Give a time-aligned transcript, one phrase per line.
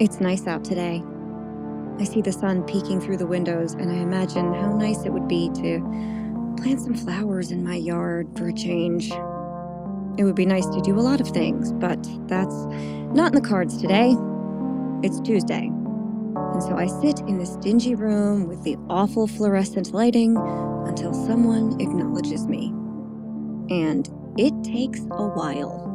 [0.00, 1.02] It's nice out today.
[1.98, 5.26] I see the sun peeking through the windows, and I imagine how nice it would
[5.26, 9.10] be to plant some flowers in my yard for a change.
[10.16, 12.54] It would be nice to do a lot of things, but that's
[13.12, 14.14] not in the cards today.
[15.02, 15.66] It's Tuesday.
[15.66, 20.36] And so I sit in this dingy room with the awful fluorescent lighting
[20.86, 22.68] until someone acknowledges me.
[23.68, 24.08] And
[24.38, 25.87] it takes a while.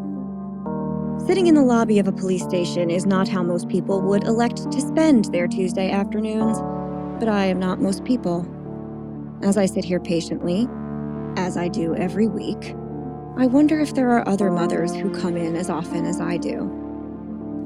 [1.26, 4.70] Sitting in the lobby of a police station is not how most people would elect
[4.70, 6.60] to spend their Tuesday afternoons,
[7.18, 8.46] but I am not most people.
[9.42, 10.68] As I sit here patiently,
[11.38, 12.76] as I do every week,
[13.38, 16.70] I wonder if there are other mothers who come in as often as I do.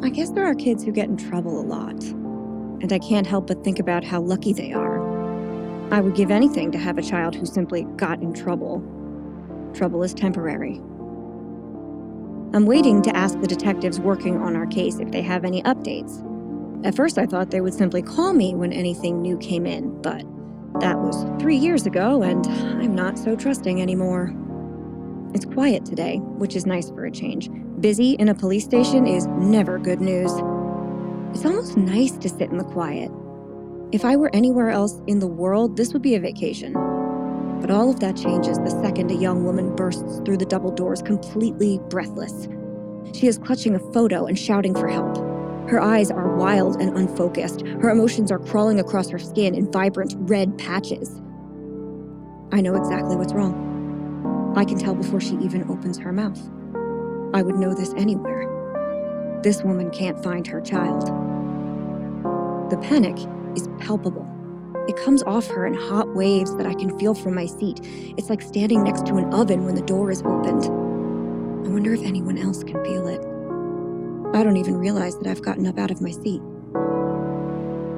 [0.03, 3.47] I guess there are kids who get in trouble a lot, and I can't help
[3.47, 5.01] but think about how lucky they are.
[5.91, 8.83] I would give anything to have a child who simply got in trouble.
[9.73, 10.79] Trouble is temporary.
[12.53, 16.23] I'm waiting to ask the detectives working on our case if they have any updates.
[16.85, 20.23] At first, I thought they would simply call me when anything new came in, but
[20.79, 22.45] that was three years ago, and
[22.81, 24.33] I'm not so trusting anymore.
[25.33, 27.49] It's quiet today, which is nice for a change.
[27.81, 30.31] Busy in a police station is never good news.
[31.35, 33.11] It's almost nice to sit in the quiet.
[33.91, 36.73] If I were anywhere else in the world, this would be a vacation.
[37.61, 41.01] But all of that changes the second a young woman bursts through the double doors
[41.01, 42.47] completely breathless.
[43.13, 45.17] She is clutching a photo and shouting for help.
[45.69, 47.61] Her eyes are wild and unfocused.
[47.81, 51.21] Her emotions are crawling across her skin in vibrant red patches.
[52.51, 54.53] I know exactly what's wrong.
[54.55, 56.39] I can tell before she even opens her mouth.
[57.33, 58.53] I would know this anywhere.
[59.43, 61.07] This woman can't find her child.
[62.69, 63.17] The panic
[63.55, 64.36] is palpable.
[64.87, 67.81] It comes off her in hot waves that I can feel from my seat.
[68.17, 70.63] It's like standing next to an oven when the door is opened.
[70.65, 73.19] I wonder if anyone else can feel it.
[74.33, 76.41] I don't even realize that I've gotten up out of my seat.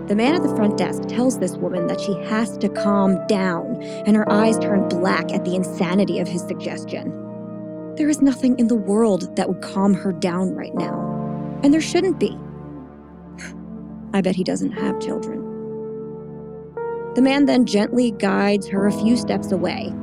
[0.07, 3.83] The man at the front desk tells this woman that she has to calm down,
[3.83, 7.11] and her eyes turn black at the insanity of his suggestion.
[7.95, 11.81] There is nothing in the world that would calm her down right now, and there
[11.81, 12.35] shouldn't be.
[14.13, 15.38] I bet he doesn't have children.
[17.19, 19.93] The man then gently guides her a few steps away.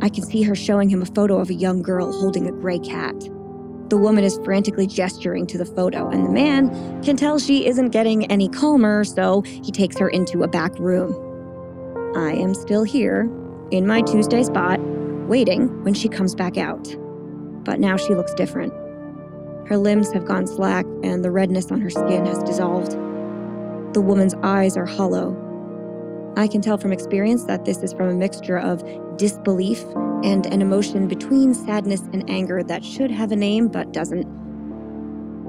[0.00, 2.78] I can see her showing him a photo of a young girl holding a gray
[2.78, 3.18] cat.
[3.88, 7.88] The woman is frantically gesturing to the photo, and the man can tell she isn't
[7.88, 11.12] getting any calmer, so he takes her into a back room.
[12.16, 13.22] I am still here,
[13.72, 14.78] in my Tuesday spot,
[15.26, 16.86] waiting when she comes back out.
[17.64, 18.72] But now she looks different.
[19.66, 22.92] Her limbs have gone slack, and the redness on her skin has dissolved.
[23.92, 25.36] The woman's eyes are hollow,
[26.38, 28.84] I can tell from experience that this is from a mixture of
[29.16, 29.82] disbelief
[30.22, 34.24] and an emotion between sadness and anger that should have a name but doesn't.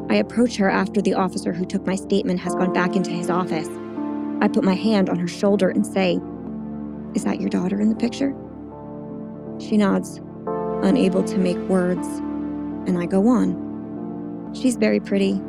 [0.10, 3.30] I approach her after the officer who took my statement has gone back into his
[3.30, 3.70] office.
[4.42, 6.20] I put my hand on her shoulder and say,
[7.14, 8.36] Is that your daughter in the picture?
[9.60, 10.20] She nods,
[10.82, 12.08] unable to make words,
[12.88, 14.56] and I go on.
[14.56, 15.40] She's very pretty,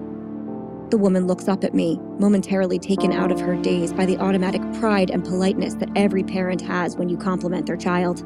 [0.90, 4.60] the woman looks up at me, momentarily taken out of her daze by the automatic
[4.74, 8.24] pride and politeness that every parent has when you compliment their child.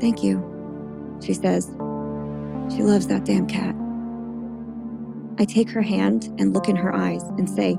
[0.00, 0.38] Thank you,
[1.22, 1.66] she says.
[2.74, 3.74] She loves that damn cat.
[5.38, 7.78] I take her hand and look in her eyes and say,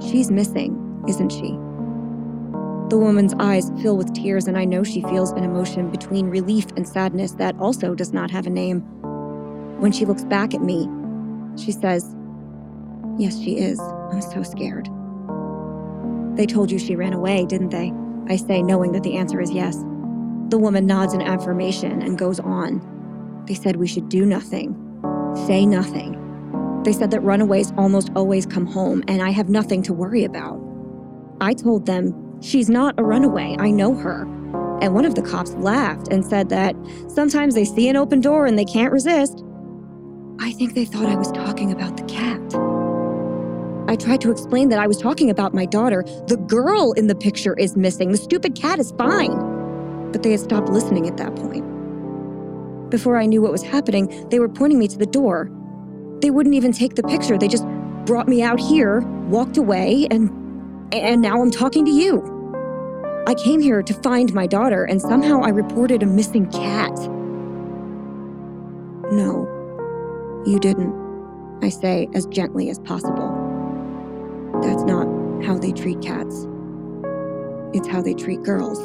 [0.00, 1.58] She's missing, isn't she?
[2.88, 6.66] The woman's eyes fill with tears, and I know she feels an emotion between relief
[6.76, 8.80] and sadness that also does not have a name.
[9.80, 10.88] When she looks back at me,
[11.56, 12.15] she says,
[13.18, 13.80] Yes, she is.
[13.80, 14.88] I'm so scared.
[16.36, 17.92] They told you she ran away, didn't they?
[18.28, 19.76] I say, knowing that the answer is yes.
[20.48, 23.44] The woman nods in affirmation and goes on.
[23.46, 24.74] They said we should do nothing,
[25.46, 26.22] say nothing.
[26.84, 30.60] They said that runaways almost always come home, and I have nothing to worry about.
[31.40, 33.56] I told them, She's not a runaway.
[33.58, 34.22] I know her.
[34.82, 36.76] And one of the cops laughed and said that
[37.08, 39.42] sometimes they see an open door and they can't resist.
[40.38, 42.65] I think they thought I was talking about the cat.
[43.88, 46.02] I tried to explain that I was talking about my daughter.
[46.26, 48.10] The girl in the picture is missing.
[48.10, 50.10] The stupid cat is fine.
[50.10, 51.64] But they had stopped listening at that point.
[52.90, 55.50] Before I knew what was happening, they were pointing me to the door.
[56.20, 57.38] They wouldn't even take the picture.
[57.38, 57.66] They just
[58.06, 60.30] brought me out here, walked away, and
[60.94, 62.32] and now I'm talking to you.
[63.26, 66.96] I came here to find my daughter, and somehow I reported a missing cat.
[69.12, 69.46] No,
[70.46, 70.94] you didn't,
[71.60, 73.35] I say as gently as possible.
[75.46, 76.48] How they treat cats.
[77.72, 78.80] It's how they treat girls.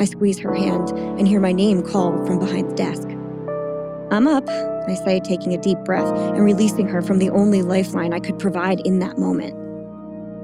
[0.00, 3.06] I squeeze her hand and hear my name called from behind the desk.
[4.10, 8.12] I'm up, I say, taking a deep breath and releasing her from the only lifeline
[8.12, 9.54] I could provide in that moment.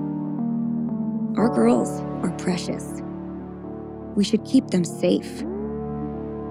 [1.38, 1.90] Our girls
[2.24, 3.02] are precious.
[4.16, 5.44] We should keep them safe.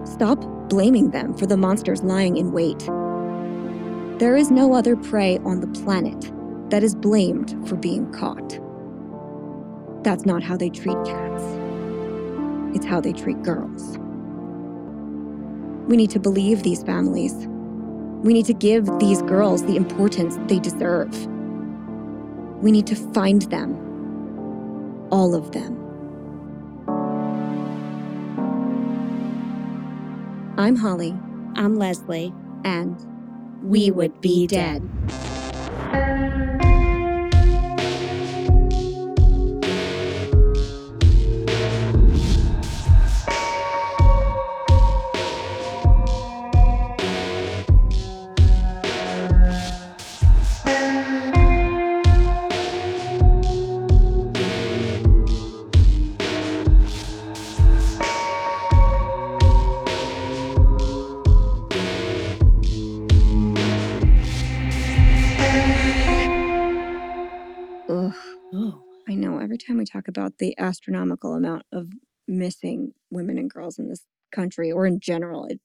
[0.04, 2.78] Stop blaming them for the monsters lying in wait.
[4.18, 6.32] There is no other prey on the planet
[6.70, 8.58] that is blamed for being caught.
[10.02, 11.44] That's not how they treat cats.
[12.74, 13.98] It's how they treat girls.
[15.88, 17.34] We need to believe these families.
[18.22, 21.10] We need to give these girls the importance they deserve.
[22.62, 23.76] We need to find them.
[25.10, 25.76] All of them.
[30.58, 31.16] I'm Holly.
[31.56, 32.34] I'm Leslie.
[32.64, 32.96] And
[33.62, 34.86] we would be dead.
[69.60, 71.88] Time we talk about the astronomical amount of
[72.26, 75.60] missing women and girls in this country or in general, it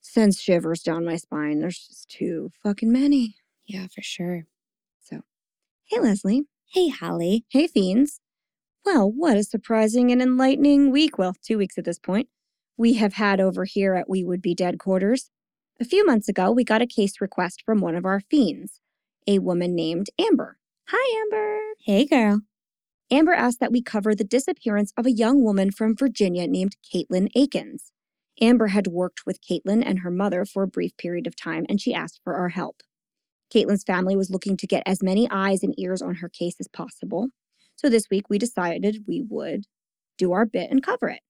[0.00, 1.60] sends shivers down my spine.
[1.60, 3.36] There's just too fucking many.
[3.66, 4.46] yeah, for sure.
[5.00, 5.22] So,
[5.84, 6.44] hey, Leslie.
[6.68, 7.44] Hey, Holly.
[7.48, 8.20] Hey, Fiends.
[8.84, 11.18] Well, what a surprising and enlightening week.
[11.18, 12.28] Well, two weeks at this point.
[12.76, 15.30] We have had over here at We Would Be Dead quarters.
[15.80, 18.80] A few months ago, we got a case request from one of our fiends,
[19.26, 20.58] a woman named Amber.
[20.88, 21.58] Hi, Amber.
[21.84, 22.42] Hey, girl.
[23.10, 27.28] Amber asked that we cover the disappearance of a young woman from Virginia named Caitlin
[27.36, 27.92] Akins.
[28.40, 31.80] Amber had worked with Caitlin and her mother for a brief period of time, and
[31.80, 32.82] she asked for our help.
[33.54, 36.66] Caitlin's family was looking to get as many eyes and ears on her case as
[36.66, 37.28] possible.
[37.76, 39.64] So this week we decided we would
[40.18, 41.20] do our bit and cover it.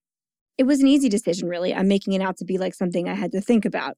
[0.56, 1.75] It was an easy decision, really.
[1.75, 3.96] I'm making it out to be like something I had to think about.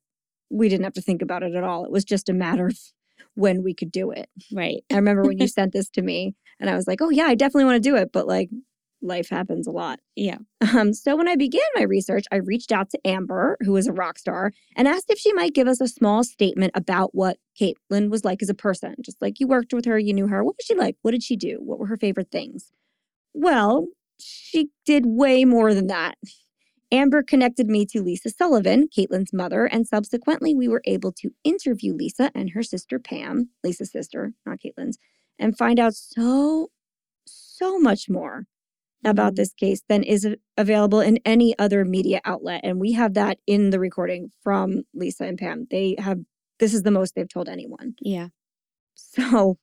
[0.50, 1.84] We didn't have to think about it at all.
[1.84, 2.78] It was just a matter of
[3.34, 4.28] when we could do it.
[4.52, 4.82] Right.
[4.90, 7.34] I remember when you sent this to me and I was like, oh, yeah, I
[7.34, 8.10] definitely want to do it.
[8.12, 8.50] But like,
[9.00, 10.00] life happens a lot.
[10.16, 10.38] Yeah.
[10.74, 13.92] Um, so when I began my research, I reached out to Amber, who is a
[13.92, 18.10] rock star, and asked if she might give us a small statement about what Caitlin
[18.10, 18.96] was like as a person.
[19.00, 20.42] Just like you worked with her, you knew her.
[20.44, 20.96] What was she like?
[21.02, 21.58] What did she do?
[21.60, 22.72] What were her favorite things?
[23.34, 23.86] Well,
[24.18, 26.16] she did way more than that.
[26.90, 31.94] Amber connected me to Lisa Sullivan, Caitlin's mother, and subsequently we were able to interview
[31.94, 34.98] Lisa and her sister Pam, Lisa's sister, not Caitlin's,
[35.38, 36.70] and find out so,
[37.26, 38.46] so much more
[39.04, 39.36] about Mhm.
[39.36, 40.26] this case than is
[40.56, 42.60] available in any other media outlet.
[42.64, 45.66] And we have that in the recording from Lisa and Pam.
[45.70, 46.18] They have,
[46.58, 47.94] this is the most they've told anyone.
[48.00, 48.28] Yeah.
[48.94, 49.58] So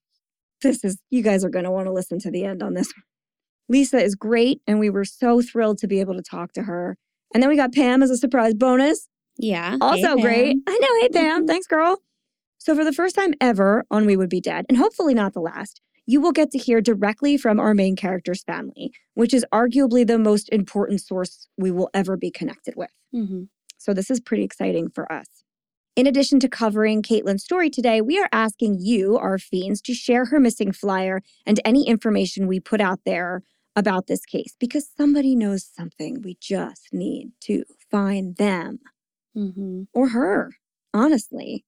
[0.62, 2.94] this is, you guys are going to want to listen to the end on this.
[3.68, 6.98] Lisa is great, and we were so thrilled to be able to talk to her.
[7.34, 9.10] And then we got Pam as a surprise bonus.
[9.38, 9.76] Yeah.
[9.82, 10.58] Also Hey, great.
[10.68, 11.02] I know.
[11.02, 11.44] Hey, Pam.
[11.44, 11.48] Mhm.
[11.48, 11.98] Thanks, girl.
[12.66, 15.40] So, for the first time ever on We Would Be Dead, and hopefully not the
[15.40, 20.06] last, you will get to hear directly from our main character's family, which is arguably
[20.06, 22.90] the most important source we will ever be connected with.
[23.14, 23.50] Mhm.
[23.78, 25.28] So, this is pretty exciting for us.
[25.96, 30.26] In addition to covering Caitlin's story today, we are asking you, our fiends, to share
[30.26, 33.44] her missing flyer and any information we put out there
[33.76, 36.24] about this case because somebody knows something.
[36.24, 38.80] We just need to find them
[39.38, 39.86] Mhm.
[39.94, 40.54] or her,
[40.96, 41.64] honestly.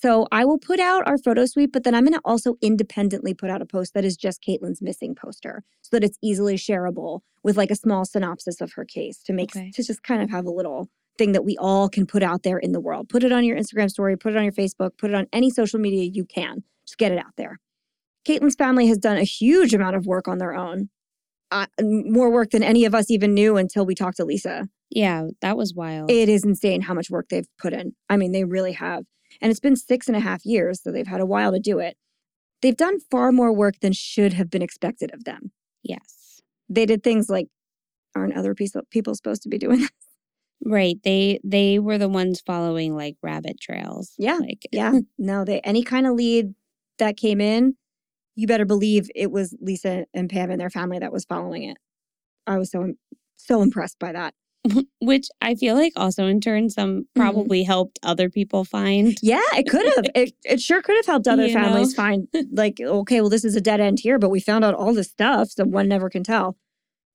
[0.00, 3.34] So I will put out our photo suite, but then I'm going to also independently
[3.34, 7.20] put out a post that is just Caitlin's missing poster so that it's easily shareable
[7.42, 9.70] with like a small synopsis of her case to make Okay.
[9.72, 12.58] to just kind of have a little thing that we all can put out there
[12.58, 13.08] in the world.
[13.08, 15.50] Put it on your Instagram story, put it on your Facebook, put it on any
[15.50, 16.62] social media you can.
[16.86, 17.58] Just get it out there.
[18.26, 20.90] Caitlin's family has done a huge amount of work on their own.
[21.50, 24.68] Uh, more work than any of us even knew until we talked to Lisa.
[24.90, 26.10] Yeah, that was wild.
[26.10, 27.94] It is insane how much work they've put in.
[28.08, 29.04] I mean, they really have.
[29.40, 31.78] And it's been six and a half years, so they've had a while to do
[31.78, 31.96] it.
[32.60, 35.52] They've done far more work than should have been expected of them.
[35.82, 36.40] yes.
[36.70, 37.46] They did things like,
[38.14, 39.90] aren't other people people supposed to be doing that?
[40.64, 40.96] Right.
[41.04, 44.12] They they were the ones following like rabbit trails.
[44.18, 44.92] Yeah, Like Yeah.
[45.16, 46.54] no, they any kind of lead
[46.98, 47.76] that came in,
[48.34, 51.76] you better believe it was Lisa and Pam and their family that was following it.
[52.46, 52.92] I was so
[53.36, 54.34] so impressed by that.
[55.00, 57.20] which I feel like also in turn some Mm-hmm.
[57.20, 59.16] probably helped other people find.
[59.22, 60.04] Yeah, it could have.
[60.14, 61.60] it, it sure could have helped other You know?
[61.62, 64.74] families find, like, okay, well, this is a dead end here, but we found out
[64.74, 66.56] all this stuff, so one never can tell.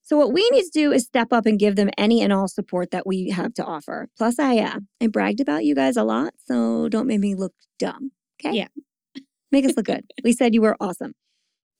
[0.05, 2.47] So, what we need to do is step up and give them any and all
[2.49, 4.09] support that we have to offer.
[4.17, 7.53] Plus, I, uh, I bragged about you guys a lot, so don't make me look
[7.79, 8.11] dumb.
[8.43, 8.57] Okay.
[8.57, 8.67] Yeah.
[9.51, 10.03] Make us look good.
[10.23, 11.13] We said you were awesome.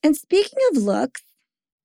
[0.02, 1.22] And speaking of looks,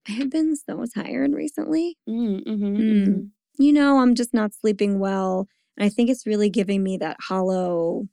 [0.07, 1.97] I have been so tired recently.
[2.07, 3.29] Mm, mhm, Mm.
[3.59, 5.47] You know, I'm just not sleeping well.
[5.77, 8.07] And I think it's really giving me that hollow,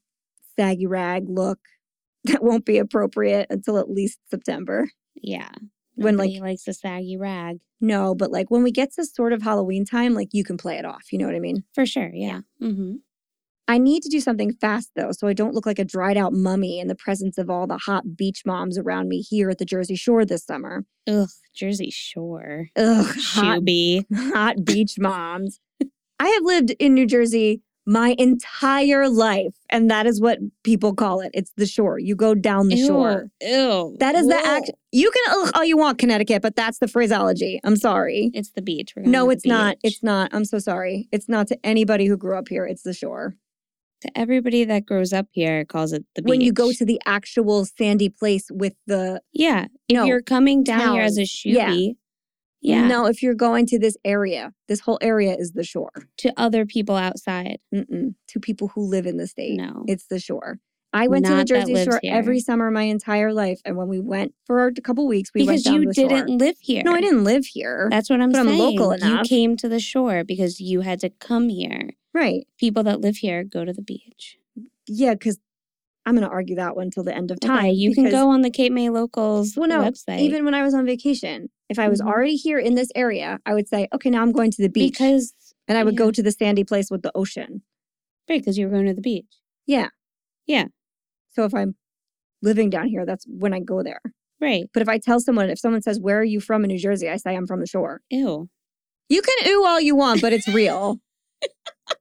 [0.59, 1.59] saggy rag look
[2.25, 4.89] that won't be appropriate until at least September.
[5.15, 5.51] Yeah.
[5.95, 7.59] When, like- Nobody likes a saggy rag.
[7.81, 10.77] No, but like when we get to sort of Halloween time, like you can play
[10.79, 11.13] it off.
[11.13, 11.65] You know what I mean?
[11.75, 12.11] For sure.
[12.13, 12.41] Yeah.
[12.61, 12.97] hmm
[13.69, 16.33] I need to do something fast though, so I don't look like a dried out
[16.33, 19.65] mummy in the presence of all the hot beach moms around me here at the
[19.65, 20.85] Jersey Shore this summer.
[21.09, 21.29] Ugh.
[21.55, 22.69] Jersey Shore.
[22.77, 24.05] Ugh, hot Shuby.
[24.33, 25.61] hot beach moms.
[26.19, 31.21] I have lived in New Jersey my entire life, and that is what people call
[31.21, 31.31] it.
[31.33, 31.99] It's the shore.
[31.99, 32.87] You go down the Ew.
[32.87, 33.31] shore.
[33.41, 33.97] Ew.
[34.01, 34.71] That is the act.
[34.91, 37.61] You can ugh, all you want, Connecticut, but that's the phraseology.
[37.63, 38.31] I'm sorry.
[38.35, 38.93] It's the beach.
[38.97, 39.77] No, it's not.
[39.85, 40.31] It's not.
[40.33, 41.09] I'm so sorry.
[41.13, 42.67] It's not to anybody who grew up here.
[42.67, 43.37] It's the shore.
[44.03, 46.31] To everybody that grows up here calls it the beach.
[46.31, 49.67] When you go to the actual sandy place with the Yeah.
[49.89, 51.97] If No, you're coming down here as a towns.
[52.61, 52.81] Yeah.
[52.83, 52.89] yeah.
[52.89, 55.93] no, if you're going to this area, this whole area is the shore.
[56.19, 57.59] To other people outside.
[57.75, 58.15] Mm-mm.
[58.29, 59.57] To people who live in the state.
[59.57, 59.85] No.
[59.87, 60.59] It's the shore.
[60.93, 62.15] I went to the Jersey Shore here.
[62.15, 65.57] every summer my entire life, and when we went for a couple weeks, we because
[65.57, 66.09] went down you to the shore.
[66.09, 66.83] didn't live here.
[66.85, 67.89] No, I didn't live here.
[67.91, 68.79] That's what I'm but I'm saying.
[68.79, 71.91] local You came to the shore because you had to come here.
[72.17, 72.47] Right?
[72.59, 74.39] People that live here go to the beach.
[74.89, 75.39] Yeah, because
[76.05, 77.59] I'm going to argue that one till the end of time.
[77.59, 80.21] Okay, you can go on the Cape May Locals Well, no, website.
[80.21, 82.07] Even when I was on vacation, if I was Mhm.
[82.07, 84.95] already here in this area, I would say, okay, now I'm going to the beach,
[84.99, 85.35] because
[85.69, 85.99] and I would yeah.
[85.99, 87.63] go to the sandy place with the ocean.
[88.29, 89.27] right, because you were going to the beach.
[89.67, 89.89] Yeah.
[90.47, 90.67] Yeah.
[91.31, 91.77] So if I'm
[92.43, 94.01] living down here, that's when I go there.
[94.41, 94.65] Right.
[94.73, 97.09] But if I tell someone, if someone says, "Where are you from in New Jersey?"
[97.09, 98.49] I say, "I'm from the shore." Ew.
[99.09, 101.01] You can ooh all you want, but it's real.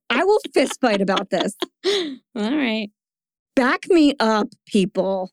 [0.10, 1.56] I will fist fight about this.
[1.86, 2.90] All right.
[3.56, 5.32] Back me up, people.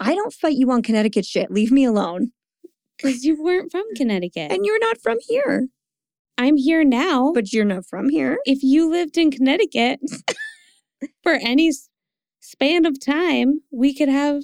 [0.00, 1.50] I don't fight you on Connecticut shit.
[1.50, 2.32] Leave me alone.
[2.96, 4.50] Because you weren't from Connecticut.
[4.52, 5.68] And you're not from here,
[6.36, 7.32] I'm here now.
[7.32, 8.38] but you're not from here.
[8.44, 10.00] if you lived in Connecticut
[11.22, 11.72] for any
[12.40, 14.42] span of time, we could have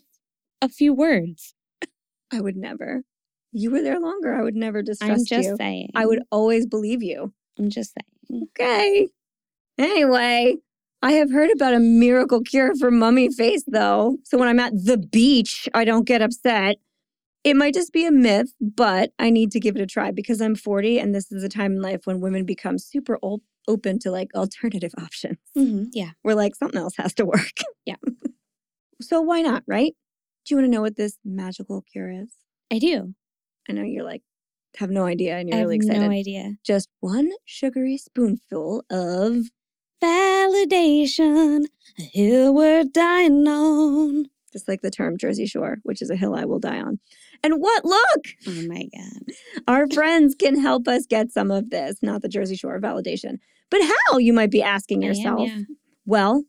[0.61, 1.54] a few words.
[2.32, 3.02] I would never.
[3.52, 4.34] You were there longer.
[4.34, 5.37] I would never distrust you.
[5.37, 5.56] I'm just you.
[5.56, 5.90] saying.
[5.94, 7.32] I would always believe you.
[7.58, 8.13] I'm just saying.
[8.32, 9.08] Okay.
[9.78, 10.56] Anyway,
[11.02, 14.16] I have heard about a miracle cure for mummy face, though.
[14.24, 16.76] So when I'm at the beach, I don't get upset.
[17.44, 20.40] It might just be a myth, but I need to give it a try because
[20.40, 23.18] I'm 40 and this is a time in life when women become super
[23.68, 25.38] open to like alternative options.
[25.56, 26.12] Mhm, Yeah.
[26.22, 27.52] We're like, something else has to work.
[27.84, 27.96] Yeah.
[29.02, 29.94] so why not, right?
[30.46, 32.30] Do you want to know what this magical cure is?
[32.72, 33.14] I do.
[33.68, 34.22] I know you're like,
[34.76, 36.00] have no idea and you're I really excited.
[36.02, 36.54] no idea.
[36.64, 39.44] Just one sugary spoonful of
[40.02, 41.64] Validation,
[41.98, 44.26] a hill we're dying on.
[44.52, 46.98] just like the term Jersey Shore, which is a hill I will die on.
[47.42, 49.34] And what look, Oh my God.
[49.66, 53.38] our friends can help us get some of this, not the Jersey Shore validation.
[53.70, 55.48] But how, you might be asking I am, yourself?
[55.48, 55.60] yeah.
[56.06, 56.44] Well,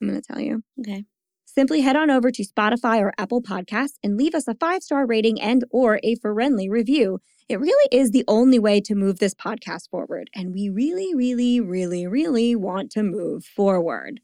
[0.00, 0.62] I'm going to tell you.
[0.80, 1.04] Okay.
[1.44, 5.40] Simply head on over to Spotify or Apple Podcasts and leave us a five-star rating
[5.40, 7.20] and or a friendly review.
[7.52, 10.30] It really is the only way to move this podcast forward.
[10.34, 14.20] And we really, really, really, really want to move forward.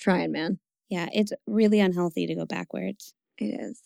[0.00, 0.58] Trying, man.
[0.88, 3.14] Yeah, it's really unhealthy to go backwards.
[3.38, 3.82] It is.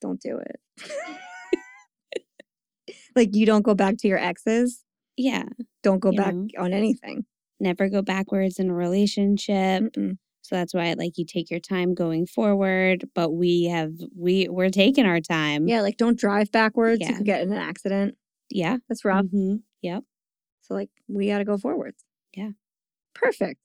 [0.00, 1.62] Don't do it.
[3.14, 4.82] like you don't go back to your exes.
[5.16, 5.44] Yeah.
[5.84, 6.48] Don't go back know.
[6.58, 7.26] on anything.
[7.60, 9.84] Never go backwards in a relationship.
[9.84, 10.18] Mm-mm.
[10.46, 14.70] So that's why like you take your time going forward, but we have we we're
[14.70, 15.66] taking our time.
[15.68, 17.00] Yeah, like don't drive backwards.
[17.00, 17.16] You Yeah.
[17.16, 18.16] could get in an accident.
[18.50, 18.76] Yeah.
[18.88, 19.26] That's rough.
[19.26, 19.62] Mhm.
[19.82, 20.04] Yep.
[20.62, 22.04] So like we got to go forwards.
[22.36, 22.50] Yeah.
[23.14, 23.60] Perfect.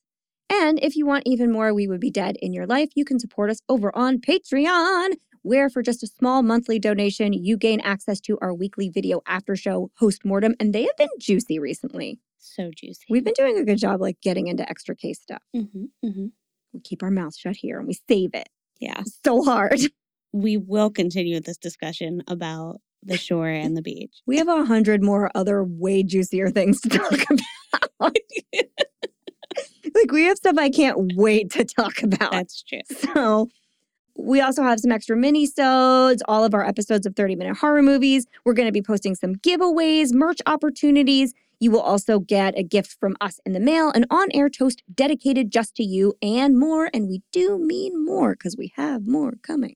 [0.50, 3.19] And if you want even more We Would Be Dead in your life, you can
[3.19, 8.19] support us over on Patreon, where for just a small monthly donation, you gain access
[8.21, 12.19] to our weekly video after show host mortem, and they have been juicy recently.
[12.38, 13.05] So juicy.
[13.09, 15.41] We've been doing a good job like getting into extra case stuff.
[15.55, 16.25] Mm-hmm, hmm
[16.73, 18.49] We keep our mouths shut here and we save it
[18.79, 19.01] Yeah.
[19.25, 19.79] so hard.
[20.33, 24.21] We will continue this discussion about the shore and the beach.
[24.25, 27.41] We have a hundred more other way juicier things to talk about.
[29.93, 32.31] like we have stuff I can't wait to talk about.
[32.31, 32.79] That's true.
[33.13, 33.49] So
[34.17, 38.25] we also have some extra mini-sodes, all of our episodes of 30 Minute Horror Movies.
[38.45, 41.33] We're going to be posting some giveaways, merch opportunities.
[41.62, 45.51] You will also get a gift from us in the mail, an on-air toast dedicated
[45.51, 46.89] just to you, and more.
[46.91, 49.75] And we do mean more because we have more coming.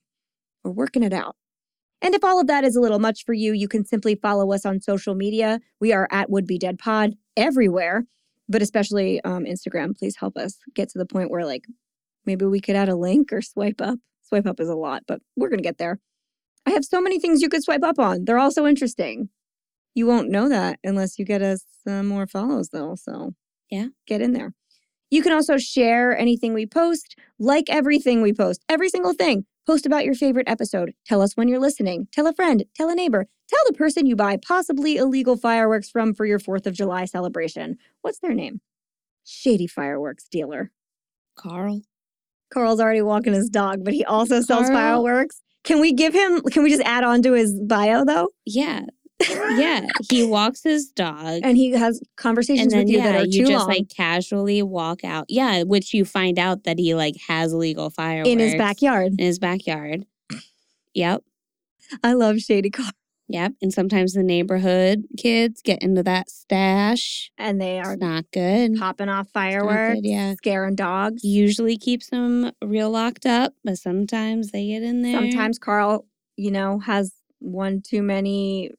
[0.64, 1.36] We're working it out.
[2.02, 4.52] And if all of that is a little much for you, you can simply follow
[4.52, 5.60] us on social media.
[5.80, 8.06] We are at Would Be Dead Pod everywhere,
[8.50, 9.96] but especially um, Instagram.
[9.96, 11.66] Please help us get to the point where like
[12.26, 14.00] maybe we could add a link or swipe up.
[14.24, 16.00] Swipe up is a lot, but we're gonna get there.
[16.66, 18.26] I have so many things you could swipe up on.
[18.26, 19.30] They're all so interesting.
[19.96, 22.96] You won't know that unless you get us some more follows, though.
[22.96, 23.34] So
[23.72, 23.88] Yeah.
[24.06, 24.54] get in there.
[25.10, 29.46] You can also share anything we post, like everything we post, every single thing.
[29.66, 30.94] Post about your favorite episode.
[31.08, 32.08] Tell us when you're listening.
[32.12, 32.66] Tell a friend.
[32.76, 33.26] Tell a neighbor.
[33.48, 37.78] Tell the person you buy possibly illegal fireworks from for your 4th of July celebration.
[38.02, 38.62] What's their name?
[39.24, 40.72] Shady fireworks dealer.
[41.36, 41.82] Carl.
[42.54, 44.74] Carl's already walking his dog, but he also sells Carl-
[45.04, 45.42] fireworks.
[45.64, 48.30] Can we give him, can we just add on to his bio though?
[48.46, 48.86] Yeah.
[49.30, 49.86] Yeah.
[50.10, 51.42] He walks his dog.
[51.44, 53.90] and he has conversations then with you yeah, that are you too just long like
[53.90, 55.26] casually walk out.
[55.30, 59.14] Yeah, which you find out that he like has legal fireworks in his backyard.
[59.18, 60.06] In his backyard.
[60.94, 61.24] Yep.
[62.04, 62.90] I love Shady Carl.
[63.28, 63.54] Yep.
[63.62, 67.32] And sometimes the neighborhood kids get into that stash.
[67.40, 68.76] And they are It's not good.
[68.78, 70.36] popping off fireworks, yeah.
[70.36, 71.24] scaring dogs.
[71.24, 75.20] Usually keeps them real locked up, but sometimes they get in there.
[75.20, 76.06] Sometimes Carl,
[76.38, 78.70] you know, has one too many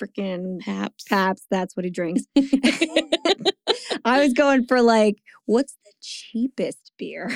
[0.00, 1.06] freaking Pabst.
[1.08, 1.46] Pabst.
[1.50, 2.22] That's what he drinks.
[4.04, 7.30] I was going for like, what's the cheapest beer?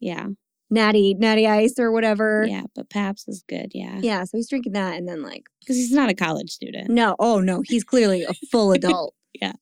[0.00, 0.26] yeah.
[0.68, 2.44] Natty, Natty Ice or whatever.
[2.48, 2.64] Yeah.
[2.74, 3.70] But Pabst is good.
[3.72, 4.00] Yeah.
[4.00, 6.90] Yeah, so he's drinking that and then like Because he's not a college student.
[6.90, 9.14] No, oh no, he's clearly a full adult.
[9.40, 9.52] Yeah.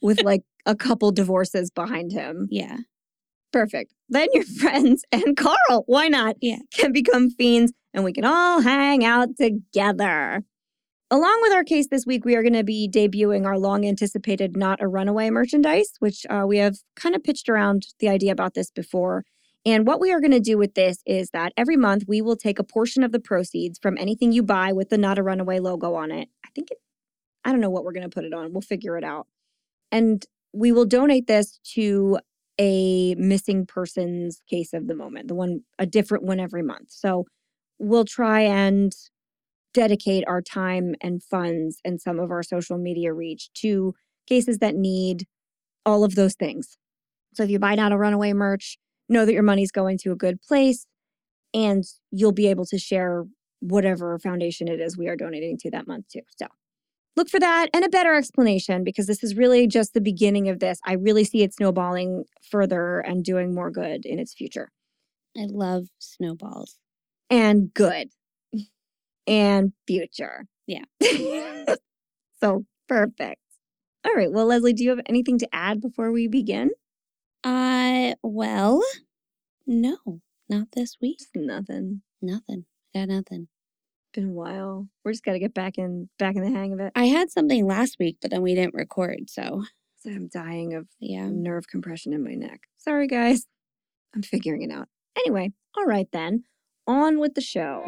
[0.00, 2.48] With like a couple divorces behind him.
[2.50, 2.78] Yeah.
[3.52, 3.94] Perfect.
[4.08, 6.36] Then your friends and Carl, why not?
[6.40, 6.58] Yeah.
[6.74, 10.42] Can become fiends and we can all hang out together.
[11.12, 14.56] Along with our case this week, we are going to be debuting our long anticipated
[14.56, 18.54] Not a Runaway merchandise, which uh, we have kind of pitched around the idea about
[18.54, 19.26] this before.
[19.66, 22.34] And what we are going to do with this is that every month we will
[22.34, 25.58] take a portion of the proceeds from anything you buy with the Not a Runaway
[25.58, 26.30] logo on it.
[26.46, 26.78] I think it,
[27.44, 28.54] I don't know what we're going to put it on.
[28.54, 29.26] We'll figure it out.
[29.90, 32.20] And we will donate this to
[32.58, 36.86] a missing persons case of the moment, the one, a different one every month.
[36.88, 37.26] So
[37.78, 38.94] we'll try and
[39.74, 43.94] dedicate our time and funds and some of our social media reach to
[44.26, 45.26] cases that need
[45.84, 46.76] all of those things.
[47.34, 50.16] So if you buy Not a Runaway merch, know that your money's going to a
[50.16, 50.86] good place
[51.54, 53.24] and you'll be able to share
[53.60, 56.22] whatever foundation it is we are donating to that month too.
[56.36, 56.46] So
[57.16, 60.58] look for that and a better explanation because this is really just the beginning of
[60.58, 60.78] this.
[60.84, 64.70] I really see it snowballing further and doing more good in its future.
[65.36, 66.76] I love snowballs.
[67.30, 68.08] And good.
[69.26, 70.46] And future.
[70.66, 70.84] Yeah.
[72.40, 73.40] so perfect.
[74.04, 74.32] All right.
[74.32, 76.70] Well, Leslie, do you have anything to add before we begin?
[77.44, 78.82] Uh, well,
[79.66, 79.96] no,
[80.48, 81.18] not this week.
[81.18, 82.02] Just nothing.
[82.20, 82.66] Nothing.
[82.94, 83.48] Got nothing.
[84.12, 84.88] Been a while.
[85.04, 86.92] We're just gotta get back in back in the hang of it.
[86.94, 89.30] I had something last week, but then we didn't record.
[89.30, 89.64] So,
[90.00, 91.28] So I'm dying of yeah.
[91.30, 92.62] nerve compression in my neck.
[92.76, 93.46] Sorry, guys.
[94.14, 94.88] I'm figuring it out.
[95.16, 96.44] Anyway, all right then.
[96.88, 97.82] On with the show.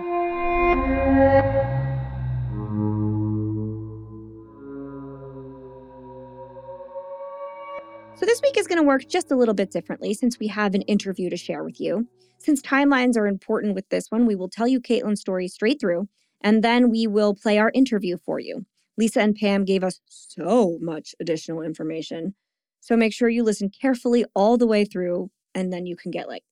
[8.16, 10.74] So, this week is going to work just a little bit differently since we have
[10.76, 12.06] an interview to share with you.
[12.38, 16.08] Since timelines are important with this one, we will tell you Caitlin's story straight through,
[16.40, 18.64] and then we will play our interview for you.
[18.96, 22.36] Lisa and Pam gave us so much additional information.
[22.78, 26.28] So, make sure you listen carefully all the way through, and then you can get
[26.28, 26.44] like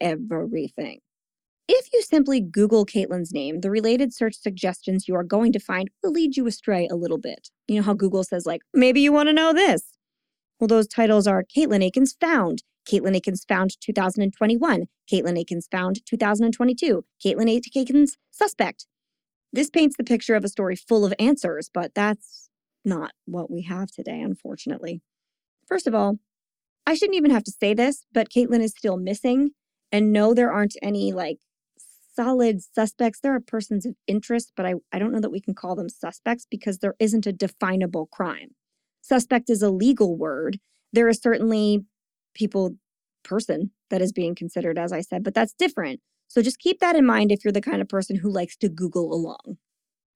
[0.00, 0.98] everything.
[1.68, 5.90] If you simply Google Caitlin's name, the related search suggestions you are going to find
[6.02, 7.50] will lead you astray a little bit.
[7.66, 9.82] You know how Google says, like, maybe you want to know this?
[10.60, 14.86] Well, those titles are Caitlin Akins found, Caitlin Akins found 2021.
[15.12, 17.04] Caitlin Akins found 2022.
[17.24, 18.86] Caitlin Akins suspect.
[19.52, 22.48] This paints the picture of a story full of answers, but that's
[22.84, 25.02] not what we have today, unfortunately.
[25.66, 26.18] First of all,
[26.86, 29.50] I shouldn't even have to say this, but Caitlin is still missing.
[29.90, 31.38] And no, there aren't any like
[32.16, 33.20] solid suspects.
[33.20, 35.88] There are persons of interest, but I, I don't know that we can call them
[35.88, 38.54] suspects because there isn't a definable crime.
[39.02, 40.58] Suspect is a legal word.
[40.92, 41.84] There is certainly
[42.34, 42.76] people,
[43.22, 46.00] person that is being considered, as I said, but that's different.
[46.28, 48.68] So just keep that in mind if you're the kind of person who likes to
[48.68, 49.58] Google along.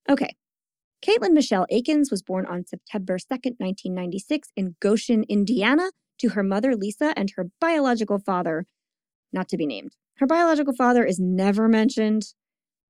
[0.09, 0.35] Okay.
[1.05, 6.77] Caitlin Michelle Akins was born on September 2nd, 1996, in Goshen, Indiana, to her mother,
[6.77, 8.67] Lisa, and her biological father,
[9.33, 9.97] not to be named.
[10.19, 12.35] Her biological father is never mentioned.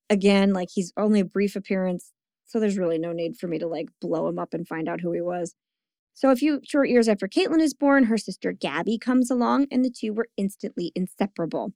[0.09, 2.12] Again, like he's only a brief appearance,
[2.46, 5.00] so there's really no need for me to like blow him up and find out
[5.00, 5.55] who he was.
[6.14, 9.85] So, a few short years after Caitlin is born, her sister Gabby comes along, and
[9.85, 11.72] the two were instantly inseparable.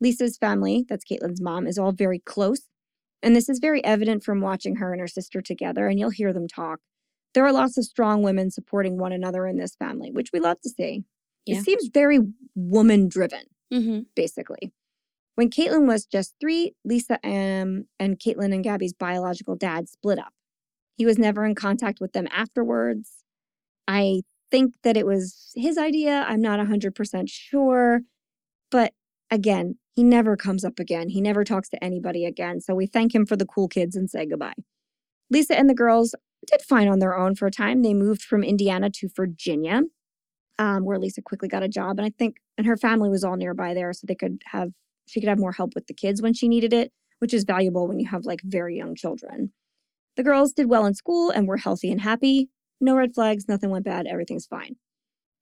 [0.00, 2.68] Lisa's family, that's Caitlin's mom, is all very close.
[3.22, 6.32] And this is very evident from watching her and her sister together, and you'll hear
[6.32, 6.80] them talk.
[7.34, 10.60] There are lots of strong women supporting one another in this family, which we love
[10.62, 11.04] to see.
[11.46, 11.58] Yeah.
[11.58, 12.18] It seems very
[12.54, 13.42] woman driven,
[13.72, 14.00] Mm-hmm.
[14.14, 14.72] basically.
[15.34, 20.34] When Caitlin was just three, Lisa um, and Caitlin and Gabby's biological dad split up.
[20.96, 23.24] He was never in contact with them afterwards.
[23.88, 26.24] I think that it was his idea.
[26.28, 28.02] I'm not 100% sure.
[28.70, 28.92] But
[29.30, 31.08] again, he never comes up again.
[31.08, 32.60] He never talks to anybody again.
[32.60, 34.54] So we thank him for the cool kids and say goodbye.
[35.30, 36.14] Lisa and the girls
[36.46, 37.82] did fine on their own for a time.
[37.82, 39.82] They moved from Indiana to Virginia,
[40.58, 41.98] um, where Lisa quickly got a job.
[41.98, 44.70] And I think, and her family was all nearby there, so they could have,
[45.06, 47.88] she could have more help with the kids when she needed it, which is valuable
[47.88, 49.52] when you have like very young children.
[50.16, 52.50] The girls did well in school and were healthy and happy.
[52.80, 54.76] No red flags, nothing went bad, everything's fine.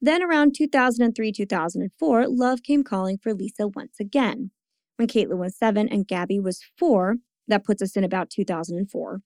[0.00, 4.50] Then around 2003 2004, love came calling for Lisa once again.
[4.96, 7.16] When Caitlin was seven and Gabby was four,
[7.48, 9.20] that puts us in about 2004,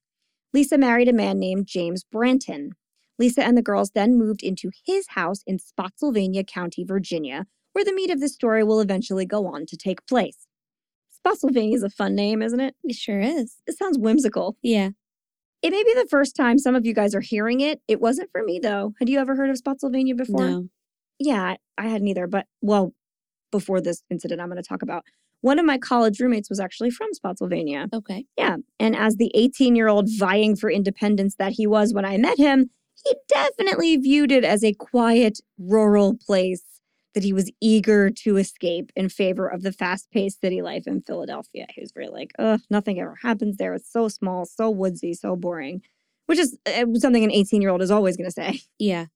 [0.52, 2.70] Lisa married a man named James Branton.
[3.18, 7.92] Lisa and the girls then moved into his house in Spotsylvania County, Virginia, where the
[7.92, 10.46] meat of the story will eventually go on to take place.
[11.10, 12.74] Spotsylvania is a fun name, isn't it?
[12.84, 13.56] It sure is.
[13.66, 14.56] It sounds whimsical.
[14.62, 14.90] Yeah.
[15.62, 17.80] It may be the first time some of you guys are hearing it.
[17.88, 18.92] It wasn't for me, though.
[18.98, 20.46] Had you ever heard of Spotsylvania before?
[20.46, 20.68] No.
[21.18, 22.26] Yeah, I hadn't either.
[22.26, 22.92] But, well,
[23.50, 25.04] before this incident I'm going to talk about,
[25.40, 27.86] one of my college roommates was actually from Spotsylvania.
[27.94, 28.26] Okay.
[28.36, 28.56] Yeah.
[28.78, 32.36] And as the 18 year old vying for independence that he was when I met
[32.36, 32.70] him,
[33.04, 36.62] he definitely viewed it as a quiet, rural place
[37.14, 41.00] that he was eager to escape in favor of the fast paced city life in
[41.02, 41.66] Philadelphia.
[41.70, 43.74] He was very like, ugh, nothing ever happens there.
[43.74, 45.82] It's so small, so woodsy, so boring,
[46.26, 48.60] which is uh, something an 18 year old is always going to say.
[48.78, 49.06] Yeah.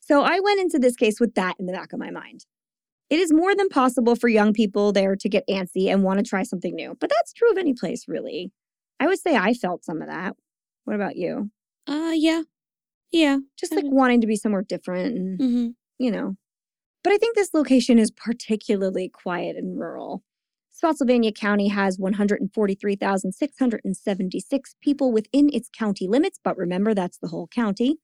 [0.00, 2.44] So I went into this case with that in the back of my mind.
[3.08, 6.24] It is more than possible for young people there to get antsy and want to
[6.24, 8.50] try something new, but that's true of any place, really.
[8.98, 10.34] I would say I felt some of that.
[10.84, 11.50] What about you?
[11.86, 12.42] Uh yeah.
[13.12, 13.38] Yeah.
[13.58, 15.66] Just I like wanting to be somewhere different and, Mm-hmm.
[15.98, 16.34] you know.
[17.04, 20.22] But I think this location is particularly quiet and rural.
[20.70, 27.96] Spotsylvania County has 143,676 people within its county limits, but remember that's the whole county,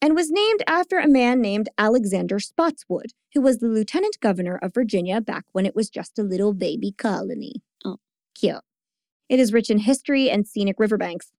[0.00, 4.74] and was named after a man named Alexander Spotswood, who was the lieutenant governor of
[4.74, 7.62] Virginia back when it was just a little baby colony.
[7.84, 7.98] Oh.
[8.34, 8.62] Cute.
[9.28, 11.32] It is rich in history and scenic riverbanks.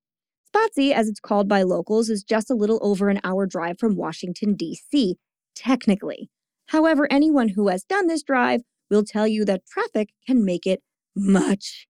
[0.55, 3.95] Spotsy, as it's called by locals, is just a little over an hour drive from
[3.95, 5.15] Washington, D.C.,
[5.55, 6.29] technically.
[6.67, 10.81] However, anyone who has done this drive will tell you that traffic can make it
[11.15, 11.87] much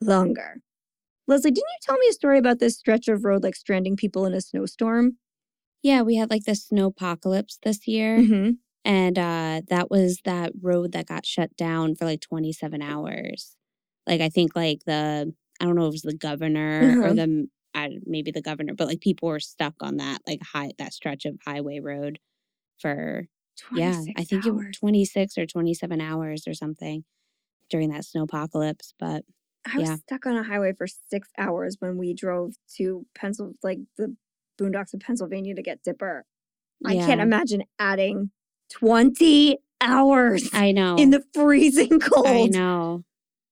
[0.00, 0.60] longer.
[1.26, 4.26] Leslie, didn't you tell me a story about this stretch of road like stranding people
[4.26, 5.18] in a snowstorm?
[5.82, 8.18] Yeah, we had like the snow apocalypse this year.
[8.18, 8.50] Mm-hmm.
[8.84, 13.56] And uh that was that road that got shut down for like 27 hours.
[14.06, 17.14] Like I think like the I don't know if it was the governor or Uh-huh.
[17.14, 20.94] the I, maybe the governor, but like people were stuck on that like high that
[20.94, 22.18] stretch of highway road
[22.78, 23.26] for
[23.74, 27.04] yeah, I think it was 26 or 27 hours or something
[27.70, 28.94] during that snow apocalypse.
[28.98, 29.24] But
[29.72, 33.78] I was stuck on a highway for six hours when we drove to Pencil, like
[33.96, 34.14] the
[34.60, 36.24] boondocks of Pennsylvania to get Dipper.
[36.84, 38.30] I can't imagine adding
[38.72, 40.96] 20 hours I know.
[40.96, 42.26] in the freezing cold.
[42.26, 43.04] I know.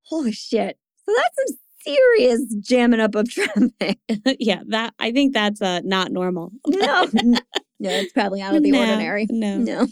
[0.03, 0.79] Holy shit.
[1.07, 3.99] So that's some serious jamming up of traffic.
[4.39, 6.53] yeah, that I think that's uh not normal.
[6.67, 7.09] No.
[7.15, 7.41] no,
[7.81, 9.27] it's probably out of the No, ordinary.
[9.31, 9.59] No.
[9.59, 9.87] No.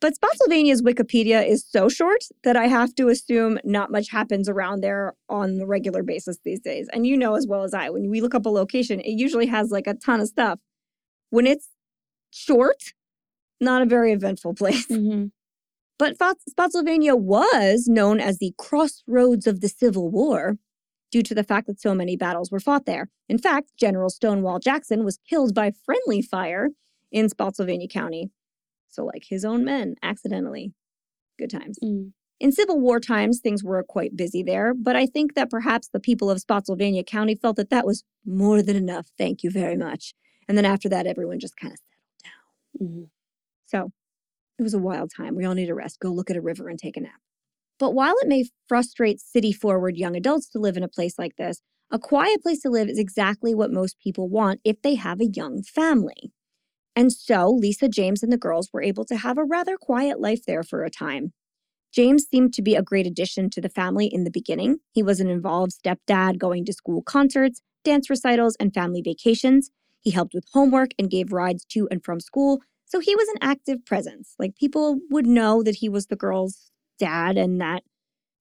[0.00, 4.80] But Spotsylvania's Wikipedia is so short that I have to assume not much happens around
[4.82, 6.88] there on a regular basis these days.
[6.92, 9.46] And you know as well as I, when we look up a location, it usually
[9.46, 10.58] has like a ton of stuff.
[11.30, 11.68] When it's
[12.32, 12.82] short,
[13.60, 14.86] not a very eventful place.
[14.86, 15.26] hmm
[16.02, 16.16] But
[16.48, 20.56] Spotsylvania was known as the crossroads of the Civil War
[21.12, 23.08] due to the fact that so many battles were fought there.
[23.28, 26.70] In fact, General Stonewall Jackson was killed by friendly fire
[27.12, 28.32] in Spotsylvania County.
[28.88, 30.72] So, like his own men, accidentally.
[31.38, 31.78] Good times.
[31.80, 32.10] Mm.
[32.40, 36.00] In Civil War times, things were quite busy there, but I think that perhaps the
[36.00, 39.06] people of Spotsylvania County felt that that was more than enough.
[39.16, 40.14] Thank you very much.
[40.48, 42.88] And then after that, everyone just kind of settled down.
[42.88, 43.04] Mm-hmm.
[43.66, 43.92] So
[44.62, 45.34] it was a wild time.
[45.34, 45.98] We all need a rest.
[45.98, 47.20] Go look at a river and take a nap.
[47.80, 51.34] But while it may frustrate city forward young adults to live in a place like
[51.36, 55.20] this, a quiet place to live is exactly what most people want if they have
[55.20, 56.30] a young family.
[56.94, 60.44] And so Lisa, James, and the girls were able to have a rather quiet life
[60.46, 61.32] there for a time.
[61.92, 64.78] James seemed to be a great addition to the family in the beginning.
[64.92, 69.70] He was an involved stepdad going to school concerts, dance recitals, and family vacations.
[70.00, 72.60] He helped with homework and gave rides to and from school.
[72.92, 74.34] So he was an active presence.
[74.38, 77.82] Like people would know that he was the girl's dad and that,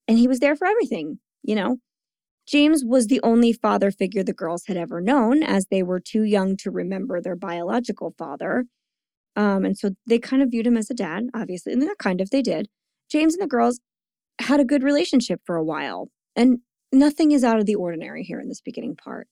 [0.09, 1.77] and he was there for everything, you know?
[2.45, 6.23] James was the only father figure the girls had ever known, as they were too
[6.23, 8.65] young to remember their biological father.
[9.37, 12.19] Um, and so they kind of viewed him as a dad, obviously, and not kind
[12.19, 12.67] of, they did.
[13.09, 13.79] James and the girls
[14.39, 16.57] had a good relationship for a while, and
[16.91, 19.29] nothing is out of the ordinary here in this beginning part.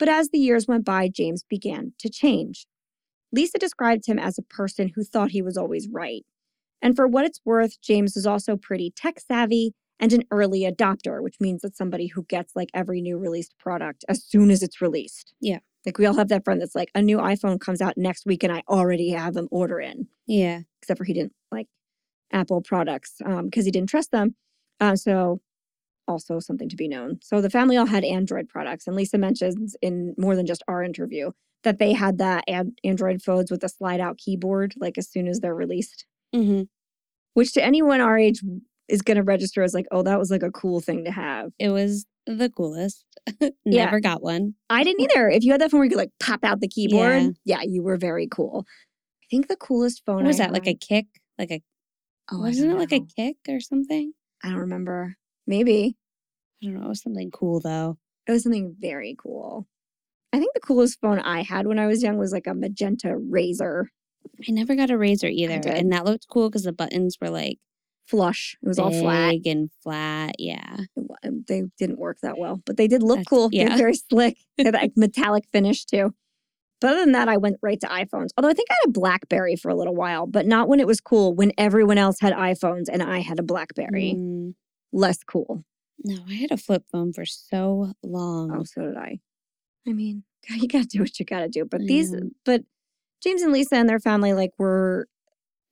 [0.00, 2.66] But as the years went by, James began to change.
[3.32, 6.24] Lisa described him as a person who thought he was always right.
[6.80, 11.22] And for what it's worth, James is also pretty tech savvy and an early adopter,
[11.22, 14.80] which means that somebody who gets like every new released product as soon as it's
[14.80, 15.34] released.
[15.40, 15.58] Yeah.
[15.84, 18.44] Like we all have that friend that's like, a new iPhone comes out next week
[18.44, 20.06] and I already have them order in.
[20.26, 20.60] Yeah.
[20.80, 21.66] Except for he didn't like
[22.32, 24.34] Apple products because um, he didn't trust them.
[24.80, 25.40] Uh, so,
[26.06, 27.18] also something to be known.
[27.22, 28.86] So, the family all had Android products.
[28.86, 31.32] And Lisa mentions in more than just our interview
[31.64, 35.28] that they had the ad- Android phones with a slide out keyboard, like as soon
[35.28, 36.06] as they're released.
[36.34, 36.62] Mm-hmm.
[37.34, 38.40] Which to anyone our age
[38.88, 41.50] is going to register as like, oh, that was like a cool thing to have.
[41.58, 43.04] It was the coolest.
[43.40, 44.00] Never yeah.
[44.00, 44.54] got one.
[44.70, 45.28] I didn't either.
[45.28, 47.62] If you had that phone where you could like pop out the keyboard, yeah, yeah
[47.62, 48.64] you were very cool.
[49.22, 51.06] I think the coolest phone what was I that, had, like a kick?
[51.38, 51.62] Like a
[52.30, 54.12] Oh, Wasn't it like a kick or something?
[54.44, 55.16] I don't remember.
[55.46, 55.96] Maybe.
[56.62, 56.86] I don't know.
[56.86, 57.96] It was something cool though.
[58.26, 59.66] It was something very cool.
[60.32, 63.08] I think the coolest phone I had when I was young was like a magenta
[63.08, 63.84] Razr.
[64.46, 65.70] I never got a Razr either.
[65.70, 67.58] And that looked cool because the buttons were like
[68.06, 68.56] flush.
[68.62, 69.36] It was all flat.
[69.46, 70.34] and flat.
[70.38, 70.78] Yeah.
[71.22, 73.48] They didn't work that well, but they did look That's, cool.
[73.52, 73.76] Yeah.
[73.76, 74.36] Very slick.
[74.56, 76.14] they had like metallic finish too.
[76.80, 78.28] But other than that, I went right to iPhones.
[78.36, 80.86] Although I think I had a Blackberry for a little while, but not when it
[80.86, 84.14] was cool, when everyone else had iPhones and I had a Blackberry.
[84.16, 84.54] Mm.
[84.92, 85.64] Less cool.
[86.04, 88.52] No, I had a flip phone for so long.
[88.54, 89.18] Oh, so did I.
[89.86, 91.64] I mean, you got to do what you got to do.
[91.64, 92.14] But these,
[92.44, 92.62] but
[93.22, 95.08] James and Lisa and their family, like, were,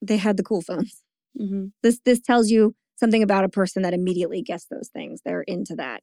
[0.02, 1.02] they had the cool phones.
[1.40, 1.66] Mm-hmm.
[1.82, 5.20] This, this tells you something about a person that immediately gets those things.
[5.24, 6.02] They're into that.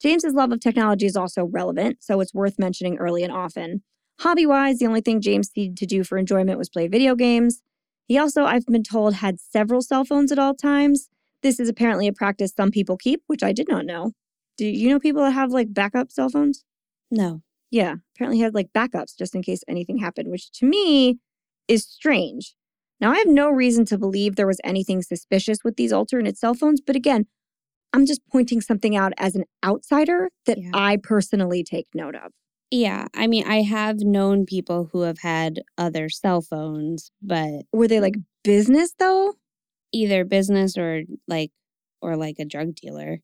[0.00, 3.82] James's love of technology is also relevant, so it's worth mentioning early and often.
[4.20, 7.62] Hobby wise, the only thing James needed to do for enjoyment was play video games.
[8.06, 11.08] He also, I've been told, had several cell phones at all times.
[11.42, 14.12] This is apparently a practice some people keep, which I did not know.
[14.56, 16.64] Do you know people that have like backup cell phones?
[17.10, 17.42] No.
[17.70, 21.18] Yeah, apparently he had like backups just in case anything happened, which to me
[21.66, 22.54] is strange.
[23.00, 26.54] Now, I have no reason to believe there was anything suspicious with these alternate cell
[26.54, 27.26] phones, but again,
[27.92, 30.70] I'm just pointing something out as an outsider that yeah.
[30.74, 32.32] I personally take note of.
[32.70, 37.88] Yeah, I mean, I have known people who have had other cell phones, but Were
[37.88, 39.34] they like business though?
[39.92, 41.50] either business or like
[42.02, 43.20] or like a drug dealer.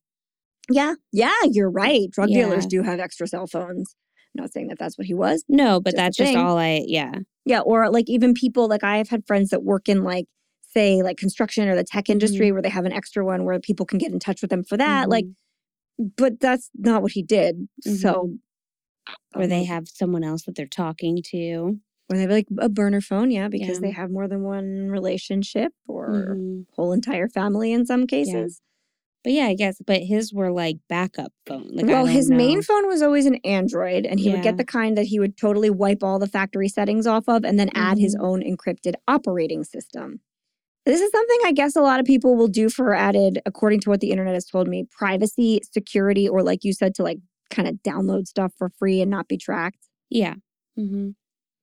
[0.71, 0.95] Yeah.
[1.13, 2.11] Yeah, you're right.
[2.11, 3.95] Drug dealers do have extra cell phones.
[4.37, 5.45] I'm not saying that that's what he was.
[5.49, 7.13] No, but Just that's just all I yeah.
[7.45, 10.27] Yeah, or like even people like I have had friends that work in like
[10.63, 12.53] say like construction or the tech industry Mhm.
[12.55, 14.77] where they have an extra one where people can get in touch with them for
[14.77, 15.09] that.
[15.09, 16.13] Like Mhm.
[16.17, 17.69] but that's not what he did.
[17.83, 18.39] So Mhm
[19.35, 21.79] or they have someone else that they're talking to.
[22.11, 23.81] Or they have like a burner phone, yeah, because yeah.
[23.81, 26.61] they have more than one relationship or mm-hmm.
[26.77, 28.61] whole entire family in some cases.
[28.61, 28.74] Yeah.
[29.25, 29.81] But yeah, I guess.
[29.85, 31.71] But his were like backup phone.
[31.73, 32.37] Like, well, his know.
[32.37, 34.35] main phone was always an Android, and he yeah.
[34.35, 37.43] would get the kind that he would totally wipe all the factory settings off of
[37.45, 37.83] and then mm-hmm.
[37.83, 38.27] add his mm-hmm.
[38.27, 40.21] own encrypted operating system.
[40.87, 43.91] This is something I guess a lot of people will do for added, according to
[43.91, 47.67] what the internet has told me, privacy, security, or like you said, to like kind
[47.67, 49.89] of download stuff for free and not be tracked.
[50.11, 50.35] Yeah.
[50.79, 51.11] Mm-hmm.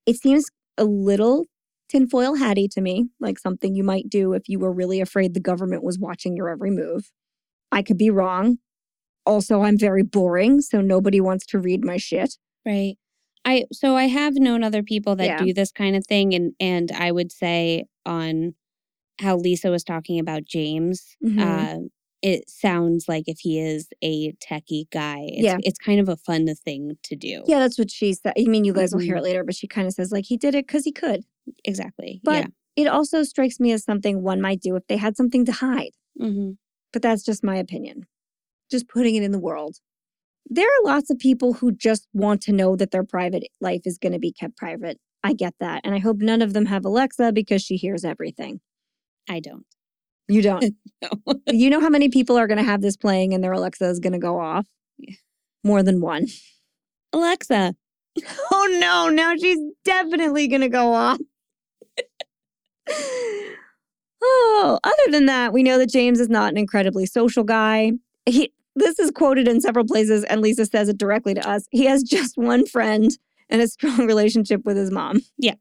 [0.08, 0.45] It seems
[0.78, 1.45] a little
[1.89, 5.39] tinfoil hatty to me, like something you might do if you were really afraid the
[5.39, 7.12] government was watching your every move.
[7.72, 8.58] I could be wrong.
[9.26, 12.36] Also, I'm very boring, so nobody wants to read my shit.
[12.66, 12.96] Right.
[13.46, 15.44] I so I have known other people that yeah.
[15.44, 18.54] do this kind of thing and and I would say on
[19.20, 21.40] how Lisa was talking about James, Mhm.
[21.40, 21.80] uh,
[22.24, 25.58] it sounds like if he is a techie guy, it's, Yeah.
[25.64, 27.44] it's kind of a fun thing to do.
[27.48, 28.34] Yeah, that's what she said.
[28.38, 29.20] I mean, you guys will hear Mhm.
[29.20, 31.24] it later, but she kind of says like he did it because he could.
[31.66, 32.22] Exactly.
[32.24, 32.46] But
[32.78, 32.84] yeah.
[32.84, 35.92] it also strikes me as something one might do if they had something to hide.
[36.20, 36.52] hmm
[36.94, 38.06] But that's just my opinion.
[38.70, 39.78] Just putting it in the world.
[40.48, 43.98] There are lots of people who just want to know that their private life is
[43.98, 44.98] going to be kept private.
[45.24, 45.82] I get that.
[45.84, 48.60] And I hope none of them have Alexa because she hears everything.
[49.30, 49.66] I don't.
[50.28, 50.76] You don't.
[51.02, 51.42] No.
[51.48, 54.00] you know how many people are going to have this playing and their Alexa is
[54.00, 54.68] going to go off?
[55.00, 55.16] Yeah.
[55.64, 56.28] More than one.
[57.12, 57.74] Alexa,
[58.52, 61.20] Oh no, now she's definitely going to go off.
[64.22, 67.94] oh, other than that, we know that James is not an incredibly social guy.
[68.26, 71.68] He this is quoted in several places and Lisa says it directly to us.
[71.72, 73.12] He has just one friend
[73.50, 75.22] and a strong relationship with his mom.
[75.38, 75.56] Yeah.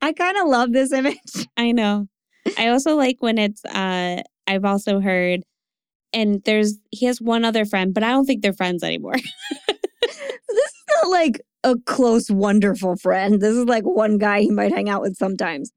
[0.00, 1.18] I kind of love this image.
[1.56, 2.08] I know.
[2.56, 5.42] I also like when it's uh I've also heard
[6.12, 9.16] and there's he has one other friend, but I don't think they're friends anymore.
[9.68, 9.76] this
[10.48, 13.40] is not like a close, wonderful friend.
[13.40, 15.72] This is like one guy he might hang out with sometimes.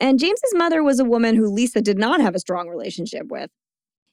[0.00, 3.50] And James's mother was a woman who Lisa did not have a strong relationship with.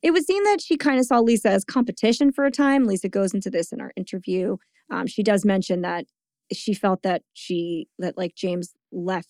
[0.02, 2.86] It would seem that she kind of saw Lisa as competition for a time.
[2.86, 4.58] Lisa goes into this in our interview.
[4.92, 6.06] Um, she does mention that
[6.54, 9.30] she felt that she that like James left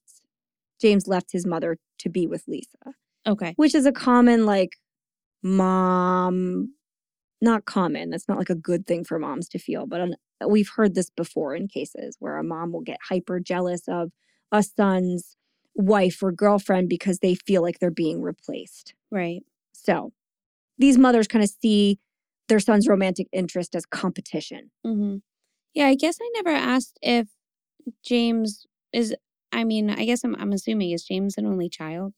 [0.82, 2.94] James left his mother to be with Lisa,
[3.26, 3.54] okay.
[3.56, 4.72] which is a common like
[5.42, 6.74] mom
[7.42, 8.10] not common.
[8.10, 10.16] That's not like a good thing for moms to feel, but an,
[10.48, 14.12] we've heard this before in cases where a mom will get hyper jealous of
[14.52, 15.38] a son's
[15.76, 18.94] wife or girlfriend because they feel like they're being replaced.
[19.12, 19.44] Right.
[19.74, 20.14] So
[20.78, 22.00] these mothers kind of see
[22.48, 24.72] their son's romantic interest as competition.
[24.84, 25.18] hmm
[25.74, 27.28] Yeah, I guess I never asked if
[28.04, 29.16] James is
[29.52, 32.14] I mean, I guess I'm I'm assuming is James an only child?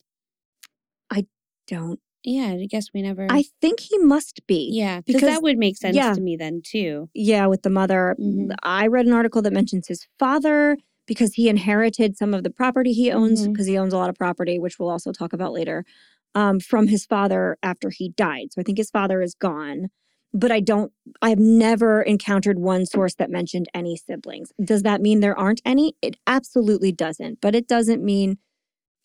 [1.10, 1.26] I
[1.66, 2.00] don't.
[2.24, 4.68] Yeah, I guess we never I think he must be.
[4.72, 6.14] Yeah, because that would make sense yeah.
[6.14, 7.08] to me then too.
[7.14, 8.16] Yeah, with the mother.
[8.18, 8.54] Mhm.
[8.62, 10.76] I read an article that mentions his father
[11.08, 14.14] because he inherited some of the property he owns because he owns a lot of
[14.14, 15.84] property, which we'll also talk about later,
[16.36, 18.52] um, from his father after he died.
[18.52, 19.88] So I think his father is gone,
[20.32, 20.92] but I don't,
[21.22, 24.52] I've never encountered one source that mentioned any siblings.
[24.62, 25.96] Does that mean there aren't any?
[26.02, 28.38] It absolutely doesn't, but it doesn't mean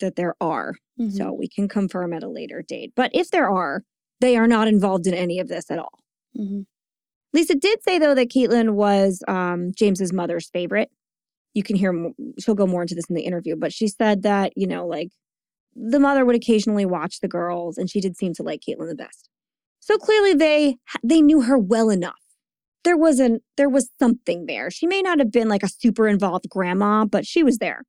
[0.00, 0.74] that there are.
[1.00, 1.12] Mhm.
[1.12, 2.92] So we can confirm at a later date.
[2.94, 3.82] But if there are,
[4.20, 5.98] they are not involved in any of this at all.
[6.38, 6.66] Mhm.
[7.32, 10.90] Lisa did say though that Caitlin was um, James's mother's favorite.
[11.54, 14.52] You can hear she'll go more into this in the interview, but she said that
[14.56, 15.10] you know like
[15.74, 18.94] the mother would occasionally watch the girls, and she did seem to like Caitlin the
[18.94, 19.28] best.
[19.80, 22.20] So clearly they they knew her well enough.
[22.84, 24.70] There wasn't there was something there.
[24.70, 27.82] She may not have been like a super involved grandma, but she was there.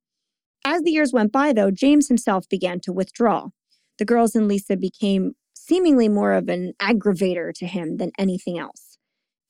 [0.64, 3.48] As the years went by, though, James himself began to withdraw.
[3.98, 8.85] The girls and Lisa became seemingly more of an aggravator to him than anything else.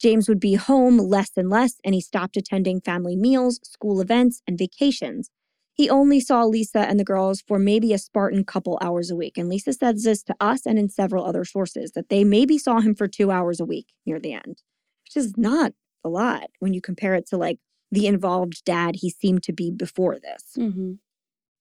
[0.00, 4.42] James would be home less and less, and he stopped attending family meals, school events,
[4.46, 5.30] and vacations.
[5.72, 9.36] He only saw Lisa and the girls for maybe a Spartan couple hours a week.
[9.36, 12.80] And Lisa says this to us and in several other sources that they maybe saw
[12.80, 14.62] him for two hours a week near the end,
[15.04, 17.58] which is not a lot when you compare it to like
[17.90, 20.42] the involved dad he seemed to be before this.
[20.56, 20.98] Mhm.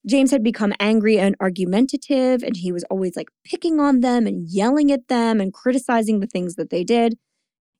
[0.08, 4.48] James had become angry and argumentative, and he was always like picking on them and
[4.48, 7.18] yelling at them and criticizing the things that they did.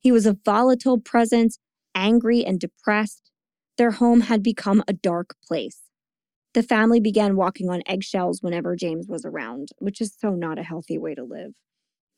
[0.06, 1.58] He was a volatile presence,
[1.96, 3.32] angry and depressed.
[3.80, 5.82] Their home had become a dark place.
[6.54, 10.64] The family began walking on eggshells whenever James was around, which is so not a
[10.64, 11.54] healthy way to live.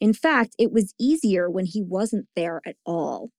[0.02, 3.30] In fact, it was easier when he wasn't there at all.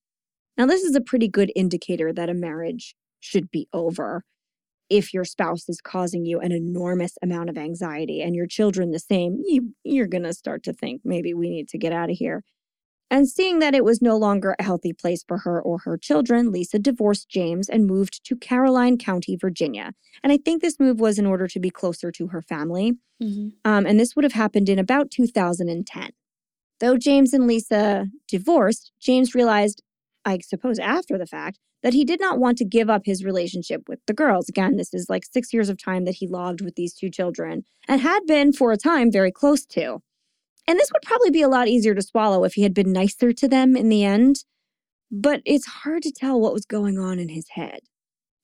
[0.56, 4.24] Now, this is a pretty good indicator that a marriage should be over
[4.88, 8.98] if your spouse is causing you an enormous amount of anxiety and your children the
[8.98, 12.16] same, you, you're going to start to think maybe we need to get out of
[12.16, 12.42] here.
[13.10, 16.52] And seeing that it was no longer a healthy place for her or her children,
[16.52, 19.92] Lisa divorced James and moved to Caroline County, Virginia.
[20.22, 22.98] And I think this move was in order to be closer to her family.
[23.22, 23.54] Mhm.
[23.64, 26.10] Um, and this would have happened in about 2010.
[26.80, 29.82] Though James and Lisa divorced, James realized,
[30.24, 33.82] I suppose after the fact, that he did not want to give up his relationship
[33.88, 34.48] with the girls.
[34.48, 37.64] Again, this is like six years of time that he logged with these two children
[37.86, 40.00] and had been for a time very close to.
[40.68, 43.32] And this would probably be a lot easier to swallow if he had been nicer
[43.32, 44.44] to them in the end.
[45.10, 47.80] But it's hard to tell what was going on in his head.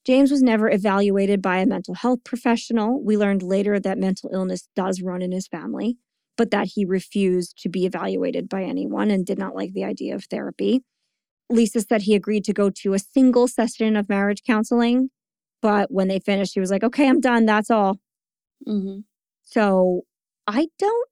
[0.07, 3.03] James was never evaluated by a mental health professional.
[3.03, 5.99] We learned later that mental illness does run in his family,
[6.39, 10.15] but that he refused to be evaluated by anyone and did not like the idea
[10.15, 10.83] of therapy.
[11.51, 15.11] Lisa said he agreed to go to a single session of marriage counseling,
[15.61, 17.45] but when they finished, he was like, okay, I'm done.
[17.45, 17.99] That's all.
[18.67, 19.05] Mhm.
[19.43, 20.07] So
[20.47, 21.09] I don't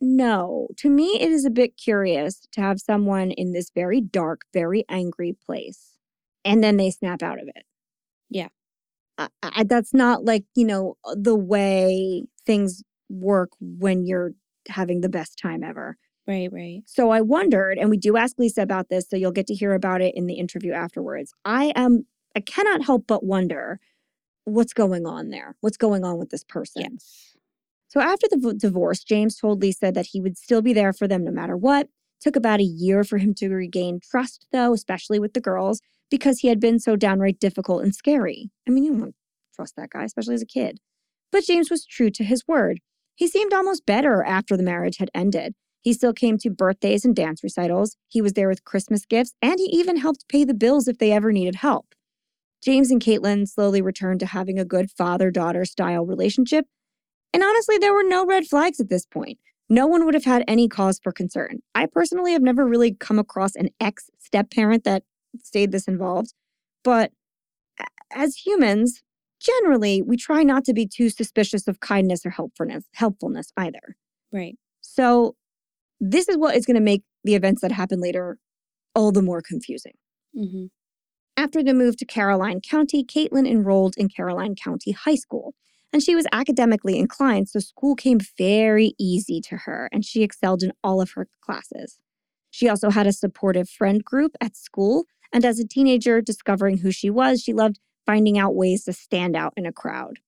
[0.00, 0.68] know.
[0.78, 4.84] To me, it is a bit curious to have someone in this very dark, very
[4.88, 5.98] angry place,
[6.44, 7.64] and then they snap out of it.
[8.30, 8.48] Yeah.
[9.18, 14.32] I, I, that's not like, you know, the way things work when you're
[14.68, 15.96] having the best time ever.
[16.28, 16.82] Right, right.
[16.86, 19.74] So I wondered, and we do ask Lisa about this, so you'll get to hear
[19.74, 21.32] about it in the interview afterwards.
[21.44, 23.78] I am, I cannot help but wonder
[24.44, 25.56] what's going on there.
[25.60, 26.82] What's going on with this person?
[26.92, 27.35] Yes.
[27.88, 31.06] So after the v- divorce, James told Lisa that he would still be there for
[31.06, 31.88] them no matter what.
[32.20, 35.80] Took about a year for him to regain trust, though, especially with the girls,
[36.10, 38.50] because he had been so downright difficult and scary.
[38.66, 39.14] I mean, you don't
[39.54, 40.78] trust that guy, especially as a kid.
[41.30, 42.80] But James was true to his word.
[43.14, 45.54] He seemed almost better after the marriage had ended.
[45.80, 47.96] He still came to birthdays and dance recitals.
[48.08, 51.12] He was there with Christmas gifts, and he even helped pay the bills if they
[51.12, 51.94] ever needed help.
[52.62, 56.66] James and Caitlin slowly returned to having a good father daughter style relationship.
[57.36, 59.38] And honestly, there were no red flags at this point.
[59.68, 61.58] No one would have had any cause for concern.
[61.74, 65.02] I personally have never really come across an ex step parent that
[65.42, 66.32] stayed this involved.
[66.82, 67.12] But
[68.10, 69.02] as humans,
[69.38, 73.96] generally, we try not to be too suspicious of kindness or helpfulness, helpfulness either.
[74.32, 74.56] Right.
[74.80, 75.36] So,
[76.00, 78.38] this is what is going to make the events that happen later
[78.94, 79.92] all the more confusing.
[80.34, 80.68] Mm-hmm.
[81.36, 85.54] After the move to Caroline County, Caitlin enrolled in Caroline County High School.
[85.96, 90.62] And she was academically inclined, so school came very easy to her, and she excelled
[90.62, 91.98] in all of her classes.
[92.50, 96.92] She also had a supportive friend group at school, and as a teenager, discovering who
[96.92, 100.18] she was, she loved finding out ways to stand out in a crowd.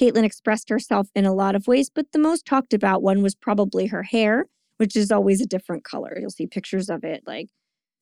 [0.00, 3.34] Caitlin expressed herself in a lot of ways, but the most talked about one was
[3.34, 4.46] probably her hair,
[4.78, 6.16] which is always a different color.
[6.18, 7.50] You'll see pictures of it like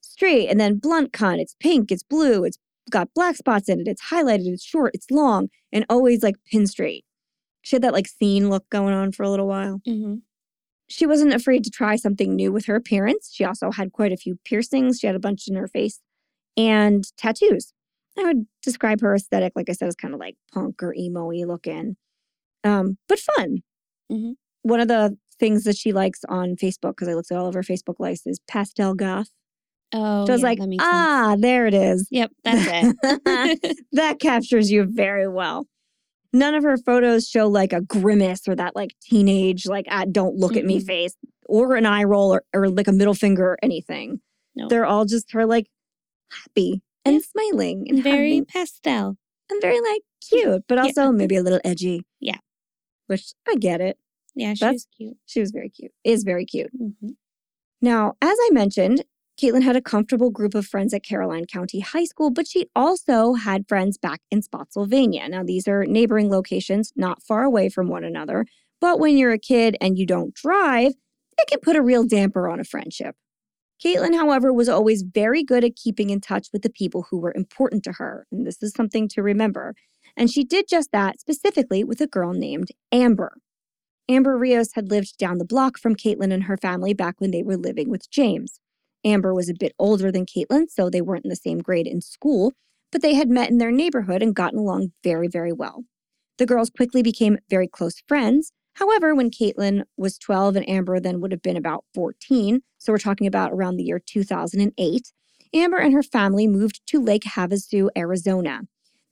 [0.00, 1.40] straight and then blunt cut.
[1.40, 2.58] It's pink, it's blue, it's
[2.91, 6.66] got black spots in it, it's highlighted, it's short, it's long, and always like pin
[6.66, 7.05] straight.
[7.62, 9.80] She had that like scene look going on for a little while.
[9.86, 10.16] Mm-hmm.
[10.88, 13.30] She wasn't afraid to try something new with her appearance.
[13.32, 14.99] She also had quite a few piercings.
[14.99, 16.01] She had a bunch in her face
[16.57, 17.72] and tattoos.
[18.18, 21.26] I would describe her aesthetic, like I said, as kind of like punk or emo
[21.28, 21.97] y looking,
[22.64, 23.59] um, but fun.
[24.11, 24.32] Mm-hmm.
[24.62, 27.55] One of the things that she likes on Facebook, because I looked at all of
[27.55, 29.30] her Facebook likes, is pastel goth.
[29.93, 31.43] Oh, so I was yeah, like, ah, sense.
[31.43, 32.07] there it is.
[32.11, 33.76] Yep, that's it.
[33.93, 35.66] that captures you very well.
[36.32, 40.36] None of her photos show like a grimace or that like teenage, like, ah, don't
[40.36, 41.16] look at me face
[41.47, 44.20] or an eye roll or, or like a middle finger or anything.
[44.55, 44.68] No.
[44.68, 45.66] They're all just her like
[46.30, 47.20] happy and Yeah.
[47.22, 49.16] smiling and Very pastel.
[49.51, 50.82] and very like cute, but Yeah.
[50.82, 52.03] also maybe a little edgy.
[52.20, 52.38] Yeah.
[53.09, 53.99] Which I get it.
[54.36, 55.16] Yeah, she That's- was cute.
[55.26, 55.91] She was very cute.
[56.05, 56.70] Is very cute.
[56.80, 57.09] Mm-hmm.
[57.82, 59.03] Now, as I mentioned,
[59.41, 63.34] Caitlin had a comfortable group of friends at Caroline County High School, but she also
[63.34, 65.26] had friends back in Spotsylvania.
[65.28, 68.45] Now, these are neighboring locations, not far away from one another.
[68.82, 70.93] But when you're a kid and you don't drive,
[71.38, 73.16] it can put a real damper on a friendship.
[73.82, 77.32] Caitlin, however, was always very good at keeping in touch with the people who were
[77.34, 78.26] important to her.
[78.30, 79.74] And this is something to remember.
[80.18, 83.38] And she did just that specifically with a girl named Amber.
[84.07, 87.43] Amber Rios had lived down the block from Caitlin and her family back when they
[87.43, 88.61] were living with James.
[89.05, 92.01] Amber was a bit older than Caitlin, so they weren't in the same grade in
[92.01, 92.53] school,
[92.92, 95.84] but they had met in their neighborhood and gotten along very, very well.
[96.38, 98.53] The girls quickly became very close friends.
[98.74, 102.98] However, when Caitlin was 12 and Amber then would have been about 14, so we're
[102.98, 105.12] talking about around the year 2008,
[105.53, 108.62] Amber and her family moved to Lake Havasu, Arizona.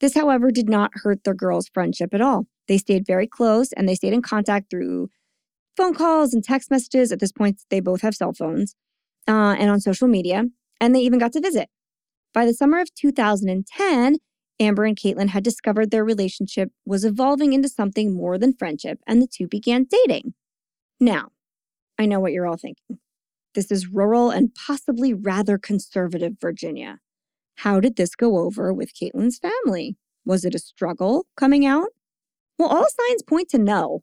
[0.01, 2.47] This, however, did not hurt their girls' friendship at all.
[2.69, 5.09] They stayed very close and they stayed in contact through
[5.77, 7.11] phone calls and text messages.
[7.11, 8.77] At this point, they both have cell phones
[9.29, 10.45] uh, and on social media,
[10.81, 11.69] and they even got to visit.
[12.35, 14.17] By the summer of 2010,
[14.61, 19.23] Amber and Caitlin had discovered their relationship was evolving into something more than friendship, and
[19.23, 20.35] the two began dating.
[20.99, 21.29] Now,
[21.99, 22.99] I know what you're all thinking.
[23.55, 26.99] This is rural and possibly rather conservative Virginia.
[27.57, 29.97] How did this go over with Caitlin's family?
[30.25, 31.89] Was it a struggle coming out?
[32.59, 34.03] Well, all signs point to no.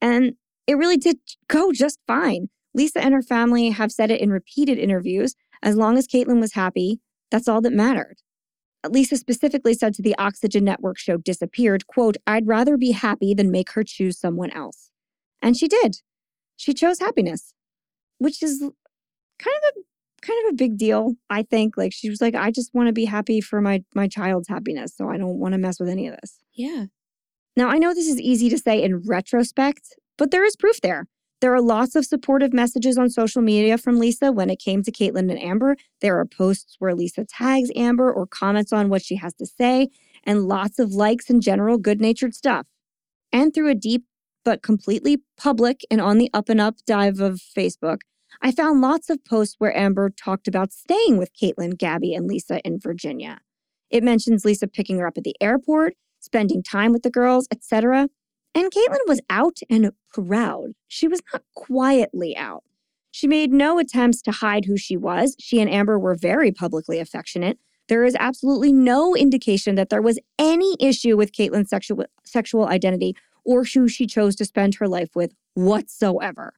[0.00, 0.34] And
[0.66, 2.48] it really did go just fine.
[2.74, 5.34] Lisa and her family have said it in repeated interviews.
[5.62, 7.00] As long as Caitlin was happy,
[7.30, 8.16] that's all that mattered.
[8.88, 13.50] Lisa specifically said to the Oxygen Network show Disappeared, quote, I'd rather be happy than
[13.50, 14.90] make her choose someone else.
[15.40, 15.98] And she did.
[16.56, 17.54] She chose happiness,
[18.18, 19.80] which is kind of a
[20.24, 21.76] kind of a big deal, I think.
[21.76, 24.94] Like she was like, I just want to be happy for my my child's happiness,
[24.96, 26.38] so I don't want to mess with any of this.
[26.54, 26.86] Yeah.
[27.56, 31.06] Now, I know this is easy to say in retrospect, but there is proof there.
[31.42, 34.92] There are lots of supportive messages on social media from Lisa when it came to
[34.92, 35.76] Caitlin and Amber.
[36.00, 39.88] There are posts where Lisa tags Amber or comments on what she has to say,
[40.22, 42.68] and lots of likes and general good natured stuff.
[43.32, 44.04] And through a deep
[44.44, 48.02] but completely public and on the up and up dive of Facebook,
[48.40, 52.60] I found lots of posts where Amber talked about staying with Caitlin, Gabby, and Lisa
[52.60, 53.40] in Virginia.
[53.90, 58.08] It mentions Lisa picking her up at the airport, spending time with the girls, etc.
[58.54, 60.72] And Caitlin was out and proud.
[60.88, 62.64] She was not quietly out.
[63.10, 65.36] She made no attempts to hide who she was.
[65.38, 67.58] She and Amber were very publicly affectionate.
[67.88, 73.14] There is absolutely no indication that there was any issue with Caitlin's sexual, sexual identity
[73.44, 76.54] or who she chose to spend her life with whatsoever.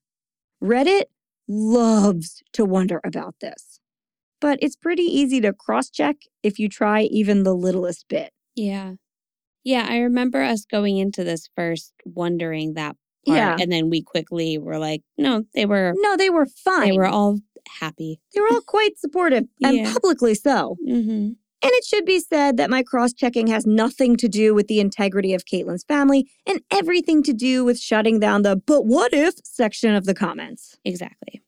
[0.63, 1.05] Reddit
[1.49, 3.81] loves to wonder about this,
[4.41, 8.33] but it's pretty easy to cross check if you try even the littlest bit.
[8.55, 8.95] Yeah.
[9.65, 12.97] Yeah, I remember us going into this first wondering that
[13.27, 13.39] part.
[13.39, 13.57] Yeah.
[13.59, 15.95] And then we quickly were like, no, they were.
[15.97, 16.91] No, they were fine.
[16.91, 17.39] They were all
[17.81, 18.21] happy.
[18.35, 19.93] They were all quite supportive and yeah.
[19.93, 20.77] publicly so.
[20.87, 21.33] Mm-hmm.
[21.65, 24.81] And it should be said that my cross checking has nothing to do with the
[24.81, 29.35] integrity of Caitlin's family and everything to do with shutting down the but what if
[29.45, 30.77] section of the comments.
[30.85, 31.43] Exactly.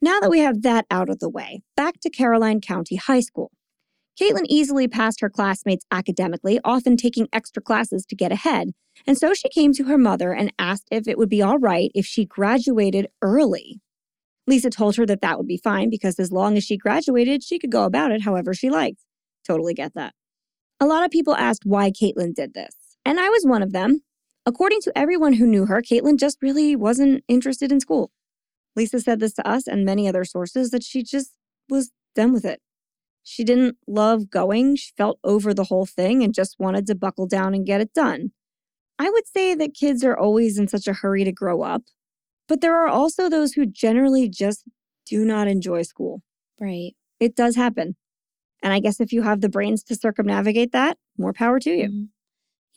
[0.00, 3.52] Now that we have that out of the way, back to Caroline County High School.
[4.18, 8.70] Caitlin easily passed her classmates academically, often taking extra classes to get ahead.
[9.06, 11.90] And so she came to her mother and asked if it would be all right
[11.94, 13.80] if she graduated early.
[14.46, 17.58] Lisa told her that that would be fine because as long as she graduated, she
[17.58, 19.04] could go about it however she liked.
[19.46, 20.14] Totally get that.
[20.80, 24.00] A lot of people asked why Caitlin did this, and I was one of them.
[24.46, 28.10] According to everyone who knew her, Caitlin just really wasn't interested in school.
[28.74, 31.32] Lisa said this to us and many other sources that she just
[31.68, 32.60] was done with it.
[33.22, 37.26] She didn't love going, she felt over the whole thing and just wanted to buckle
[37.26, 38.32] down and get it done.
[38.98, 41.82] I would say that kids are always in such a hurry to grow up,
[42.48, 44.64] but there are also those who generally just
[45.06, 46.22] do not enjoy school.
[46.60, 46.92] Right.
[47.18, 47.96] It does happen.
[48.62, 51.88] And I guess if you have the brains to circumnavigate that, more power to you.
[51.88, 52.04] Mm-hmm.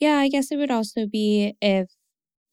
[0.00, 1.90] Yeah, I guess it would also be if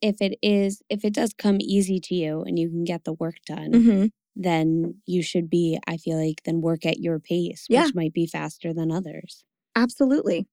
[0.02, 3.14] if it is if it does come easy to you and you can get the
[3.14, 4.06] work done, mm-hmm.
[4.36, 7.86] Then you should be, I feel like, then work at your pace, yeah.
[7.86, 9.44] which might be faster than others.
[9.76, 10.48] Absolutely.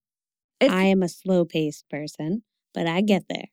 [0.60, 2.42] It's, I am a slow paced person,
[2.74, 3.46] but I get there.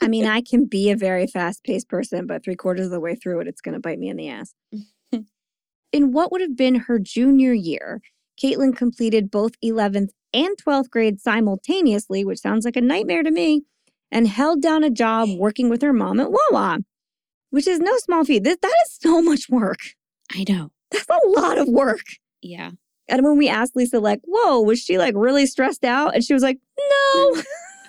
[0.00, 3.00] I mean, I can be a very fast paced person, but three quarters of the
[3.00, 4.52] way through it, it's going to bite me in the ass.
[5.92, 8.00] in what would have been her junior year,
[8.42, 13.62] Caitlin completed both 11th and 12th grade simultaneously, which sounds like a nightmare to me,
[14.10, 16.78] and held down a job working with her mom at Wawa,
[17.52, 18.44] which is no small feat.
[18.44, 19.78] That, that is so much work.
[20.34, 20.72] I know.
[20.90, 22.00] That's a lot of work.
[22.40, 22.72] Yeah.
[23.08, 26.14] And when we asked Lisa, like, whoa, was she like really stressed out?
[26.14, 27.42] And she was like, no.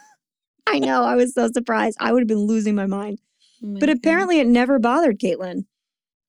[0.67, 1.03] I know.
[1.03, 1.97] I was so surprised.
[1.99, 3.19] I would have been losing my mind.
[3.63, 5.65] Oh but apparently it never bothered Caitlin.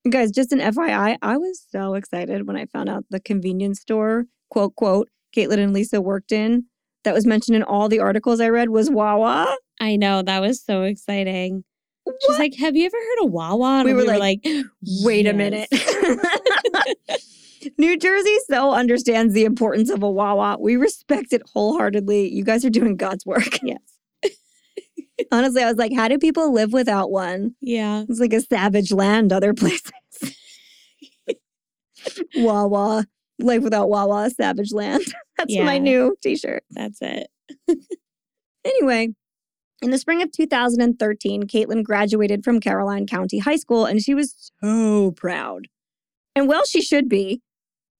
[0.09, 4.25] Guys, just an FYI, I was so excited when I found out the convenience store,
[4.49, 6.65] quote, quote, Caitlin and Lisa worked in
[7.03, 9.57] that was mentioned in all the articles I read was Wawa.
[9.81, 10.21] I know.
[10.21, 11.63] That was so exciting.
[12.05, 12.15] What?
[12.25, 13.79] She's like, Have you ever heard of Wawa?
[13.79, 14.65] And we, were, we were like, like,
[15.03, 15.33] Wait yes.
[15.33, 15.69] a minute.
[17.77, 20.57] New Jersey so understands the importance of a Wawa.
[20.59, 22.31] We respect it wholeheartedly.
[22.31, 23.43] You guys are doing God's work.
[23.63, 23.79] Yes.
[25.31, 27.55] Honestly, I was like, how do people live without one?
[27.61, 28.03] Yeah.
[28.07, 29.91] It's like a savage land other places.
[32.35, 33.05] Wawa.
[33.39, 35.03] Life without Wawa, savage land.
[35.37, 35.63] That's yeah.
[35.63, 36.63] my new t shirt.
[36.69, 37.27] That's it.
[38.65, 39.15] anyway,
[39.81, 44.51] in the spring of 2013, Caitlin graduated from Caroline County High School and she was
[44.63, 45.67] so proud.
[46.35, 47.41] And well, she should be.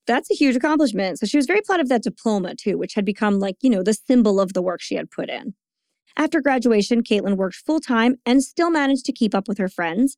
[0.08, 1.20] That's a huge accomplishment.
[1.20, 3.84] So she was very proud of that diploma too, which had become like, you know,
[3.84, 5.54] the symbol of the work she had put in.
[6.18, 10.18] After graduation, Caitlin worked full time and still managed to keep up with her friends.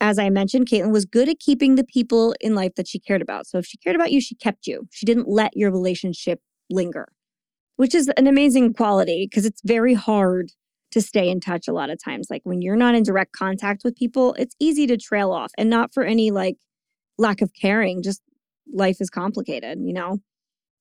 [0.00, 3.22] As I mentioned, Caitlin was good at keeping the people in life that she cared
[3.22, 3.46] about.
[3.46, 4.88] So if she cared about you, she kept you.
[4.90, 7.08] She didn't let your relationship linger,
[7.76, 10.52] which is an amazing quality because it's very hard
[10.92, 12.28] to stay in touch a lot of times.
[12.30, 15.70] Like when you're not in direct contact with people, it's easy to trail off and
[15.70, 16.56] not for any like
[17.18, 18.22] lack of caring, just
[18.72, 20.18] life is complicated, you know?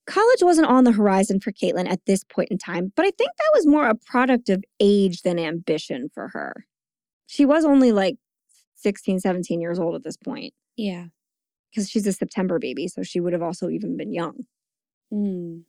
[0.07, 3.29] College wasn't on the horizon for Caitlin at this point in time, but I think
[3.37, 6.65] that was more a product of age than ambition for her.
[7.27, 8.15] She was only like
[8.77, 10.53] 16, 17 years old at this point.
[10.75, 11.05] Yeah.
[11.69, 14.45] Because she's a September baby, so she would have also even been young.
[15.13, 15.63] Mm.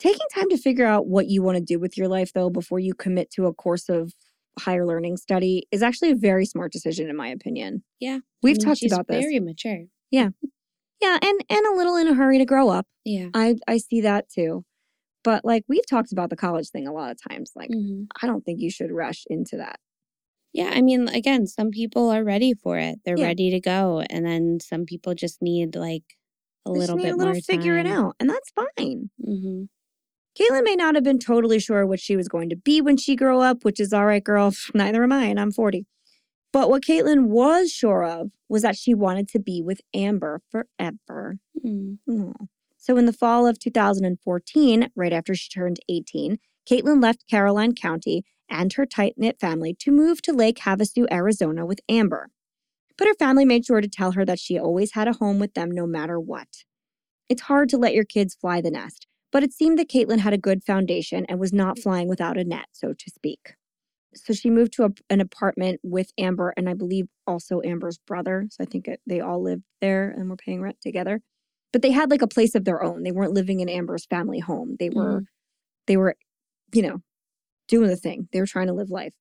[0.00, 2.78] Taking time to figure out what you want to do with your life, though, before
[2.78, 4.14] you commit to a course of
[4.58, 7.84] higher learning study is actually a very smart decision, in my opinion.
[8.00, 8.18] Yeah.
[8.42, 9.22] We've I mean, talked about this.
[9.22, 9.84] Very mature.
[10.10, 10.30] Yeah.
[11.00, 12.86] Yeah, and and a little in a hurry to grow up.
[13.04, 13.28] Yeah.
[13.34, 14.64] I I see that too.
[15.24, 17.52] But like we've talked about the college thing a lot of times.
[17.56, 18.04] Like mm-hmm.
[18.22, 19.80] I don't think you should rush into that.
[20.52, 22.98] Yeah, I mean again, some people are ready for it.
[23.04, 23.26] They're yeah.
[23.26, 26.04] ready to go and then some people just need like
[26.66, 29.10] a they little bit a little more figure it out and that's fine.
[29.26, 29.64] Mm-hmm.
[30.38, 33.16] Caitlin may not have been totally sure what she was going to be when she
[33.16, 34.52] grew up, which is all right, girl.
[34.74, 35.86] Neither am I, and I'm 40.
[36.52, 41.38] But what Caitlin was sure of was that she wanted to be with Amber forever.
[41.64, 41.98] Mm.
[42.76, 48.24] So, in the fall of 2014, right after she turned 18, Caitlin left Caroline County
[48.48, 52.30] and her tight knit family to move to Lake Havasu, Arizona with Amber.
[52.98, 55.54] But her family made sure to tell her that she always had a home with
[55.54, 56.48] them no matter what.
[57.28, 60.32] It's hard to let your kids fly the nest, but it seemed that Caitlin had
[60.32, 63.54] a good foundation and was not flying without a net, so to speak.
[64.14, 68.46] So she moved to a, an apartment with Amber and I believe also Amber's brother.
[68.50, 71.20] So I think it, they all lived there and were paying rent together.
[71.72, 73.04] But they had like a place of their own.
[73.04, 74.76] They weren't living in Amber's family home.
[74.80, 75.26] They were, mm.
[75.86, 76.16] they were,
[76.74, 76.98] you know,
[77.68, 78.28] doing the thing.
[78.32, 79.12] They were trying to live life.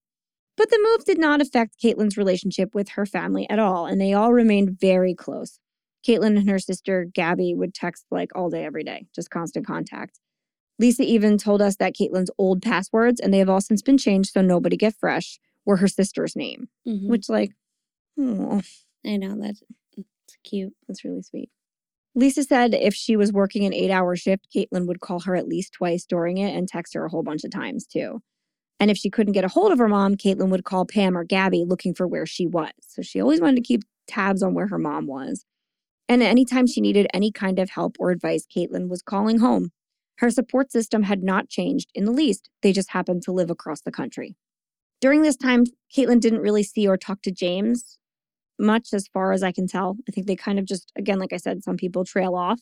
[0.58, 4.12] But the move did not affect Caitlin's relationship with her family at all, and they
[4.12, 5.58] all remained very close.
[6.08, 10.20] Caitlin and her sister Gabby would text like all day, every day, just constant contact.
[10.80, 14.32] Lisa even told us that Caitlin's old passwords, and they have all since been changed
[14.32, 16.70] so nobody get fresh, were her sister's name.
[16.88, 17.10] Mm-hmm.
[17.10, 17.52] Which, like,
[18.18, 18.62] oh.
[19.06, 19.62] I know that's
[20.44, 20.74] cute.
[20.88, 21.50] That's really sweet.
[22.16, 25.48] Lisa said if she was working an eight hour shift, Caitlin would call her at
[25.48, 28.22] least twice during it and text her a whole bunch of times too.
[28.80, 31.24] And if she couldn't get a hold of her mom, Caitlin would call Pam or
[31.24, 32.72] Gabby looking for where she was.
[32.88, 35.46] So she always wanted to keep tabs on where her mom was.
[36.10, 39.70] And anytime she needed any kind of help or advice, Caitlin was calling home.
[40.18, 42.50] Her support system had not changed in the least.
[42.64, 44.36] They just happened to live across the country.
[45.00, 47.98] During this time, Caitlin didn't really see or talk to James
[48.60, 49.96] much, as far as I can tell.
[50.10, 52.60] I think they kind of just, again, like I said, some people trail off.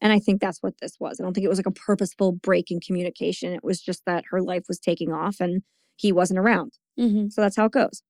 [0.00, 1.18] And I think that's what this was.
[1.18, 3.52] I don't think it was like a purposeful break in communication.
[3.52, 5.62] It was just that her life was taking off and
[5.96, 6.74] he wasn't around.
[7.00, 7.28] Mm-hmm.
[7.30, 8.02] So that's how it goes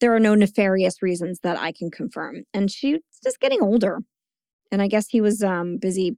[0.00, 2.44] there are no nefarious reasons that I can confirm.
[2.52, 4.00] And she's just getting older.
[4.70, 6.16] And I guess he was um, busy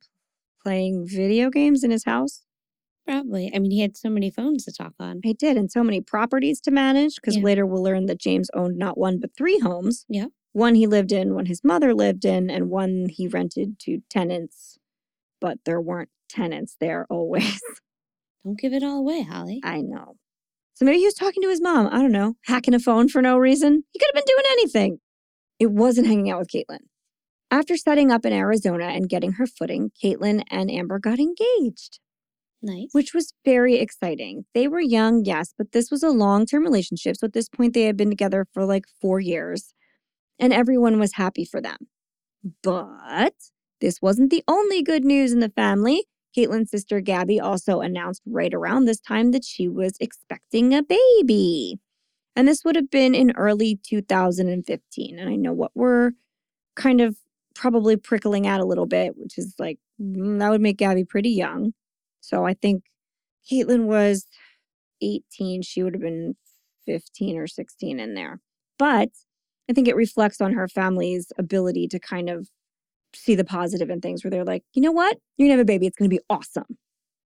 [0.63, 2.43] playing video games in his house.
[3.07, 3.51] Probably.
[3.55, 5.21] I mean, he had so many phones to talk on.
[5.25, 7.15] He did, and so many properties to manage.
[7.17, 7.43] Because yeah.
[7.43, 10.05] later we'll learn that James owned not one, but three homes.
[10.09, 10.27] Yeah.
[10.53, 14.79] One he lived in, one his mother lived in, and one he rented to tenants.
[15.41, 17.61] But there weren't tenants there always.
[18.45, 19.61] Don't give it all away, Holly.
[19.65, 20.17] I know.
[20.79, 21.89] So maybe he was talking to his mom.
[21.89, 23.83] I don't know, hacking a phone for no reason.
[23.91, 24.99] He could have been doing anything.
[25.59, 26.87] It wasn't hanging out with Caitlin.
[27.51, 31.99] After setting up in Arizona and getting her footing, Caitlin and Amber got engaged.
[32.63, 32.91] Nice.
[32.93, 34.45] Which was very exciting.
[34.55, 37.17] They were young, yes, but this was a long term relationship.
[37.17, 39.75] So at this point, they had been together for like four years,
[40.39, 41.89] and everyone was happy for them.
[42.63, 43.35] But
[43.81, 46.05] this wasn't the only good news in the family.
[46.39, 51.79] Caitlin's sister Gabby also announced right around this time that she was expecting a baby.
[52.37, 55.19] And this would have been in early 2015.
[55.19, 56.13] And I know what we're
[56.77, 57.17] kind of
[57.57, 61.31] probably prickling at a little bit, which is like, mm, that would make Gabby pretty
[61.31, 61.73] young.
[62.21, 62.85] So I think
[63.51, 64.27] Caitlin was
[65.03, 65.63] 18.
[65.63, 66.37] She would have been
[66.87, 68.41] 15 or 16 in there.
[68.79, 69.09] But
[69.69, 72.49] I think it reflects on her family's ability to kind of
[73.15, 75.19] see the positive in things where they're like, you know what?
[75.37, 75.87] You're gonna have a baby.
[75.87, 76.79] It's gonna be awesome.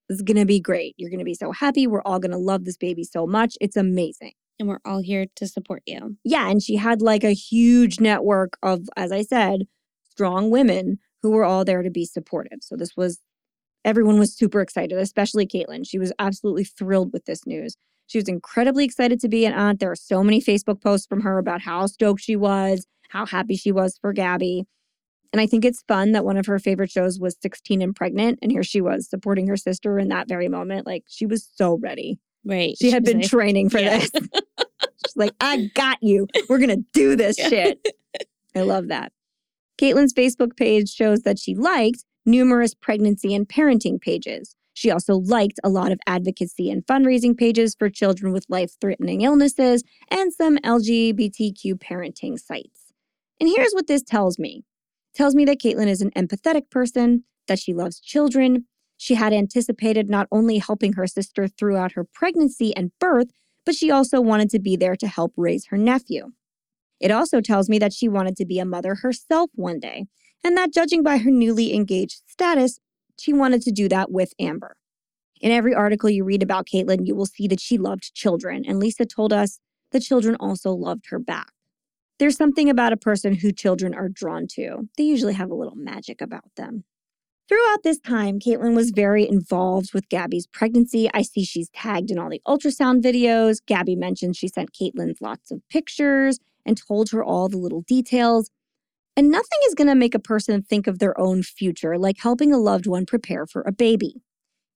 [0.09, 0.95] It's gonna be great.
[0.99, 1.87] You're gonna be so happy.
[1.87, 3.57] We're all gonna love this baby so much.
[3.61, 4.33] It's amazing.
[4.59, 6.17] And we're all here to support you.
[6.25, 6.49] Yeah.
[6.49, 9.63] And she had like a huge network of, as I said,
[10.11, 12.59] strong women who were all there to be supportive.
[12.61, 13.21] So this was,
[13.85, 15.89] everyone was super excited, especially Caitlin.
[15.89, 17.77] She was absolutely thrilled with this news.
[18.07, 19.81] She was incredibly excited to be an aunt.
[19.81, 23.57] There are so many Facebook posts from her about how stoked she was, how happy
[23.57, 24.67] she was for Gabby.
[25.33, 28.39] And I think it's fun that one of her favorite shows was 16 and Pregnant.
[28.43, 30.87] And here she was supporting her sister in that very moment.
[30.87, 32.19] Like she was so ready.
[32.45, 32.77] Right.
[32.79, 33.99] She, had been like, training for yeah.
[33.99, 34.11] this.
[35.07, 36.27] She's like, I got you.
[36.49, 37.87] We're going to do this shit.
[38.55, 39.13] I love that.
[39.79, 44.55] Caitlin's Facebook page shows that she liked numerous pregnancy and parenting pages.
[44.75, 49.23] She also liked a lot of advocacy and fundraising pages for children with life threatening
[49.23, 52.93] illnesses and some LGBTQ parenting sites.
[53.41, 54.65] And here's what this tells me
[55.15, 58.67] tells me that Caitlin is an empathetic person, that she loves children.
[58.97, 63.29] She had anticipated not only helping her sister throughout her pregnancy and birth,
[63.65, 66.33] but she also wanted to be there to help raise her nephew.
[67.01, 70.07] It also tells me that she wanted to be a mother herself one day,
[70.45, 72.79] and that judging by her newly engaged status,
[73.19, 74.77] she wanted to do that with Amber.
[75.41, 78.79] In every article you read about Caitlin, you will see that she loved children, and
[78.79, 79.59] Lisa told us
[79.91, 81.53] the children also loved her back.
[82.19, 84.89] There's something about a person who children are drawn to.
[84.97, 86.85] They usually have a little magic about them.
[87.49, 91.11] Throughout this time, Caitlin was very involved with Gabby's pregnancy.
[91.13, 93.59] I see she's tagged in all the ultrasound videos.
[93.67, 98.51] Gabby mentioned she sent Caitlin lots of pictures and told her all the little details.
[99.17, 102.55] And nothing is going to make a person think of their own future like helping
[102.55, 104.23] a loved one prepare for a baby.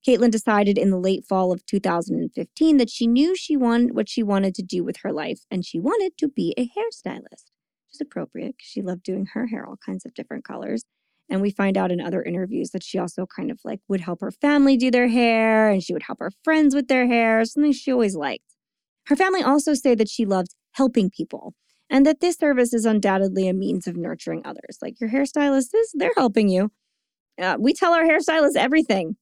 [0.07, 4.23] Caitlin decided in the late fall of 2015 that she knew she wanted what she
[4.23, 7.51] wanted to do with her life, and she wanted to be a hairstylist,
[7.83, 10.83] which is appropriate because she loved doing her hair all kinds of different colors.
[11.29, 14.21] And we find out in other interviews that she also kind of like would help
[14.21, 17.73] her family do their hair and she would help her friends with their hair, something
[17.73, 18.55] she always liked.
[19.07, 21.53] Her family also say that she loved helping people
[21.89, 24.77] and that this service is undoubtedly a means of nurturing others.
[24.81, 26.71] Like your hairstylist is, they're helping you.
[27.41, 29.17] Uh, we tell our hairstylists everything.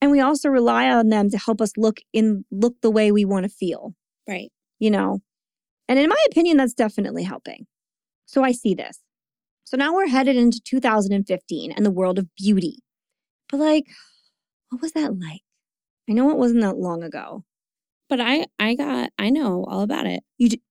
[0.00, 3.24] And we also rely on them to help us look in look the way we
[3.24, 3.94] want to feel.
[4.28, 4.50] Right.
[4.78, 5.20] You know.
[5.88, 7.66] And in my opinion, that's definitely helping.
[8.26, 9.00] So I see this.
[9.64, 12.78] So now we're headed into 2015 and the world of beauty.
[13.50, 13.84] But like,
[14.70, 15.42] what was that like?
[16.08, 17.44] I know it wasn't that long ago.
[18.08, 20.22] But I I got I know all about it.
[20.38, 20.62] You d-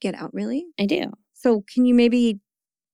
[0.00, 0.66] get out really?
[0.78, 1.12] I do.
[1.34, 2.40] So can you maybe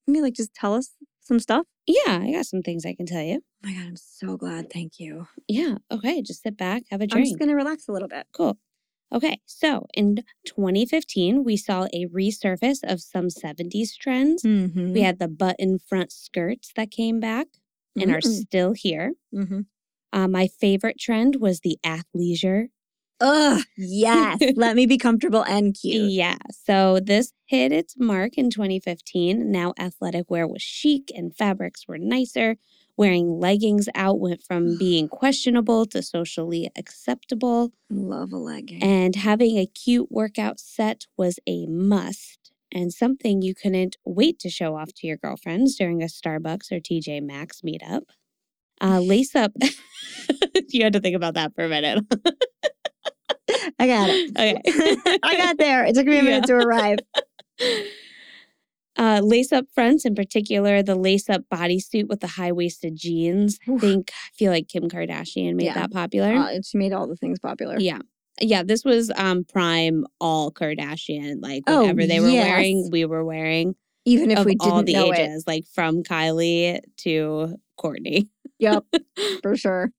[0.06, 1.66] maybe like just tell us some stuff?
[1.88, 3.40] Yeah, I got some things I can tell you.
[3.64, 4.70] Oh my god, I'm so glad.
[4.70, 5.26] Thank you.
[5.48, 5.76] Yeah.
[5.90, 6.20] Okay.
[6.22, 7.24] Just sit back, have a drink.
[7.26, 8.26] I'm just gonna relax a little bit.
[8.32, 8.58] Cool.
[9.10, 14.42] Okay, so in 2015, we saw a resurface of some 70s trends.
[14.42, 14.92] Mm-hmm.
[14.92, 17.46] We had the button front skirts that came back
[17.98, 18.40] and are Mm.
[18.42, 19.14] still here.
[19.34, 19.60] mm-hmm.
[20.12, 22.66] Uh, my favorite trend was the athleisure.
[23.20, 24.38] Ugh, yes.
[24.56, 26.10] Let me be comfortable and cute.
[26.10, 29.50] Yeah, so this hit its mark in 2015.
[29.50, 32.56] Now athletic wear was chic and fabrics were nicer.
[32.96, 37.72] Wearing leggings out went from being questionable to socially acceptable.
[37.90, 38.82] Love a legging.
[38.82, 44.50] And having a cute workout set was a must and something you couldn't wait to
[44.50, 48.02] show off to your girlfriends during a Starbucks or TJ Maxx meetup.
[48.80, 49.52] Uh, lace up.
[50.68, 52.04] you had to think about that for a minute.
[53.78, 54.30] I got it.
[54.30, 55.18] Okay.
[55.22, 55.84] I got there.
[55.84, 56.98] It took me a minute to arrive.
[58.96, 63.56] Uh, lace up fronts, in particular, the lace up bodysuit with the high waisted jeans.
[63.68, 65.74] I think, I feel like Kim Kardashian made Yeah.
[65.74, 66.34] that popular.
[66.34, 67.76] Uh, she made all the things popular.
[67.78, 68.00] Yeah.
[68.40, 71.36] Yeah, this was um prime all Kardashian.
[71.40, 72.44] Like Oh, whatever they were yes.
[72.48, 75.18] wearing, we were wearing Even if we didn't all the know it.
[75.20, 78.28] ages, like from Kylie to Kourtney.
[78.58, 78.84] Yep,
[79.42, 79.92] for sure.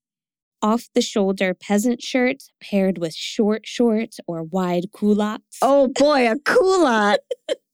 [0.62, 5.58] Off the shoulder peasant shirts paired with short shorts or wide culottes.
[5.62, 7.20] Oh boy, a culotte.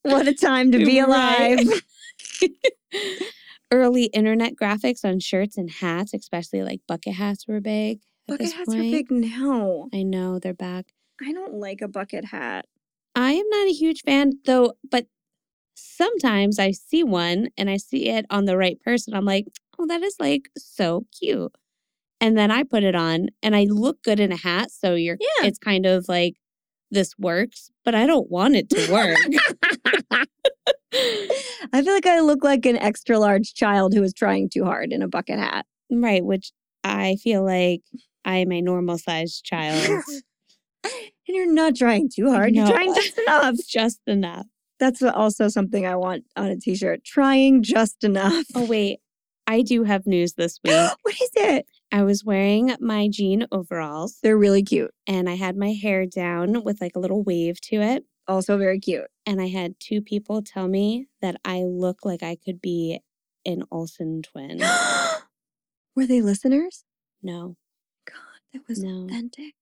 [0.02, 1.58] what a time to be alive.
[3.72, 8.00] Early internet graphics on shirts and hats, especially like bucket hats were big.
[8.28, 8.92] Bucket hats are point.
[8.92, 9.88] big now.
[9.92, 10.86] I know they're back.
[11.20, 12.66] I don't like a bucket hat.
[13.16, 15.06] I am not a huge fan though, but
[15.74, 19.14] sometimes I see one and I see it on the right person.
[19.14, 19.46] I'm like,
[19.78, 21.52] oh, that is like so cute.
[22.20, 24.70] And then I put it on and I look good in a hat.
[24.70, 25.46] So you're, Yeah.
[25.48, 26.34] it's kind of like,
[26.90, 29.18] this works, but I don't want it to work.
[31.72, 34.92] I feel like I look like an extra large child who is trying too hard
[34.92, 35.66] in a bucket hat.
[35.90, 36.24] right.
[36.24, 36.52] Which
[36.84, 37.82] I feel like
[38.24, 39.84] I am a normal sized child.
[40.84, 40.92] and
[41.28, 42.54] you're not trying too hard.
[42.54, 43.54] You're trying just enough.
[43.68, 44.46] just enough.
[44.78, 47.04] That's also something I want on a t-shirt.
[47.04, 48.44] Trying just enough.
[48.54, 49.00] Oh, wait.
[49.46, 50.72] I do have news this week.
[51.02, 51.66] what is it?
[51.92, 54.92] I was wearing my jean overalls They're really cute.
[55.06, 58.04] and I had my hair down with like a little wave to it.
[58.28, 59.06] Also very cute.
[59.24, 63.00] And I had two people tell me that I look like I could be
[63.44, 64.60] an Olsen twin.
[65.94, 66.84] Were they listeners?
[67.22, 67.56] No.
[68.06, 68.16] God,
[68.52, 69.04] that was No.
[69.04, 69.54] authentic.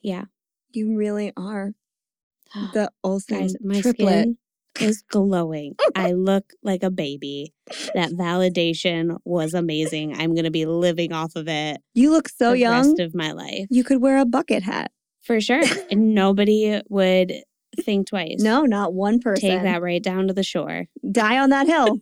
[0.00, 0.26] Yeah.
[0.70, 1.72] You really are
[2.72, 4.20] the Olsen Guys, my triplet.
[4.22, 4.38] skin
[4.80, 5.74] is glowing.
[5.94, 7.52] I look like a baby.
[7.94, 10.14] That validation was amazing.
[10.14, 12.88] I'm going to be living off of it You look so the young.
[12.88, 13.66] rest of my life.
[13.70, 14.90] you could wear a bucket hat.
[15.22, 15.62] For sure.
[15.90, 17.32] and nobody would
[17.80, 18.36] think twice.
[18.40, 19.50] No, not one person.
[19.50, 20.86] Take that right down to the shore.
[21.10, 21.98] Die on that hill.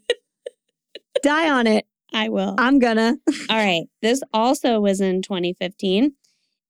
[1.23, 1.87] Die on it.
[2.13, 2.55] I will.
[2.59, 3.17] I'm gonna.
[3.51, 3.85] All right.
[4.01, 6.13] This also was in 2015.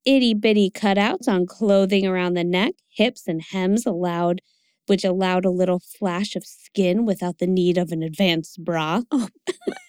[0.07, 4.41] Itty bitty cutouts on clothing around the neck, hips, and hems allowed,
[4.87, 9.03] which allowed a little flash of skin without the need of an advanced bra.
[9.13, 9.29] Oh,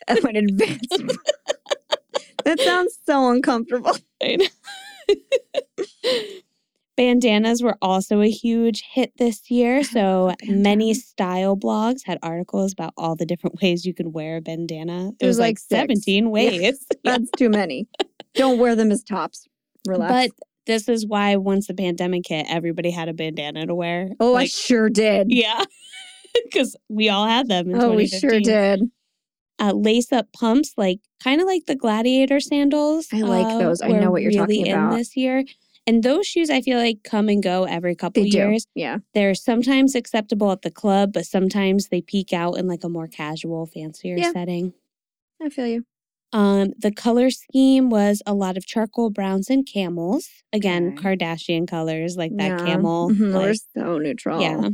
[0.10, 0.88] I went advance.
[2.46, 3.98] that sounds so uncomfortable.
[6.98, 9.84] Bandanas were also a huge hit this year.
[9.84, 14.38] So a many style blogs had articles about all the different ways you could wear
[14.38, 15.10] a bandana.
[15.10, 16.86] It There's was like, like 17 ways.
[16.92, 16.98] Yeah.
[17.04, 17.88] That's too many.
[18.34, 19.48] Don't wear them as tops.
[19.88, 20.12] Relax.
[20.12, 24.10] But this is why once the pandemic hit, everybody had a bandana to wear.
[24.20, 25.28] oh, I sure did.
[25.32, 25.64] yeah.
[26.44, 28.82] Because we all had them in Oh, we sure did.
[29.60, 33.08] Uh, lace up pumps, like kind of like the gladiator sandals.
[33.12, 33.82] I like uh, those.
[33.82, 34.98] I know what you're really talking in about.
[34.98, 35.44] this year.
[35.88, 38.38] And those shoes, I feel like come and go every couple They do.
[38.38, 38.68] years.
[38.76, 38.98] Yeah.
[39.16, 43.08] They're sometimes acceptable at the club, but sometimes they peak out in like a more
[43.08, 44.32] casual, fancier Yeah.
[44.32, 44.74] setting.
[45.42, 45.86] I feel you.
[46.34, 50.28] Um, the color scheme was a lot of charcoal browns and camels.
[50.52, 51.16] Again, Okay.
[51.16, 52.66] Kardashian colors like that Yeah.
[52.66, 53.10] camel.
[53.12, 54.42] Mhm, We're so neutral.
[54.42, 54.70] yeah.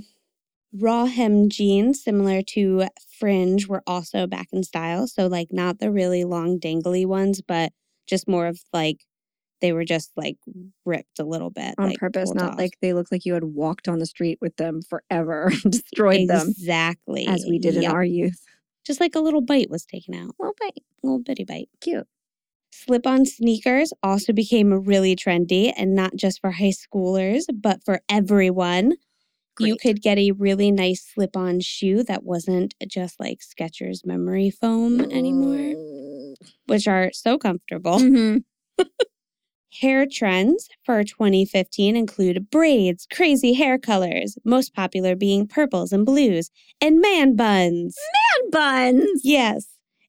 [0.73, 2.85] Raw hem jeans, similar to
[3.19, 5.07] fringe, were also back in style.
[5.07, 7.71] So, like, not the really long, dangly ones, but
[8.07, 9.05] just more of like
[9.61, 10.37] they were just like
[10.85, 12.59] ripped a little bit On like, purpose, not off.
[12.59, 16.49] like they look like you had walked on the street with them forever, destroyed them
[16.49, 18.43] exactly as we did in our youth.
[18.85, 20.83] Just like a little bite was taken out, Little bite.
[21.03, 21.69] little bitty bite.
[21.81, 22.07] Cute.
[22.71, 28.01] Slip on sneakers also became really trendy and not just for high schoolers, but for
[28.09, 28.93] everyone.
[29.59, 34.49] You could get a really nice slip on shoe that wasn't just like Skechers memory
[34.49, 36.35] foam anymore, Mm.
[36.65, 37.99] which are so comfortable.
[37.99, 38.43] Mhm.
[39.81, 46.51] Hair trends for 2015 include braids, crazy hair colors, most popular being purples and blues,
[46.79, 47.97] and man buns.
[48.41, 49.21] Man buns.
[49.23, 49.67] Yes.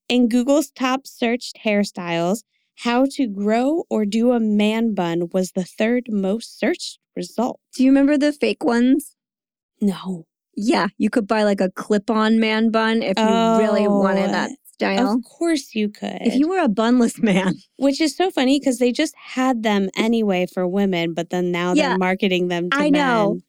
[0.08, 2.42] In Google's top searched hairstyles,
[2.80, 7.60] how to grow or do a man bun was the third most searched result.
[7.74, 9.16] Do you remember the fake ones?
[9.80, 10.26] No.
[10.56, 14.50] Yeah, you could buy like a clip-on man bun if you really wanted Oh, that
[14.74, 15.14] style.
[15.16, 16.18] Of course you could.
[16.20, 19.88] If you were a bunless man, Which is so funny because they just had them
[19.96, 23.40] anyway for women, but then now Yeah, they're marketing them to I know.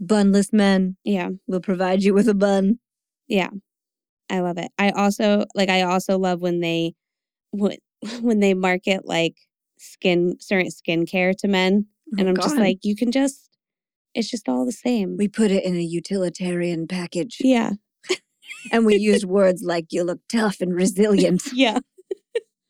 [0.00, 1.30] bunless men Yeah.
[1.46, 2.78] will provide you with a bun.
[3.28, 3.50] Yeah.
[4.30, 4.70] I love it.
[4.78, 6.94] I also like I also love when they
[7.50, 7.78] when,
[8.20, 9.34] when they market like
[9.78, 11.86] skin certain skincare to men.
[12.12, 13.48] Oh and Oh, I'm just like, you can just
[14.14, 15.16] it's just all the same.
[15.16, 17.72] we put it in a utilitarian package yeah.
[18.72, 21.42] And we used words like you look tough and resilient.
[21.52, 21.78] Yeah.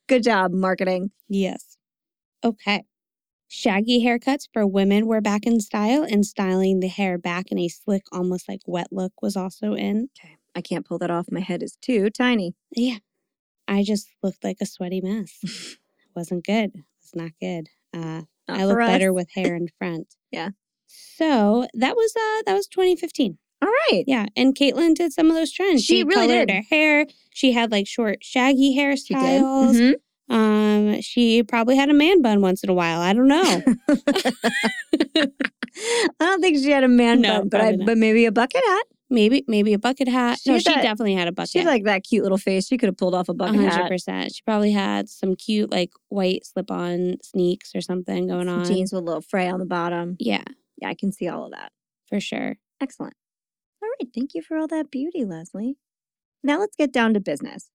[0.08, 1.10] Good job, marketing.
[1.28, 1.76] Yes.
[2.44, 2.82] Okay.
[3.48, 7.68] Shaggy haircuts for women were back in style, and styling the hair back in a
[7.68, 10.08] slick, almost like wet look was also in.
[10.18, 10.36] Okay.
[10.54, 11.26] I can't pull that off.
[11.30, 12.54] My head is too tiny.
[12.74, 12.98] Yeah.
[13.68, 15.76] I just looked like a sweaty mess.
[16.16, 16.72] Wasn't good.
[17.02, 17.68] Was not good.
[17.94, 18.88] Uh, Not I look us.
[18.88, 20.14] better with hair in front.
[20.32, 20.50] Yeah.
[20.86, 23.38] So that was uh that was 2015.
[23.62, 24.04] All right.
[24.06, 25.84] Yeah, and Caitlin did some of those trends.
[25.84, 26.54] She really colored did.
[26.56, 27.06] her hair.
[27.34, 29.72] She had like short, shaggy hairstyles.
[29.74, 29.96] She did.
[30.30, 30.34] Mhm.
[30.34, 33.00] Um, she probably had a man bun once in a while.
[33.00, 33.62] I don't know.
[35.18, 35.26] I
[36.20, 38.84] don't think she had a man No, bun, but I, but maybe a bucket hat.
[39.08, 40.38] maybe maybe a bucket hat.
[40.40, 41.50] She no, she that- definitely had a bucket.
[41.50, 42.66] She had like that cute little face.
[42.66, 43.88] She could have pulled off a bucket hundred hat.
[43.90, 44.32] percent.
[44.34, 48.64] She probably had some cute like white slip on sneaks or something going Some on.
[48.66, 50.16] jeans with a little fray on the bottom.
[50.18, 50.44] Yeah,
[50.80, 51.72] Yeah, I can see all of that.
[52.08, 52.56] for sure.
[52.80, 53.14] Excellent.
[53.82, 54.08] All right.
[54.14, 55.76] Thank you for all that beauty, Leslie.
[56.42, 57.70] Now let's get down to business.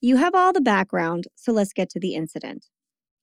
[0.00, 2.66] You have all the background, so let's get to the incident.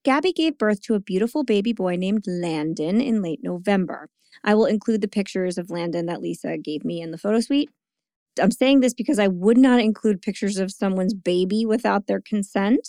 [0.04, 4.10] Gabby gave birth to a beautiful baby boy named Landon in late November.
[4.44, 7.70] I will include the pictures of Landon that Lisa gave me in the photo suite.
[8.40, 12.88] I'm saying this because I would not include pictures of someone's baby without their consent.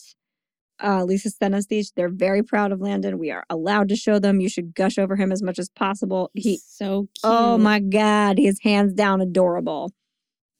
[0.82, 1.92] Uh, Lisa sent us these.
[1.96, 3.18] They're very proud of Landon.
[3.18, 4.40] We are allowed to show them.
[4.40, 6.30] You should gush over him as much as possible.
[6.34, 7.24] He so cute.
[7.24, 9.92] Oh my God, he's hands down adorable.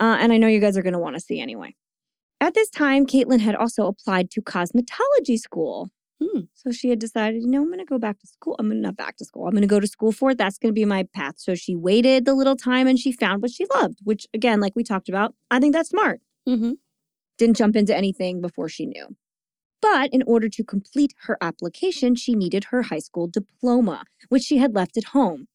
[0.01, 1.75] Uh, and I know you guys are going to want to see anyway.
[2.41, 5.91] At this time, Caitlin had also applied to cosmetology school.
[6.23, 6.43] Hmm.
[6.53, 8.57] So she had decided, you know, I'm going to go back to school.
[8.59, 9.47] I'm not back to school.
[9.47, 10.39] I'm going to go to school for it.
[10.39, 11.35] That's going to be my path.
[11.39, 14.75] So she waited the little time and she found what she loved, which, again, like
[14.75, 16.21] we talked about, I think that's smart.
[16.47, 16.73] hmm
[17.39, 19.17] Didn't jump into anything before she knew.
[19.81, 24.59] But in order to complete her application, she needed her high school diploma, which she
[24.59, 25.47] had left at home.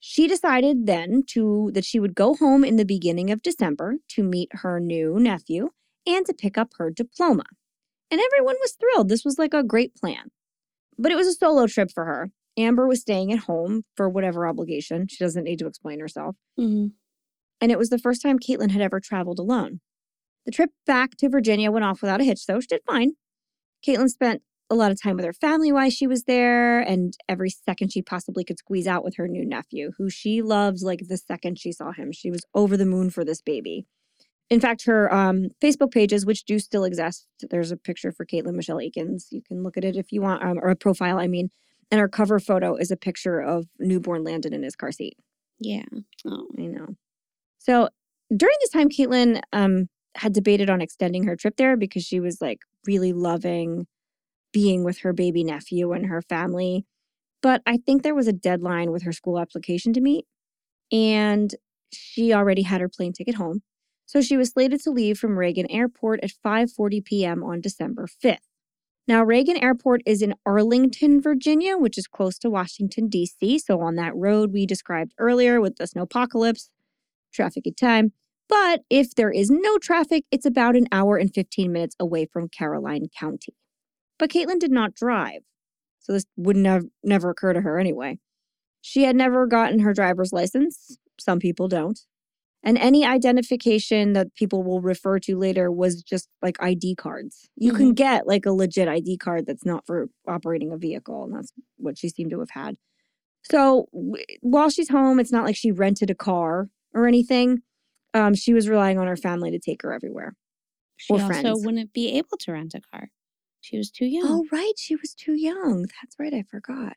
[0.00, 4.22] She decided then to that she would go home in the beginning of December to
[4.22, 5.70] meet her new nephew
[6.06, 7.44] and to pick up her diploma.
[8.10, 9.08] And everyone was thrilled.
[9.08, 10.30] This was like a great plan.
[10.98, 12.30] But it was a solo trip for her.
[12.56, 15.06] Amber was staying at home for whatever obligation.
[15.08, 16.36] She doesn't need to explain herself.
[16.56, 16.86] hmm
[17.60, 19.80] And it was the first time Caitlin had ever traveled alone.
[20.46, 22.60] The trip back to Virginia went off without a hitch, though.
[22.60, 23.12] She did fine.
[23.86, 27.50] Caitlin spent a lot of time with her family while she was there, and every
[27.50, 31.16] second she possibly could squeeze out with her new nephew, who she loved like the
[31.16, 32.12] second she saw him.
[32.12, 33.86] She was over the moon for this baby.
[34.50, 38.54] In fact, her um, Facebook pages, which do still exist, there's a picture for Caitlin
[38.54, 39.28] Michelle Akins.
[39.30, 41.50] You can look at it if you want, um, or a profile, I mean.
[41.90, 45.16] And her cover photo is a picture of newborn Landon in his car seat.
[45.58, 45.84] Yeah.
[46.26, 46.46] Oh.
[46.58, 46.96] I know.
[47.58, 47.88] So
[48.34, 52.40] during this time, Caitlin um, had debated on extending her trip there because she was
[52.40, 53.86] like really loving
[54.52, 56.86] being with her baby nephew and her family.
[57.42, 60.24] But I think there was a deadline with her school application to meet,
[60.90, 61.54] and
[61.92, 63.60] she already had her plane ticket home.
[64.06, 67.44] So she was slated to leave from Reagan Airport at 5:40 p.m.
[67.44, 68.48] on December 5th.
[69.06, 73.58] Now, Reagan Airport is in Arlington, Virginia, which is close to Washington, D.C.
[73.60, 76.68] So, on that road we described earlier with the snowpocalypse,
[77.32, 78.12] traffic at time,
[78.48, 82.48] But if there is no traffic, it's about an hour and 15 minutes away from
[82.48, 83.54] Caroline County.
[84.18, 85.42] But Caitlin did not drive,
[86.00, 88.18] so this would never never occur to her anyway.
[88.80, 90.96] She had never gotten her driver's license.
[91.20, 92.00] Some people don't.
[92.64, 97.48] And any identification that people will refer to later was just like ID cards.
[97.56, 97.78] You mm-hmm.
[97.78, 101.24] can get like a legit ID card that's not for operating a vehicle.
[101.24, 102.76] And that's what she seemed to have had.
[103.42, 107.62] So w- while she's home, it's not like she rented a car or anything.
[108.14, 110.34] Um, she was relying on her family to take her everywhere.
[110.96, 111.64] She or also friends.
[111.64, 113.10] wouldn't be able to rent a car.
[113.60, 114.24] She was too young.
[114.26, 114.72] Oh, right.
[114.76, 115.82] She was too young.
[115.82, 116.32] That's right.
[116.34, 116.96] I forgot.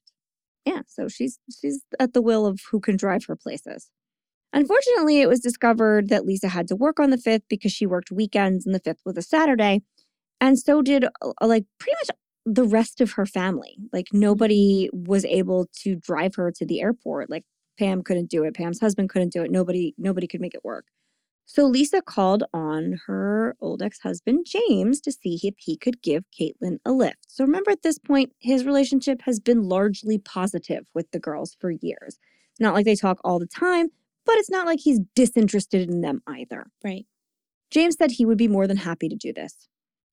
[0.66, 0.82] Yeah.
[0.88, 3.90] So she's she's at the will of who can drive her places.
[4.54, 8.12] Unfortunately, it was discovered that Lisa had to work on the 5th because she worked
[8.12, 9.82] weekends and the 5th was a Saturday.
[10.42, 13.78] And so did uh, like pretty much the rest of her family.
[13.94, 17.30] Like nobody was able to drive her to the airport.
[17.30, 17.46] Like
[17.80, 18.56] Pam couldn't do it.
[18.56, 19.52] Pam's husband couldn't do it.
[19.52, 20.86] Nobody nobody could make it work.
[21.54, 26.78] So Lisa called on her old ex-husband James to see if he could give Caitlin
[26.86, 27.26] a lift.
[27.28, 31.70] So remember at this point his relationship has been largely positive with the girls for
[31.70, 32.18] years.
[32.52, 33.90] It's not like they talk all the time,
[34.26, 36.68] but it's not like he's disinterested in them either.
[36.86, 37.06] Right.
[37.70, 39.68] James said he would be more than happy to do this.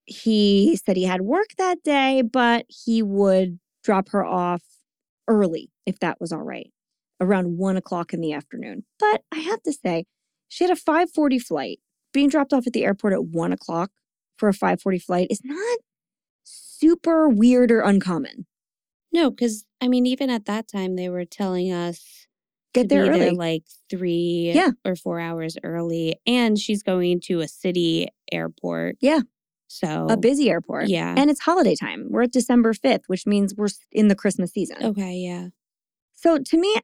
[0.06, 4.64] He said he had work that day, but he would drop her off
[5.28, 6.72] early if that was all right,
[7.20, 8.82] around one o'clock in the afternoon.
[8.98, 10.06] But I have to say,
[10.48, 11.80] she had a 540 flight.
[12.12, 13.90] Being dropped off at the airport at one o'clock
[14.36, 15.78] for a 540 flight is not
[16.44, 18.46] super weird or uncommon.
[19.12, 22.26] No, because I mean, even at that time, they were telling us
[22.74, 24.70] get there early, there like three yeah.
[24.84, 28.96] or four hours early, and she's going to a city airport.
[29.00, 29.20] Yeah,
[29.68, 30.88] so a busy airport.
[30.88, 32.06] Yeah, and it's holiday time.
[32.10, 34.76] We're at December fifth, which means we're in the Christmas season.
[34.82, 35.48] Okay, yeah.
[36.14, 36.74] So to me,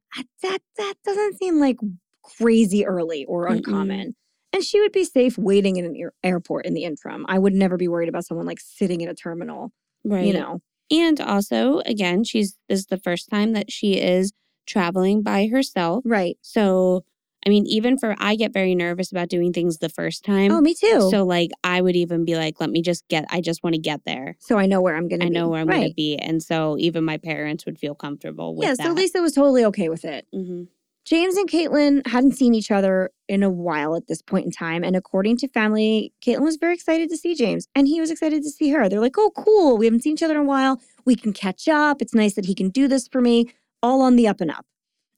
[0.43, 1.77] that that doesn't seem like
[2.25, 4.09] crazy early or uncommon.
[4.09, 4.15] Mm-mm.
[4.53, 7.27] And she would be safe waiting in an air- airport in the interim.
[7.29, 9.73] I would never be worried about someone like sitting in a terminal.
[10.05, 10.27] Right.
[10.27, 10.61] You know.
[10.91, 14.33] And also, again, she's this is the first time that she is
[14.67, 16.05] traveling by herself.
[16.07, 16.37] Right.
[16.43, 17.05] So,
[17.45, 20.53] I mean, even for I get very nervous about doing things the first time.
[20.53, 21.09] Oh, me too.
[21.11, 23.81] So, like, I would even be like, let me just get, I just want to
[23.81, 24.37] get there.
[24.41, 25.35] So I know where I'm going to I be.
[25.35, 25.77] know where I'm right.
[25.77, 26.17] going to be.
[26.17, 28.87] And so even my parents would feel comfortable with yeah, that.
[28.87, 30.27] so Lisa was totally okay with it.
[30.35, 30.65] Mm-hmm.
[31.05, 34.83] James and Caitlin hadn't seen each other in a while at this point in time.
[34.83, 38.43] And according to family, Caitlin was very excited to see James and he was excited
[38.43, 38.89] to see her.
[38.89, 39.77] They're like, oh, cool.
[39.77, 40.81] We haven't seen each other in a while.
[41.05, 42.01] We can catch up.
[42.01, 43.51] It's nice that he can do this for me,
[43.83, 44.65] all on the up and up.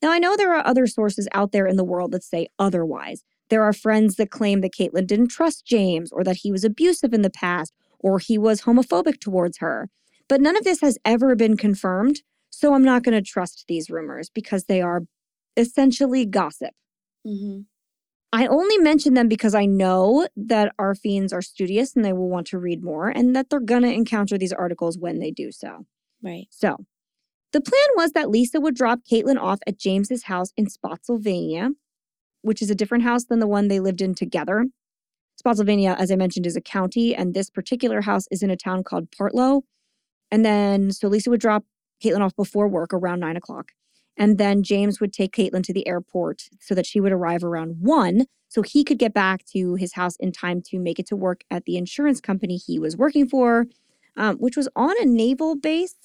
[0.02, 3.22] Now, I know there are other sources out there in the world that say otherwise.
[3.48, 7.14] There are friends that claim that Caitlin didn't trust James or that he was abusive
[7.14, 9.88] in the past or he was homophobic towards her.
[10.28, 12.22] But none of this has ever been confirmed.
[12.50, 15.02] So I'm not going to trust these rumors because they are
[15.56, 16.74] essentially gossip.
[17.26, 17.62] Mm-hmm.
[18.32, 22.28] I only mention them because I know that our fiends are studious and they will
[22.28, 25.52] want to read more and that they're going to encounter these articles when they do
[25.52, 25.86] so.
[26.22, 26.46] Right.
[26.50, 26.76] So
[27.52, 31.70] the plan was that Lisa would drop Caitlin off at James's house in Spotsylvania,
[32.42, 34.66] which is a different house than the one they lived in together.
[35.38, 38.82] Spotsylvania, as I mentioned, is a county, and this particular house is in a town
[38.82, 39.62] called Partlow.
[40.30, 41.64] And then, so Lisa would drop
[42.02, 43.72] Caitlin off before work around nine o'clock.
[44.16, 47.76] And then James would take Caitlin to the airport so that she would arrive around
[47.80, 51.16] one so he could get back to his house in time to make it to
[51.16, 53.66] work at the insurance company he was working for,
[54.16, 55.96] um, which was on a naval base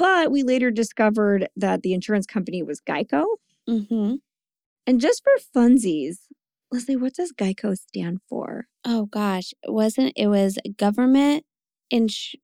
[0.00, 3.26] but we later discovered that the insurance company was Geico.
[3.68, 4.14] Mm-hmm.
[4.86, 6.20] And just for funsies,
[6.72, 8.64] Leslie, what does Geico stand for?
[8.82, 11.44] Oh gosh, it wasn't it was government
[11.90, 12.34] ins-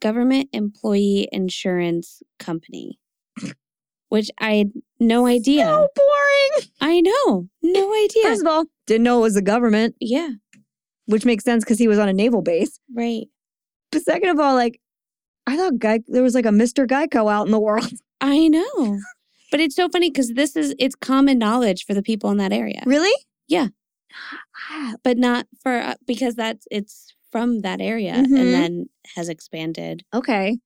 [0.00, 2.98] government employee insurance company.
[4.08, 5.64] Which I had no idea.
[5.64, 6.70] So boring.
[6.80, 7.48] I know.
[7.62, 8.22] No idea.
[8.24, 9.96] First of all, didn't know it was the government.
[10.00, 10.30] Yeah.
[11.06, 12.78] Which makes sense because he was on a naval base.
[12.94, 13.26] Right.
[13.90, 14.80] But second of all, like
[15.46, 16.86] I thought Guy there was like a Mr.
[16.86, 17.92] Geico out in the world.
[18.20, 18.98] I know.
[19.50, 22.52] But it's so funny because this is it's common knowledge for the people in that
[22.52, 22.82] area.
[22.86, 23.14] Really?
[23.48, 23.68] Yeah.
[25.02, 28.36] but not for uh, because that's it's from that area mm-hmm.
[28.36, 30.04] and then has expanded.
[30.14, 30.58] Okay.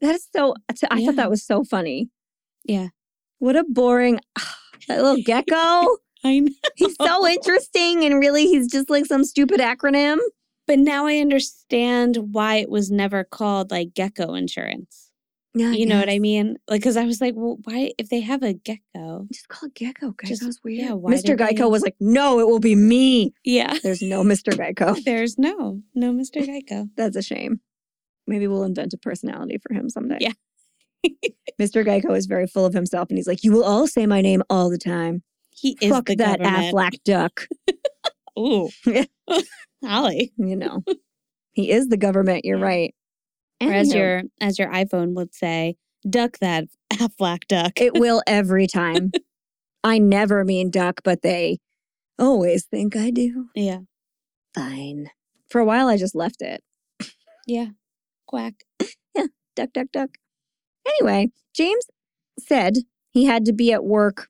[0.00, 0.54] That is so
[0.90, 1.06] I yeah.
[1.06, 2.08] thought that was so funny.
[2.64, 2.88] Yeah.
[3.38, 4.20] What a boring
[4.88, 5.96] that little gecko.
[6.24, 6.52] I know.
[6.76, 10.18] He's so interesting and really he's just like some stupid acronym.
[10.68, 15.10] But now I understand why it was never called like gecko insurance.
[15.54, 16.56] Yeah, you know what I mean?
[16.66, 19.74] Like, because I was like, well, why if they have a gecko, just call it
[19.74, 20.12] gecko.
[20.12, 20.78] Gecko's just, weird.
[20.80, 21.36] Yeah, Mr.
[21.36, 21.64] Geico they...
[21.64, 23.34] was like, no, it will be me.
[23.44, 24.54] Yeah, there's no Mr.
[24.54, 25.02] Geico.
[25.04, 26.42] there's no no Mr.
[26.42, 26.88] Geico.
[26.96, 27.60] That's a shame.
[28.26, 30.18] Maybe we'll invent a personality for him someday.
[30.20, 30.32] Yeah.
[31.60, 31.84] Mr.
[31.84, 34.42] Geico is very full of himself, and he's like, "You will all say my name
[34.50, 36.74] all the time." He is Fuck that government.
[36.74, 37.46] Aflac duck.
[38.38, 38.68] Ooh.
[39.84, 40.32] Holly.
[40.36, 40.82] You know.
[41.52, 42.94] he is the government, you're right.
[43.60, 45.76] And, Or as you your as your iPhone would say,
[46.08, 47.80] duck that Aflac duck.
[47.80, 49.12] it will every time.
[49.84, 51.58] I never mean duck, but they
[52.18, 53.48] always think I do.
[53.54, 53.80] yeah.
[54.54, 55.10] Fine.
[55.50, 56.62] For a while I just left it.
[57.46, 57.66] Yeah.
[58.26, 58.54] Quack.
[59.14, 59.26] Yeah.
[59.56, 60.10] Duck, duck, duck.
[60.86, 61.84] Anyway, James
[62.38, 62.78] said
[63.10, 64.28] he had to be at work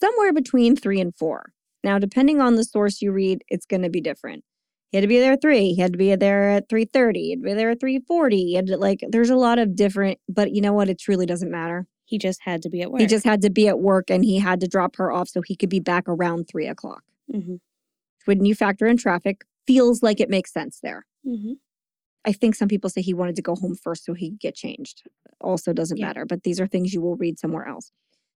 [0.00, 1.52] somewhere between three and four.
[1.84, 4.44] Now, depending on the source you read, it's going to be different.
[4.90, 5.72] He had to be there at three.
[5.72, 7.20] He had to be there at three thirty.
[7.24, 8.56] He had to be there at three forty.
[8.56, 10.18] And like, there's a lot of different.
[10.28, 10.88] But you know what?
[10.88, 11.86] It truly doesn't matter.
[12.04, 13.00] He just had to be at work.
[13.00, 15.40] He just had to be at work, and he had to drop her off so
[15.40, 17.02] he could be back around three o'clock.
[17.30, 17.56] hmm
[18.26, 21.06] When you factor in traffic, feels like it makes sense there.
[21.24, 21.52] hmm
[22.24, 24.54] I think some people say he wanted to go home first so he could get
[24.54, 25.02] changed.
[25.40, 26.06] Also doesn't Yeah.
[26.06, 27.90] matter, but these are things you will read somewhere else.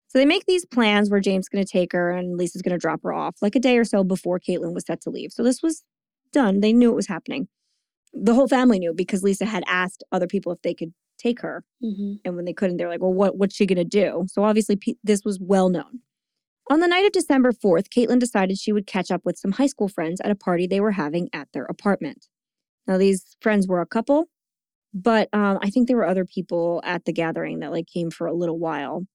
[0.08, 2.72] So they make these plans where James is going to take her and Lisa's going
[2.74, 5.32] to drop her off like a day or so before Caitlin was set to leave.
[5.32, 5.84] So this was
[6.32, 6.62] done.
[6.62, 7.48] They knew it was happening.
[8.14, 11.64] The whole family knew because Lisa had asked other people if they could take her.
[11.82, 14.26] hmm And when they couldn't, they're like, well, what, what's she going to do?
[14.28, 16.00] So obviously, this was well known.
[16.72, 19.68] On the night of December 4th, Caitlin decided she would catch up with some high
[19.68, 22.28] school friends at a party they were having at their apartment.
[22.88, 24.26] Now, these friends were a couple,
[24.94, 28.28] but um, I think there were other people at the gathering that like came for
[28.28, 29.06] a little while.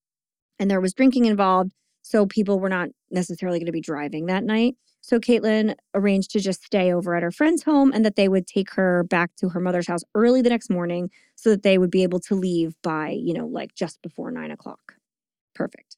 [0.59, 4.45] And there was drinking involved, so people were not necessarily going to be driving that
[4.45, 4.77] night.
[5.01, 8.47] So Caitlin arranged to just stay over at her friend's home and that they would
[8.47, 11.91] take her back to her mother's house early the next morning so that they would
[11.91, 14.95] be able to leave by, you know, like just before nine o'clock.
[15.55, 15.97] Perfect.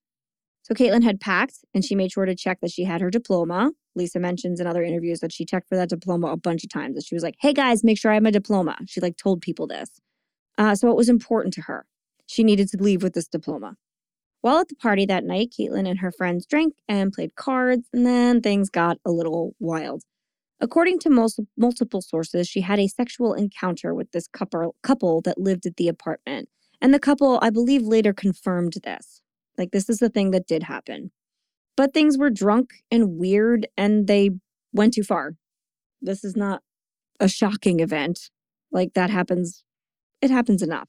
[0.62, 3.72] So Caitlin had packed and she made sure to check that she had her diploma.
[3.94, 6.94] Lisa mentions in other interviews that she checked for that diploma a bunch of times.
[6.94, 8.76] That she was like, hey guys, make sure I have my diploma.
[8.86, 10.00] She like told people this.
[10.56, 11.86] Uh, so it was important to her.
[12.26, 13.76] She needed to leave with this diploma.
[14.42, 18.04] While at the party that night, Caitlin and her friends drank and played cards, and
[18.04, 20.02] then things got a little wild.
[20.60, 25.38] According to mul- multiple sources, she had a sexual encounter with this couple, couple that
[25.38, 26.48] lived at the apartment.
[26.80, 29.21] And the couple, I believe, later confirmed this.
[29.58, 31.10] Like, this is the thing that did happen.
[31.76, 34.30] But things were drunk and weird, and they
[34.72, 35.34] went too far.
[36.00, 36.62] This is not
[37.20, 38.30] a shocking event.
[38.70, 39.64] Like, that happens,
[40.20, 40.88] it happens enough.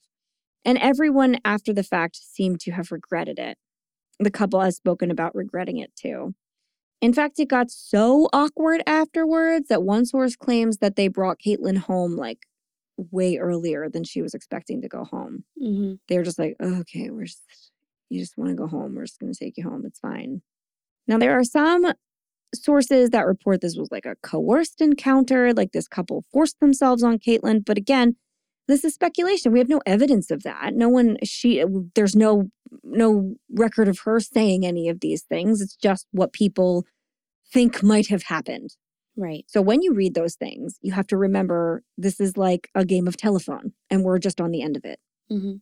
[0.66, 3.58] And everyone after the fact seemed to have regretted it.
[4.20, 6.36] The couple has spoken about regretting it too.
[7.02, 11.78] In fact, it got so awkward afterwards that one source claims that they brought Caitlin
[11.78, 12.40] home like
[12.98, 15.44] way earlier than she was expecting to go home.
[15.60, 17.42] hmm They were just like, "Oh, okay, we're just,
[18.10, 18.96] you just want to go home.
[18.96, 19.84] We're just going to take you home.
[19.86, 20.42] It's fine.
[21.08, 21.94] Now, there are some
[22.56, 27.18] sources that report this was like a coerced encounter, like this couple forced themselves on
[27.18, 27.66] Caitlin.
[27.66, 28.16] But again,
[28.68, 29.52] this is speculation.
[29.52, 30.74] We have no evidence of that.
[30.74, 31.64] No one, she,
[31.96, 32.50] there's no,
[32.84, 35.62] no record of her saying any of these things.
[35.62, 36.86] It's just what people
[37.52, 38.76] think might have happened.
[39.16, 39.46] Right.
[39.48, 43.08] So when you read those things, you have to remember this is like a game
[43.08, 45.00] of telephone and we're just on the end of it.
[45.30, 45.56] hmm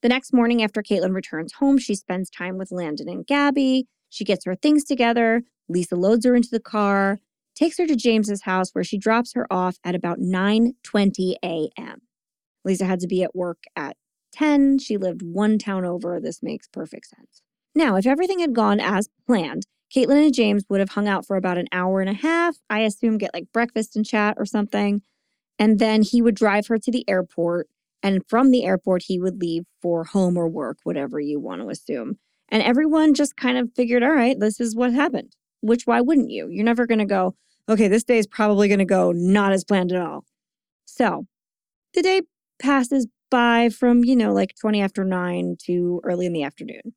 [0.00, 3.88] The next morning, after Caitlin returns home, she spends time with Landon and Gabby.
[4.08, 5.42] She gets her things together.
[5.68, 7.18] Lisa loads her into the car,
[7.54, 12.02] takes her to James's house where she drops her off at about 9:20 a.m.
[12.64, 13.96] Lisa had to be at work at
[14.32, 14.78] 10.
[14.78, 16.20] She lived one town over.
[16.20, 17.42] This makes perfect sense.
[17.74, 21.36] Now, if everything had gone as planned, Caitlin and James would have hung out for
[21.36, 22.58] about an hour and a half.
[22.70, 25.02] I assume get like breakfast and chat or something.
[25.58, 27.68] And then he would drive her to the airport
[28.02, 31.68] and from the airport, he would leave for home or work, whatever you want to
[31.68, 32.18] assume.
[32.48, 35.34] And everyone just kind of figured, all right, this is what happened.
[35.60, 36.48] Which, why wouldn't you?
[36.48, 37.34] You're never going to go,
[37.68, 40.24] okay, this day is probably going to go not as planned at all.
[40.84, 41.26] So
[41.94, 42.22] the day
[42.60, 46.94] passes by from, you know, like 20 after 9 to early in the afternoon.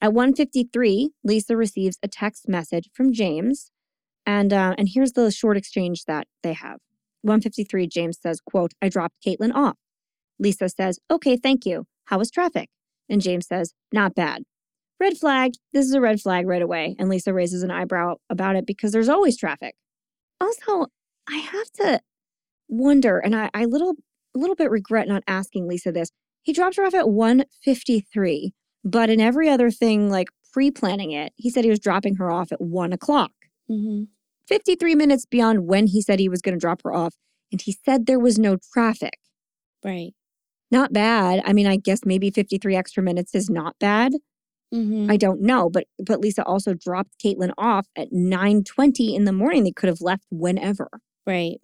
[0.00, 3.70] At 1.53, Lisa receives a text message from James.
[4.26, 6.78] And, uh, and here's the short exchange that they have.
[7.22, 9.76] 153, James says, quote, I dropped Caitlin off.
[10.40, 11.84] Lisa says, Okay, thank you.
[12.06, 12.68] How was traffic?
[13.08, 14.42] And James says, Not bad.
[14.98, 15.52] Red flag.
[15.72, 16.96] This is a red flag right away.
[16.98, 19.74] And Lisa raises an eyebrow about it because there's always traffic.
[20.40, 20.86] Also,
[21.28, 22.00] I have to
[22.68, 23.94] wonder, and I, I little
[24.34, 26.10] a little bit regret not asking Lisa this.
[26.42, 28.52] He dropped her off at 153,
[28.84, 32.52] but in every other thing, like pre-planning it, he said he was dropping her off
[32.52, 33.32] at one o'clock.
[33.68, 34.04] hmm
[34.48, 37.14] 53 minutes beyond when he said he was going to drop her off.
[37.52, 39.16] And he said there was no traffic.
[39.84, 40.12] Right.
[40.70, 41.42] Not bad.
[41.44, 44.12] I mean, I guess maybe 53 extra minutes is not bad.
[44.72, 49.32] hmm I don't know, but but Lisa also dropped Caitlin off at 9:20 in the
[49.32, 49.64] morning.
[49.64, 50.90] They could have left whenever.
[51.26, 51.58] Right.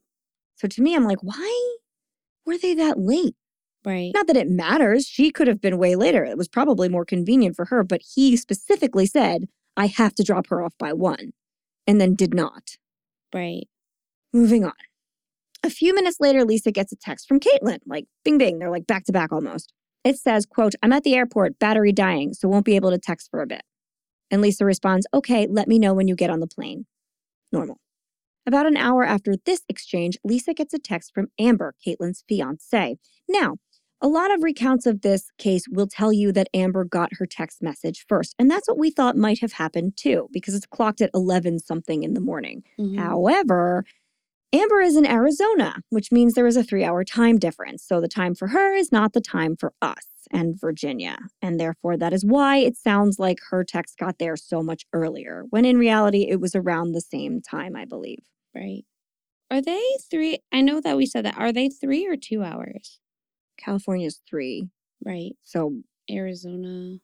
[0.56, 1.76] So to me, I'm like, why
[2.46, 3.34] were they that late?
[3.84, 4.12] Right.
[4.14, 5.06] Not that it matters.
[5.06, 6.24] She could have been way later.
[6.24, 10.48] It was probably more convenient for her, but he specifically said, I have to drop
[10.48, 11.32] her off by one,
[11.86, 12.78] and then did not.
[13.34, 13.68] Right.
[14.32, 14.72] Moving on.
[15.66, 18.60] A few minutes later, Lisa gets a text from Caitlin, like bing bing.
[18.60, 19.72] They're like back to back almost.
[20.04, 23.28] It says, quote, I'm at the airport, battery dying, so won't be able to text
[23.32, 23.62] for a bit.
[24.30, 26.86] And Lisa responds, okay, let me know when you get on the plane.
[27.50, 27.80] Normal.
[28.46, 32.96] About an hour after this exchange, Lisa gets a text from Amber, Caitlin's fiance.
[33.28, 33.56] Now,
[34.00, 37.60] a lot of recounts of this case will tell you that Amber got her text
[37.60, 38.36] message first.
[38.38, 42.04] And that's what we thought might have happened too, because it's clocked at 11 something
[42.04, 42.62] in the morning.
[42.78, 42.98] Mm-hmm.
[42.98, 43.84] However,
[44.52, 47.84] Amber is in Arizona, which means there is a three hour time difference.
[47.84, 51.18] So the time for her is not the time for us and Virginia.
[51.42, 55.44] And therefore, that is why it sounds like her text got there so much earlier,
[55.50, 58.24] when in reality, it was around the same time, I believe.
[58.54, 58.84] Right.
[59.50, 60.38] Are they three?
[60.52, 61.38] I know that we said that.
[61.38, 62.98] Are they three or two hours?
[63.58, 64.68] California's three.
[65.04, 65.32] Right.
[65.42, 66.96] So Arizona.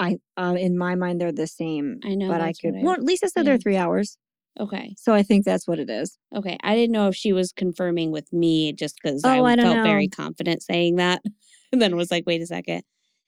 [0.00, 1.98] I uh, in my mind they're the same.
[2.04, 2.76] I know, but I could.
[2.76, 3.50] I, well, Lisa said yeah.
[3.50, 4.16] they're three hours.
[4.58, 4.94] Okay.
[4.98, 6.18] So I think that's what it is.
[6.34, 6.58] Okay.
[6.62, 9.76] I didn't know if she was confirming with me just because oh, I, I felt
[9.76, 9.82] know.
[9.82, 11.22] very confident saying that.
[11.72, 12.82] and then was like, wait a second.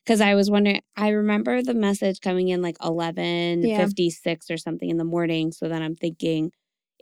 [0.05, 4.57] Because I was wondering, I remember the message coming in like eleven fifty six or
[4.57, 5.53] something in the morning.
[5.53, 6.53] So then I'm thinking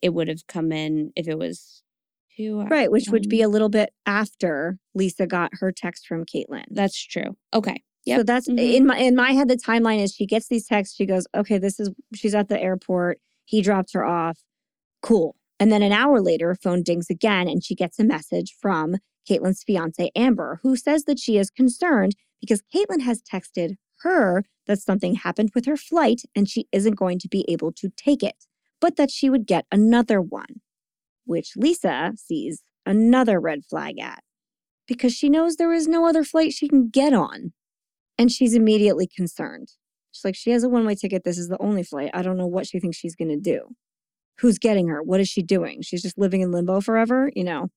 [0.03, 1.83] it would have come in if it was
[2.37, 2.63] two.
[2.63, 6.65] Right, which would be a little bit after Lisa got her text from Caitlin.
[6.71, 7.37] That's true.
[7.55, 7.83] Okay.
[8.05, 8.19] Yep.
[8.19, 8.59] So that's mm-hmm.
[8.59, 9.49] in my in my head.
[9.49, 10.97] The timeline is she gets these texts.
[10.97, 13.21] She goes, "Okay, this is she's at the airport.
[13.49, 14.39] He drops her off.
[15.03, 18.97] Cool." And then an hour later, phone dings again, and she gets a message from
[19.29, 24.81] Caitlin's fiance Amber, who says that she is concerned because Caitlin has texted her that
[24.81, 28.47] something happened with her flight and she isn't going to be able to take it,
[28.81, 30.61] but that she would get another one
[31.29, 34.23] which Lisa sees another red flag at
[34.87, 37.53] because she knows there is no other flight she can get on.
[38.17, 39.69] And she's immediately concerned.
[40.13, 41.25] She's like, she has a one way ticket.
[41.25, 42.11] This is the only flight.
[42.15, 43.75] I don't know what she thinks she's going to do.
[44.39, 45.03] Who's getting her?
[45.03, 45.83] What is she doing?
[45.83, 47.69] She's just living in limbo forever, you know?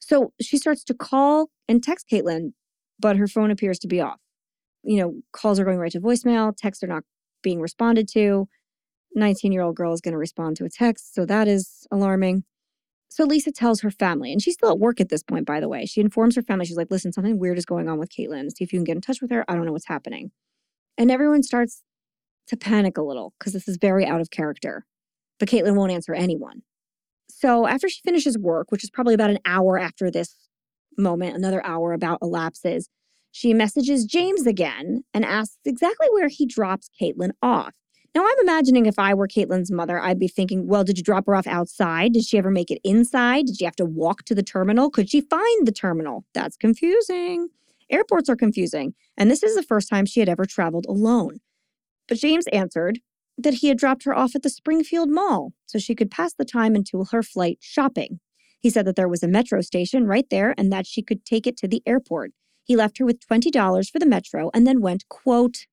[0.00, 2.52] So she starts to call and text Caitlin,
[2.98, 4.18] but her phone appears to be off.
[4.82, 7.04] You know, calls are going right to voicemail, texts are not
[7.42, 8.48] being responded to.
[9.14, 11.14] 19 year old girl is going to respond to a text.
[11.14, 12.44] So that is alarming.
[13.08, 15.68] So Lisa tells her family, and she's still at work at this point, by the
[15.68, 15.84] way.
[15.84, 18.48] She informs her family, she's like, listen, something weird is going on with Caitlin.
[18.50, 19.44] See if you can get in touch with her.
[19.48, 20.30] I don't know what's happening.
[20.98, 21.82] And everyone starts
[22.48, 24.84] to panic a little because this is very out of character.
[25.38, 26.62] But Caitlin won't answer anyone.
[27.28, 30.36] So after she finishes work, which is probably about an hour after this
[30.96, 32.88] moment, another hour about elapses,
[33.32, 37.72] she messages James again and asks exactly where he drops Caitlin off.
[38.14, 41.24] Now, I'm imagining if I were Caitlin's mother, I'd be thinking, well, did you drop
[41.26, 42.12] her off outside?
[42.12, 43.46] Did she ever make it inside?
[43.46, 44.90] Did she have to walk to the terminal?
[44.90, 46.26] Could she find the terminal?
[46.34, 47.48] That's confusing.
[47.92, 48.94] Airports are confusing.
[49.16, 51.38] And this is the first time she had ever traveled alone.
[52.08, 53.00] But James answered
[53.38, 56.44] that he had dropped her off at the Springfield Mall so she could pass the
[56.44, 58.20] time until her flight shopping.
[58.58, 61.46] He said that there was a metro station right there and that she could take
[61.46, 62.32] it to the airport.
[62.64, 65.66] He left her with $20 for the metro and then went, quote,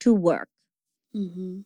[0.00, 0.48] to work.
[1.14, 1.60] Mm-hmm.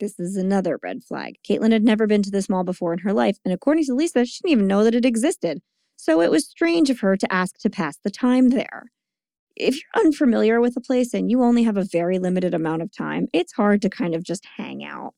[0.00, 1.36] This is another red flag.
[1.48, 4.24] Caitlin had never been to this mall before in her life, and according to Lisa,
[4.24, 5.60] she didn't even know that it existed.
[5.96, 8.86] So it was strange of her to ask to pass the time there.
[9.56, 12.90] If you're unfamiliar with a place and you only have a very limited amount of
[12.96, 15.14] time, it's hard to kind of just hang out.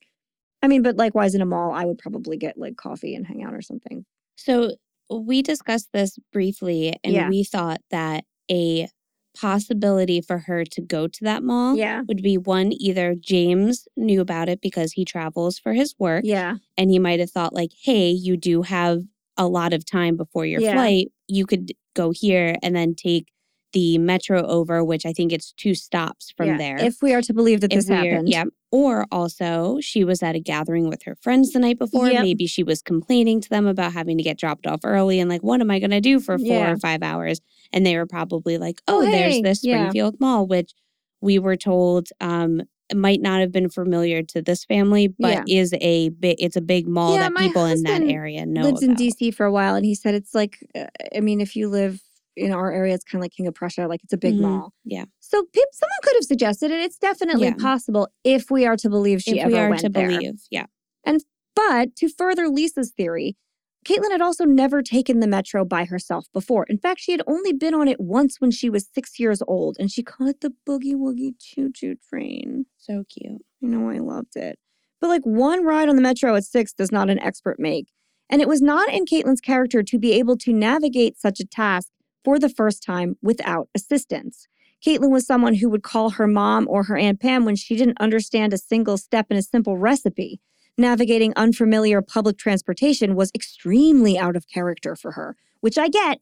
[0.63, 3.43] I mean, but likewise in a mall, I would probably get like coffee and hang
[3.43, 4.05] out or something.
[4.37, 4.77] So
[5.11, 7.29] we discussed this briefly, and yeah.
[7.29, 8.89] we thought that a
[9.37, 12.03] possibility for her to go to that mall yeah.
[12.09, 16.23] would be one either James knew about it because he travels for his work.
[16.25, 16.57] Yeah.
[16.79, 19.03] And he might have thought like, "Hey, you do have
[19.37, 20.75] a lot of time before your yeah.
[20.75, 21.09] flight.
[21.29, 23.29] You could go here and then take
[23.75, 26.57] the metro over, which I think it's two stops from yeah.
[26.57, 26.77] there.
[26.79, 28.29] If we are to believe that if this happened.
[28.29, 28.45] Yeah.
[28.71, 32.09] Or also, she was at a gathering with her friends the night before.
[32.09, 32.23] Yep.
[32.23, 35.43] Maybe she was complaining to them about having to get dropped off early and like,
[35.43, 36.71] what am I going to do for four yeah.
[36.71, 37.41] or five hours?
[37.73, 39.13] And they were probably like, oh, oh hey.
[39.13, 40.27] there's this Springfield yeah.
[40.27, 40.73] Mall, which
[41.21, 45.61] we were told um, might not have been familiar to this family, but yeah.
[45.61, 46.37] is a big.
[46.39, 48.63] It's a big mall that people in that area know.
[48.63, 49.01] Lives about.
[49.01, 50.59] in DC for a while, and he said it's like.
[50.75, 50.87] Uh,
[51.17, 52.01] I mean, if you live
[52.37, 54.43] in our area, it's kind of like King of Prussia, like it's a big mm-hmm.
[54.43, 54.73] mall.
[54.85, 55.05] Yeah.
[55.21, 56.81] So someone could have suggested it.
[56.81, 57.55] It's definitely yeah.
[57.55, 60.09] possible if we are to believe she if ever we are went to there.
[60.09, 60.67] believe, yeah.
[61.05, 61.21] And
[61.55, 63.37] but to further Lisa's theory,
[63.85, 66.65] Caitlin had also never taken the metro by herself before.
[66.69, 69.77] In fact, she had only been on it once when she was six years old,
[69.79, 72.65] and she called it the Boogie Woogie Choo Choo Train.
[72.79, 73.43] So cute.
[73.61, 74.59] You know, I loved it.
[75.01, 77.89] But like one ride on the metro at six does not an expert make.
[78.31, 81.89] And it was not in Caitlin's character to be able to navigate such a task
[82.25, 84.49] for the first time without assistance.
[84.85, 88.01] Caitlin was someone who would call her mom or her Aunt Pam when she didn't
[88.01, 90.41] understand a single step in a simple recipe.
[90.77, 96.19] navigating unfamiliar public transportation was extremely out of character for her, which I get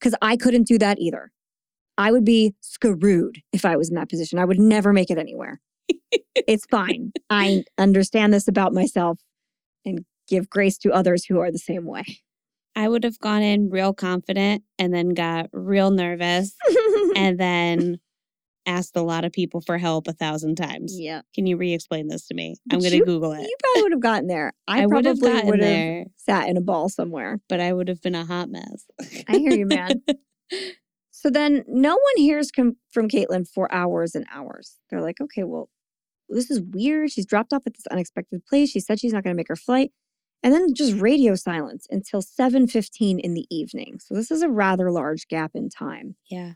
[0.00, 1.30] because I couldn't do that either.
[1.96, 4.40] I would be screwed if I was in that position.
[4.40, 5.60] I would never make it anywhere.
[6.34, 7.12] it's fine.
[7.30, 9.20] I understand this about myself
[9.84, 12.04] and give grace to others who are the same way.
[12.76, 16.54] I would have gone in real confident and then got real nervous
[17.16, 17.98] and then
[18.66, 20.98] asked a lot of people for help a thousand times.
[20.98, 21.22] Yeah.
[21.34, 22.56] Can you re explain this to me?
[22.70, 23.42] I'm going to Google it.
[23.42, 24.52] You probably would have gotten there.
[24.68, 26.04] I, I would have gotten would have there.
[26.16, 27.40] Sat in a ball somewhere.
[27.48, 28.86] But I would have been a hot mess.
[29.28, 30.02] I hear you, man.
[31.10, 34.76] so then no one hears com- from Caitlin for hours and hours.
[34.90, 35.68] They're like, okay, well,
[36.28, 37.10] this is weird.
[37.10, 38.70] She's dropped off at this unexpected place.
[38.70, 39.92] She said she's not going to make her flight.
[40.44, 43.98] And then just radio silence until 7:15 in the evening.
[43.98, 46.16] So this is a rather large gap in time.
[46.30, 46.52] Yeah.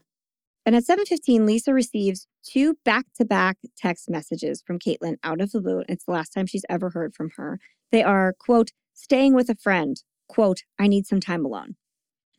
[0.67, 5.83] And at 7:15, Lisa receives two back-to-back text messages from Caitlin out of the blue.
[5.89, 7.59] It's the last time she's ever heard from her.
[7.91, 11.77] They are, quote, staying with a friend, quote, I need some time alone.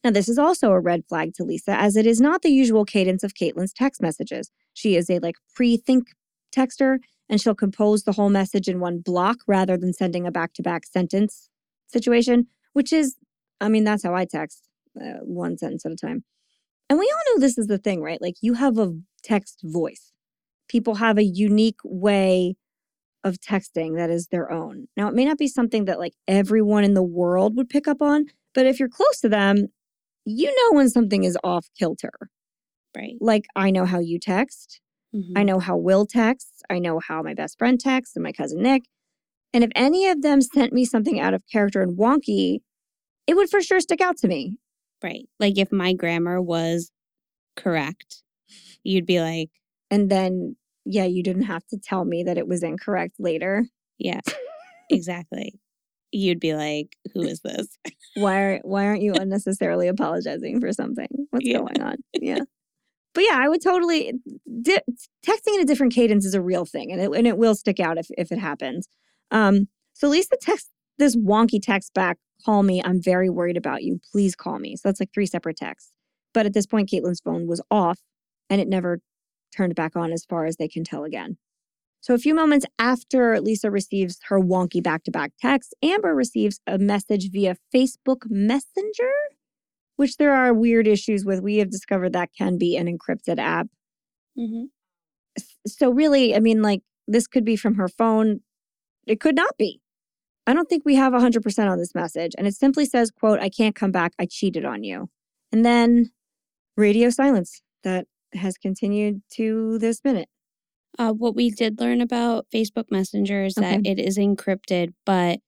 [0.04, 2.86] Now, this is also a red flag to Lisa, as it is not the usual
[2.86, 4.52] cadence of Caitlin's text messages.
[4.74, 6.10] She is a like pre-think
[6.56, 7.00] texter,
[7.30, 11.50] and she'll compose the whole message in one block rather than sending a back-to-back sentence
[11.88, 13.16] situation, which is,
[13.62, 14.68] I mean, that's how I text,
[15.00, 16.24] uh, one sentence at a time.
[16.90, 18.22] And we all know this is the thing, right?
[18.22, 18.94] Like you have a
[19.24, 20.12] text voice.
[20.68, 22.56] People have a unique way
[23.24, 24.88] of texting that is their own.
[24.96, 28.02] Now, it may not be something that like everyone in the world would pick up
[28.02, 29.68] on, but if you're close to them,
[30.26, 32.12] you know when something is off kilter.
[32.96, 33.16] Right.
[33.20, 34.82] Like I know how you text.
[35.16, 35.38] Mm-hmm.
[35.38, 36.62] I know how Will texts.
[36.70, 38.84] I know how my best friend texts and my cousin Nick.
[39.54, 42.60] And if any of them sent me something out of character and wonky,
[43.26, 44.58] it would for sure stick out to me.
[45.04, 45.28] Right.
[45.40, 46.92] Like if my grammar was
[47.56, 48.24] correct,
[48.84, 49.50] you'd be like,
[49.92, 50.56] and then,
[50.86, 53.66] yeah, you didn't have to tell me that it was incorrect later.
[53.98, 54.22] Yeah,
[54.90, 55.60] exactly.
[56.12, 57.68] You'd be like, who is this?
[58.16, 61.28] why, are, why aren't you unnecessarily apologizing for something?
[61.30, 61.58] What's yeah.
[61.58, 61.98] going on?
[62.14, 62.44] Yeah.
[63.20, 64.14] But yeah, I would totally
[64.62, 64.80] di-
[65.28, 67.78] texting in a different cadence is a real thing, and it and it will stick
[67.78, 68.88] out if if it happens.
[69.30, 70.70] Um, so Lisa texts
[71.00, 72.82] this wonky text back call me.
[72.82, 74.00] I'm very worried about you.
[74.10, 74.78] Please call me.
[74.78, 75.92] So that's like three separate texts.
[76.34, 78.00] But at this point, Caitlin's phone was off
[78.50, 79.02] and it never
[79.54, 81.36] turned back on as far as they can tell again.
[82.00, 86.62] So a few moments after Lisa receives her wonky back to back text, Amber receives
[86.66, 89.12] a message via Facebook Messenger,
[90.00, 91.42] which there are weird issues with.
[91.42, 93.68] We have discovered that can be an encrypted app.
[94.38, 94.68] Mm-hmm.
[95.68, 98.40] So, really, I mean, like, this could be from her phone.
[99.06, 99.82] It could not be.
[100.48, 102.32] I don't think we have 100% on this message.
[102.38, 104.14] And it simply says, quote, I can't come back.
[104.18, 105.10] I cheated on you.
[105.52, 106.12] And then
[106.78, 110.30] radio silence that has continued to this minute.
[110.98, 113.76] Uh, what we did learn about Facebook Messenger is okay.
[113.76, 115.40] that it is encrypted, but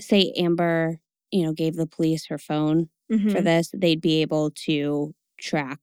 [0.00, 1.00] say Amber,
[1.32, 3.30] you know, gave the police her phone mm-hmm.
[3.30, 5.78] for this, they'd be able to track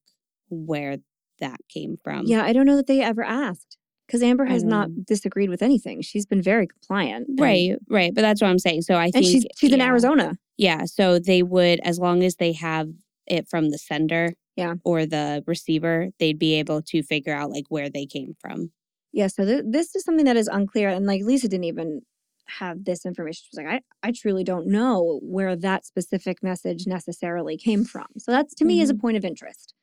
[0.49, 0.98] where
[1.40, 2.26] that came from.
[2.26, 3.78] Yeah, I don't know that they ever asked
[4.08, 6.02] because Amber has not disagreed with anything.
[6.02, 7.28] She's been very compliant.
[7.38, 8.14] Right, right.
[8.14, 8.84] But that's what I'm saying.
[8.84, 9.76] So I think she's she's yeah.
[9.76, 10.38] in Arizona.
[10.58, 10.86] Yeah.
[10.86, 12.88] So they would, as long as they have
[13.28, 17.66] it from the sender, yeah, or the receiver, they'd be able to figure out like
[17.70, 18.72] where they came from.
[19.12, 19.28] Yeah.
[19.28, 22.02] So th- this is something that is unclear, and like Lisa didn't even
[22.49, 23.44] have this information.
[23.44, 28.07] She was like, I, I truly don't know where that specific message necessarily came from.
[28.18, 28.68] So that's to mm-hmm.
[28.68, 29.02] me is a mm-hmm.
[29.02, 29.74] point of interest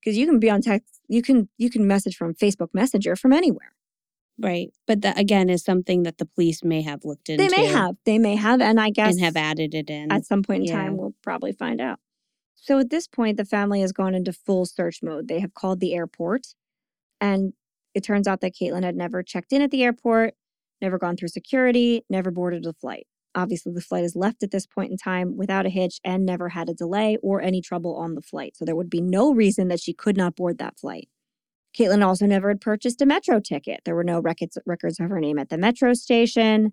[0.00, 3.32] because you can be on text you can you can message from facebook messenger from
[3.32, 3.72] anywhere
[4.38, 7.66] right but that again is something that the police may have looked into they may
[7.66, 10.62] have they may have and i guess and have added it in at some point
[10.62, 10.82] in yeah.
[10.82, 11.98] time we'll probably find out
[12.54, 15.80] so at this point the family has gone into full search mode they have called
[15.80, 16.46] the airport
[17.20, 17.52] and
[17.94, 20.34] it turns out that caitlin had never checked in at the airport
[20.82, 24.66] never gone through security never boarded a flight Obviously, the flight is left at this
[24.66, 28.14] point in time without a hitch and never had a delay or any trouble on
[28.14, 28.56] the flight.
[28.56, 31.08] So there would be no reason that she could not board that flight.
[31.78, 33.82] Caitlin also never had purchased a metro ticket.
[33.84, 36.72] There were no records, records of her name at the metro station.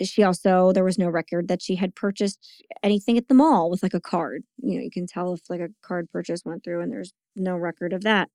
[0.00, 2.38] She also, there was no record that she had purchased
[2.84, 4.44] anything at the mall with like a card.
[4.62, 7.56] You know, you can tell if like a card purchase went through and there's no
[7.56, 8.28] record of that.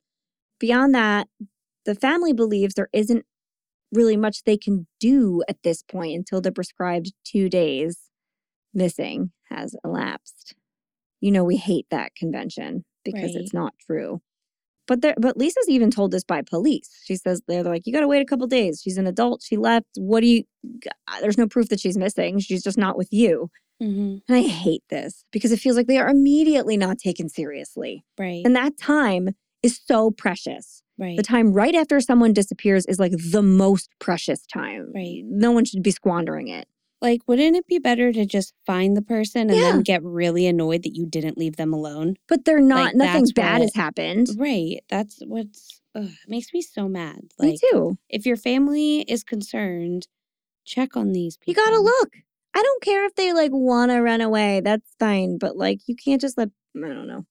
[0.59, 1.27] Beyond that,
[1.85, 3.25] the family believes there isn't
[3.91, 8.09] really much they can do at this point until the prescribed two days
[8.73, 10.55] missing has elapsed.
[11.21, 13.41] You know, we hate that convention because right.
[13.41, 14.21] it's not true.
[14.87, 17.01] But there, but Lisa's even told this by police.
[17.05, 18.81] She says they're like, you got to wait a couple days.
[18.83, 19.41] She's an adult.
[19.43, 19.87] She left.
[19.97, 20.43] What do you?
[21.21, 22.39] There's no proof that she's missing.
[22.39, 23.49] She's just not with you.
[23.81, 24.17] Mm-hmm.
[24.27, 28.05] And I hate this because it feels like they are immediately not taken seriously.
[28.17, 28.43] Right.
[28.45, 29.29] And that time
[29.63, 30.83] is so precious.
[30.97, 31.17] Right.
[31.17, 34.91] The time right after someone disappears is like the most precious time.
[34.95, 35.21] Right.
[35.25, 36.67] No one should be squandering it.
[37.01, 39.73] like, wouldn't it be better to just find the person and Yeah.
[39.73, 42.15] then get really annoyed that you didn't leave them alone?
[42.27, 44.29] But they're not, Like, nothing bad has happened.
[44.37, 44.79] Right.
[44.89, 47.19] That's what's ugh, makes me so mad.
[47.39, 47.97] Me too.
[48.09, 50.07] if your family is concerned,
[50.63, 51.61] check on these people.
[51.61, 52.13] You gotta look.
[52.55, 54.61] I don't care if they like want to run away.
[54.63, 55.37] That's fine.
[55.37, 56.49] But like, you can't just let.
[56.75, 57.25] I don't know.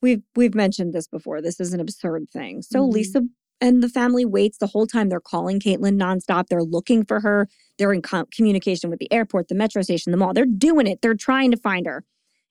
[0.00, 1.40] We've we've mentioned this before.
[1.42, 2.62] This is an absurd thing.
[2.62, 2.92] So Mhm.
[2.92, 3.22] Lisa
[3.60, 5.08] and the family waits the whole time.
[5.08, 6.46] They're calling Caitlin nonstop.
[6.48, 7.48] They're looking for her.
[7.76, 10.32] They're in com- communication with the airport, the metro station, the mall.
[10.32, 11.02] They're doing it.
[11.02, 12.04] They're trying to find her.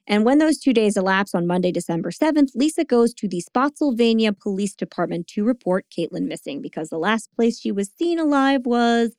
[0.06, 4.34] And when those two days elapse on Monday, December 7th, Lisa goes to the Spotsylvania
[4.34, 9.16] Police Department to report Caitlin missing because the last place she was seen alive was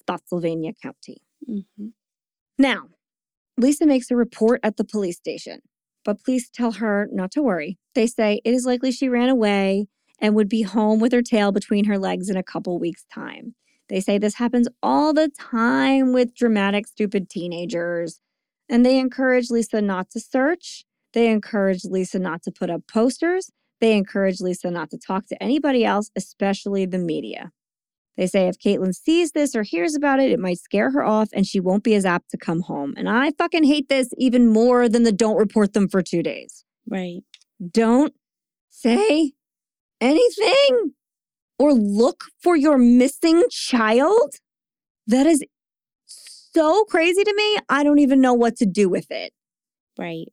[0.00, 1.18] Spotsylvania County.
[1.48, 1.92] Mhm.
[2.58, 2.88] Now,
[3.58, 5.60] Lisa makes a report at the police station,
[6.04, 7.78] but please tell her not to worry.
[7.94, 9.86] They say it is likely she ran away
[10.20, 13.54] and would be home with her tail between her legs in a couple weeks' time.
[13.88, 18.20] They say this happens all the time with dramatic, stupid teenagers.
[18.68, 20.84] And they encourage Lisa not to search.
[21.12, 23.50] They encourage Lisa not to put up posters.
[23.80, 27.52] They encourage Lisa not to talk to anybody else, especially the media.
[28.16, 31.30] They say if Caitlin sees this or hears about it, it might scare her off
[31.32, 32.94] and she won't be as apt to come home.
[32.96, 36.64] And I fucking hate this even more than the don't report them for two days.
[36.88, 37.22] Right.
[37.70, 38.14] Don't
[38.70, 39.32] say
[40.00, 40.94] anything
[41.58, 44.34] or look for your missing child.
[45.06, 45.42] That is
[46.06, 47.58] so crazy to me.
[47.68, 49.32] I don't even know what to do with it.
[49.98, 50.26] Right.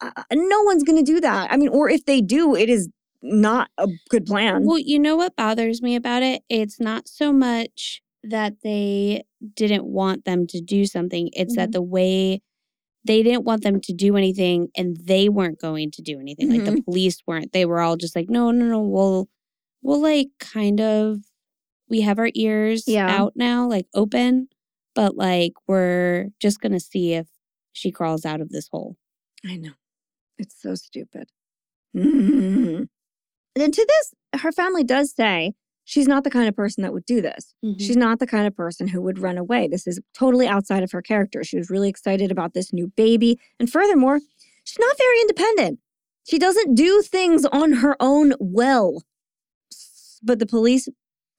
[0.00, 1.50] Uh, no one's going to do that.
[1.50, 2.88] I mean, or if they do, it is
[3.26, 4.62] not a good plan.
[4.64, 6.42] Well, you know what bothers me about it?
[6.48, 9.24] It's not so much that they
[9.54, 11.72] didn't want them to do something, it's that Mhm.
[11.72, 12.42] the way
[13.04, 16.48] they didn't want them to do anything and they weren't going to do anything.
[16.50, 17.52] Like the police weren't.
[17.52, 19.28] They were all just like, no, no, no, we'll,
[19.80, 21.18] we'll like kind of,
[21.88, 23.06] we have our ears Yeah.
[23.08, 24.48] out now, like open,
[24.96, 27.28] but like we're just going to see if
[27.72, 28.96] she crawls out of this hole.
[29.44, 29.74] I know.
[30.38, 31.28] It's so stupid.
[33.56, 35.54] And to this, her family does say
[35.84, 37.54] she's not the kind of person that would do this.
[37.64, 37.82] Mm-hmm.
[37.82, 39.66] She's not the kind of person who would run away.
[39.68, 41.42] This is totally outside of her character.
[41.42, 43.40] She was really excited about this new baby.
[43.58, 44.20] And furthermore,
[44.64, 45.78] she's not very independent.
[46.28, 49.02] She doesn't do things on her own well.
[50.22, 50.88] But the police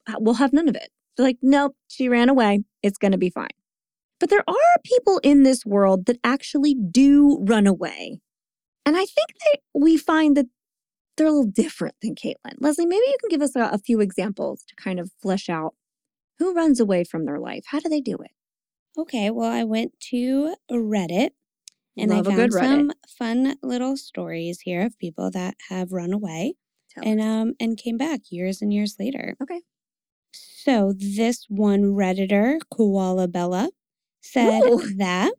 [0.07, 0.89] uh, will have none of it.
[1.15, 2.63] They're like, nope, she ran away.
[2.81, 3.49] It's going to be fine.
[4.19, 8.19] But there are people in this world that actually do run away.
[8.85, 10.47] And I think that we find that
[11.17, 12.55] they're a little different than Caitlin.
[12.59, 15.73] Leslie, maybe you can give us a, a few examples to kind of flesh out
[16.39, 17.65] who runs away from their life.
[17.67, 18.31] How do they do it?
[18.97, 21.31] Okay, well, I went to Reddit
[21.97, 26.53] and Love I found some fun little stories here of people that have run away
[26.91, 27.25] Tell and us.
[27.25, 29.35] um and came back years and years later.
[29.41, 29.61] Okay.
[30.33, 33.69] So this one redditor, Koala Bella,
[34.21, 34.93] said Ooh.
[34.97, 35.33] that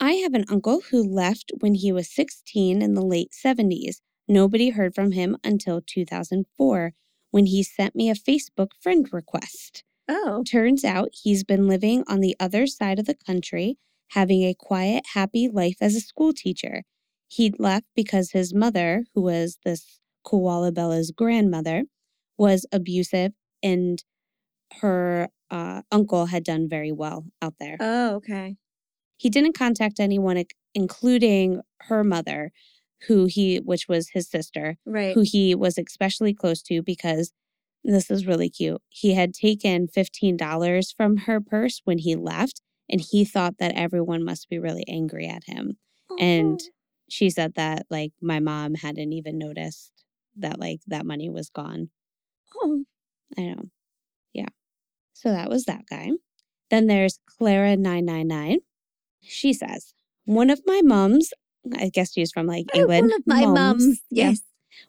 [0.00, 4.00] I have an uncle who left when he was 16 in the late 70s.
[4.28, 6.92] Nobody heard from him until 2004
[7.30, 9.84] when he sent me a Facebook friend request.
[10.08, 13.78] oh, Turns out he's been living on the other side of the country,
[14.10, 16.82] having a quiet, happy life as a school teacher.
[17.28, 21.84] He'd left because his mother, who was this Koala Bella's grandmother,
[22.36, 23.32] was abusive
[23.62, 24.02] and
[24.80, 27.76] her uh, uncle had done very well out there.
[27.80, 28.56] oh, okay.
[29.16, 30.42] He didn't contact anyone,
[30.74, 32.50] including her mother,
[33.08, 35.14] who he, which was his sister, Right.
[35.14, 37.32] who he was especially close to because
[37.84, 38.80] this is really cute.
[38.88, 44.24] He had taken $15 from her purse when he left, and he thought that everyone
[44.24, 45.78] must be really angry at him.
[46.20, 46.60] And
[47.08, 49.90] she said that, like, my mom hadn't even noticed
[50.36, 51.90] that, like, that money was gone.
[52.62, 52.84] oh,
[53.36, 53.62] I know.
[54.32, 54.48] Yeah.
[55.14, 56.10] So that was that guy.
[56.70, 58.58] Then there's Clara999.
[59.22, 61.30] She says, one of my mums,
[61.78, 63.10] I guess she's from like uh, England.
[63.10, 64.00] One of my mums.
[64.10, 64.40] Yes.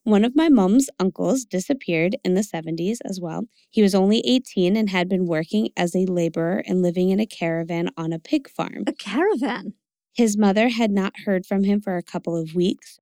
[0.03, 3.47] One of my mom's uncles disappeared in the 70s as well.
[3.69, 7.25] He was only 18 and had been working as a laborer and living in a
[7.25, 8.83] caravan on a pig farm.
[8.87, 9.73] A caravan.
[10.13, 12.99] His mother had not heard from him for a couple of weeks.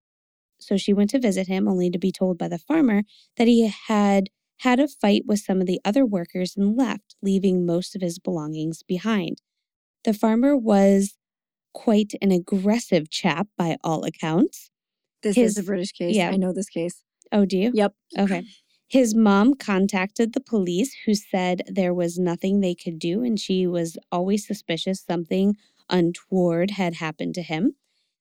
[0.59, 3.03] So she went to visit him, only to be told by the farmer
[3.37, 4.29] that he had
[4.59, 8.19] had a fight with some of the other workers and left, leaving most of his
[8.19, 9.41] belongings behind.
[10.03, 11.15] The farmer was
[11.73, 14.69] quite an aggressive chap by all accounts.
[15.23, 16.15] This His- is a British case.
[16.15, 16.29] yeah.
[16.29, 17.03] I know this case.
[17.31, 17.71] Oh, do you?
[17.73, 17.93] Yep.
[18.17, 18.43] Okay.
[18.87, 23.65] His mom contacted the police, who said there was nothing they could do, and she
[23.65, 25.55] was always suspicious something
[25.89, 27.75] untoward had happened to him.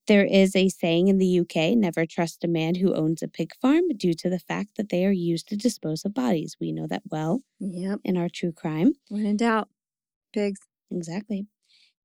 [0.07, 3.53] There is a saying in the UK never trust a man who owns a pig
[3.61, 6.57] farm due to the fact that they are used to dispose of bodies.
[6.61, 8.01] We know that well Yep.
[8.05, 8.95] in our true crime.
[9.09, 9.69] When in doubt,
[10.33, 10.61] pigs.
[10.91, 11.47] Exactly.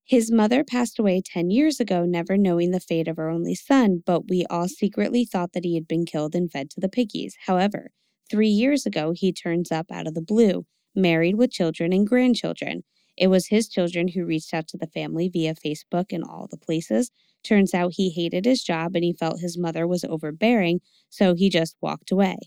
[0.07, 4.03] His mother passed away 10 years ago, never knowing the fate of her only son,
[4.06, 7.36] but we all secretly thought that he had been killed and fed to the piggies.
[7.48, 7.90] However,
[8.30, 12.84] three years ago, he turns up out of the blue, married with children and grandchildren.
[13.18, 16.57] It was his children who reached out to the family via Facebook and all the
[16.57, 17.10] places.
[17.44, 21.49] Turns out he hated his job and he felt his mother was overbearing, so he
[21.49, 22.38] just walked away.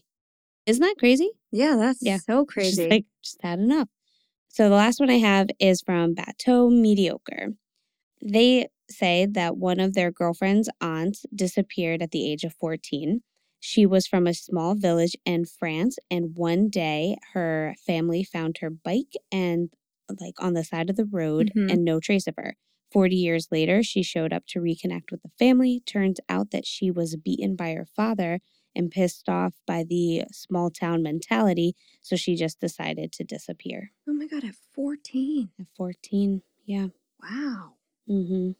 [0.66, 1.32] Isn't that crazy?
[1.50, 2.18] Yeah, that's yeah.
[2.18, 2.82] so crazy.
[2.82, 3.88] Just like, just had enough.
[4.48, 7.54] So the last one I have is from Bateau Mediocre.
[8.22, 13.20] They say that one of their girlfriend's aunts disappeared at the age of 14.
[13.60, 18.70] She was from a small village in France, and one day her family found her
[18.70, 19.70] bike and
[20.20, 21.70] like on the side of the road mm-hmm.
[21.70, 22.56] and no trace of her.
[22.92, 25.82] 40 years later, she showed up to reconnect with the family.
[25.84, 28.40] Turns out that she was beaten by her father
[28.78, 31.74] and pissed off by the small town mentality.
[32.00, 33.90] So she just decided to disappear.
[34.08, 35.50] Oh my God, at 14.
[35.60, 36.86] At 14, yeah.
[37.20, 37.74] Wow.
[38.08, 38.52] Mm-hmm.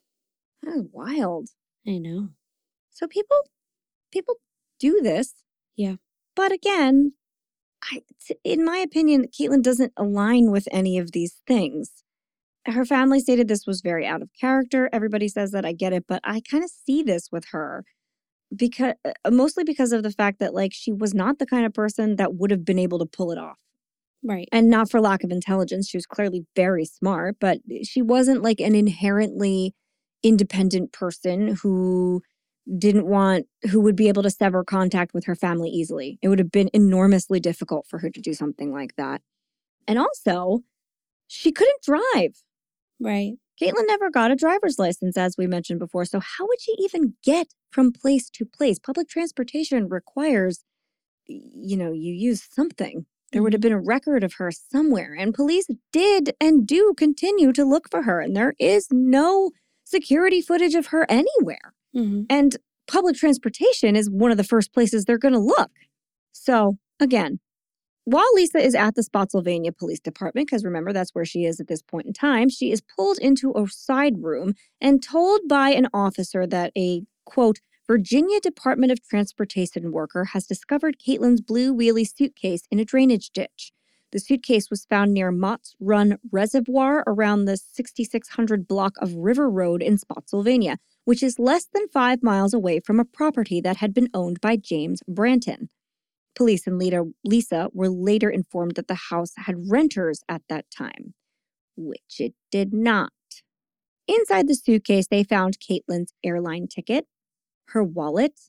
[0.63, 1.51] That is wild.
[1.87, 2.31] I know.
[2.91, 3.39] So people,
[4.13, 4.35] people
[4.81, 5.35] do this.
[5.77, 5.95] Yeah.
[6.35, 7.13] But again,
[7.83, 8.03] I,
[8.43, 12.03] in my opinion, Caitlin doesn't align with any of these things.
[12.67, 14.91] Her family stated this was very out of character.
[14.93, 17.85] Everybody says that I get it, but I kind of see this with her
[18.55, 21.75] because uh, mostly because of the fact that like she was not the kind of
[21.75, 23.57] person that would have been able to pull it off.
[24.25, 24.49] Right.
[24.51, 25.89] And not for lack of intelligence.
[25.89, 29.75] She was clearly very smart, but she wasn't like an inherently
[30.25, 32.23] independent person who
[32.77, 36.19] didn't want who would be able to sever contact with her family easily.
[36.21, 39.23] It would have been enormously difficult for her to do something like that.
[39.87, 40.65] And also,
[41.29, 42.43] she couldn't drive.
[43.01, 43.35] Right.
[43.61, 46.05] Caitlin never got a driver's license, as we mentioned before.
[46.05, 48.79] So, how would she even get from place to place?
[48.79, 50.65] Public transportation requires,
[51.27, 53.07] you know, you use something.
[53.33, 53.69] There would have mm-hmm.
[53.69, 55.15] been a record of her somewhere.
[55.19, 58.21] And police did and do continue to look for her.
[58.21, 59.51] And there is no
[59.85, 61.75] security footage of her anywhere.
[61.95, 62.23] Mm-hmm.
[62.31, 65.71] And public transportation is one of the first places they're going to look.
[66.33, 67.41] So, again,
[68.05, 71.69] while Lisa is at the Spotsylvania Police Department, because remember that's where she is at
[71.69, 75.89] this point in time, she is pulled into a side room and told by an
[75.93, 82.63] officer that a quote, Virginia Department of Transportation worker has discovered Caitlin's blue wheelie suitcase
[82.71, 83.73] in a drainage ditch.
[84.13, 89.83] The suitcase was found near Mott's Run Reservoir around the 6600 block of River Road
[89.83, 94.09] in Spotsylvania, which is less than five miles away from a property that had been
[94.15, 95.69] owned by James Branton.
[96.35, 101.13] Police and leader Lisa were later informed that the house had renters at that time,
[101.77, 103.13] which it did not.
[104.07, 107.07] Inside the suitcase, they found Caitlin's airline ticket,
[107.69, 108.41] her wallet,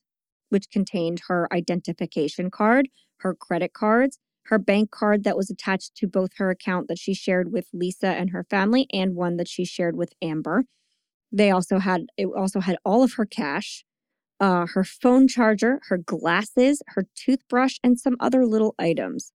[0.49, 6.07] which contained her identification card, her credit cards, her bank card that was attached to
[6.07, 9.63] both her account that she shared with Lisa and her family and one that she
[9.63, 10.63] shared with Amber.
[11.31, 13.85] They also had it also had all of her cash,
[14.39, 19.31] uh, her phone charger, her glasses, her toothbrush, and some other little items.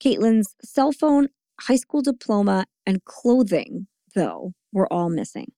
[0.00, 1.28] Caitlin's cell phone,
[1.60, 5.52] high school diploma, and clothing, though, were all missing.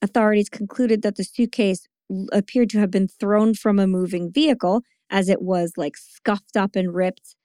[0.00, 1.88] Authorities concluded that the suitcase
[2.32, 6.76] appeared to have been thrown from a moving vehicle as it was like scuffed up
[6.76, 7.36] and ripped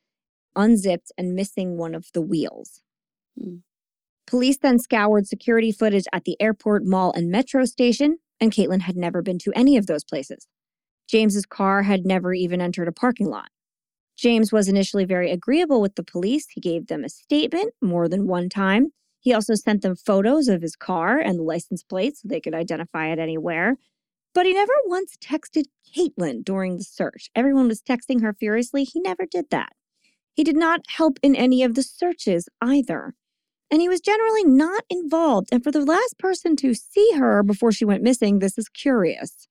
[0.56, 2.82] unzipped and missing one of the wheels.
[3.40, 3.62] Mm.
[4.28, 8.96] Police then scoured security footage at the airport, mall, and metro station, and Caitlin had
[8.96, 10.48] never been to any of those places.
[11.08, 13.50] James's car had never even entered a parking lot.
[14.18, 16.48] James was initially very agreeable with the police.
[16.50, 18.94] He gave them a statement more than one time.
[19.20, 22.54] He also sent them photos of his car and the license plate so they could
[22.54, 23.78] identify it anywhere.
[24.34, 27.30] But he never once texted Caitlin during the search.
[27.36, 28.84] Everyone was texting her furiously.
[28.84, 29.74] He never did that.
[30.34, 33.14] He did not help in any of the searches either.
[33.70, 35.50] And he was generally not involved.
[35.52, 39.48] And for the last person to see her before she went missing, this is curious.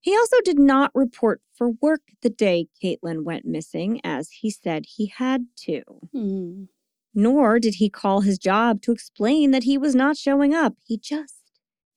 [0.00, 4.84] He also did not report for work the day Caitlin went missing, as he said
[4.86, 5.82] he had to.
[6.14, 6.68] Mm.
[7.14, 10.74] Nor did he call his job to explain that he was not showing up.
[10.84, 11.52] He just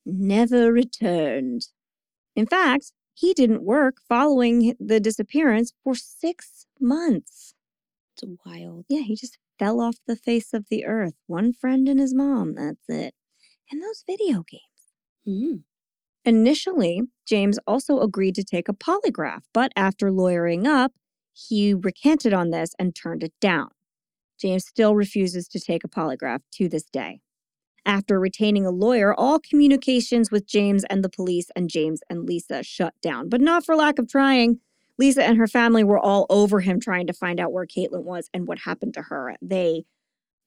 [0.06, 1.66] never returned.
[2.38, 7.52] In fact, he didn't work following the disappearance for six months.
[8.14, 8.84] It's wild.
[8.88, 11.14] Yeah, he just fell off the face of the earth.
[11.26, 13.14] One friend and his mom, that's it.
[13.72, 14.62] And those video games.
[15.26, 15.56] Mm-hmm.
[16.24, 20.92] Initially, James also agreed to take a polygraph, but after lawyering up,
[21.32, 23.70] he recanted on this and turned it down.
[24.40, 27.18] James still refuses to take a polygraph to this day.
[27.86, 32.62] After retaining a lawyer, all communications with James and the police and James and Lisa
[32.62, 34.60] shut down, but not for lack of trying.
[34.98, 38.28] Lisa and her family were all over him trying to find out where Caitlin was
[38.34, 39.36] and what happened to her.
[39.40, 39.84] They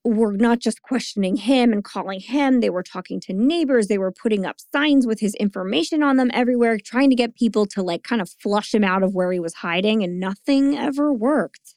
[0.04, 3.86] were not just questioning him and calling him, they were talking to neighbors.
[3.86, 7.66] They were putting up signs with his information on them everywhere, trying to get people
[7.66, 11.12] to like kind of flush him out of where he was hiding, and nothing ever
[11.12, 11.76] worked.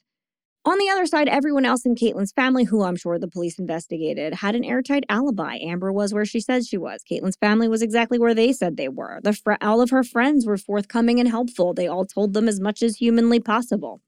[0.66, 4.34] On the other side, everyone else in Caitlin's family, who I'm sure the police investigated,
[4.34, 5.58] had an airtight alibi.
[5.58, 7.04] Amber was where she said she was.
[7.08, 9.20] Caitlin's family was exactly where they said they were.
[9.22, 11.72] The fr- all of her friends were forthcoming and helpful.
[11.72, 14.00] They all told them as much as humanly possible.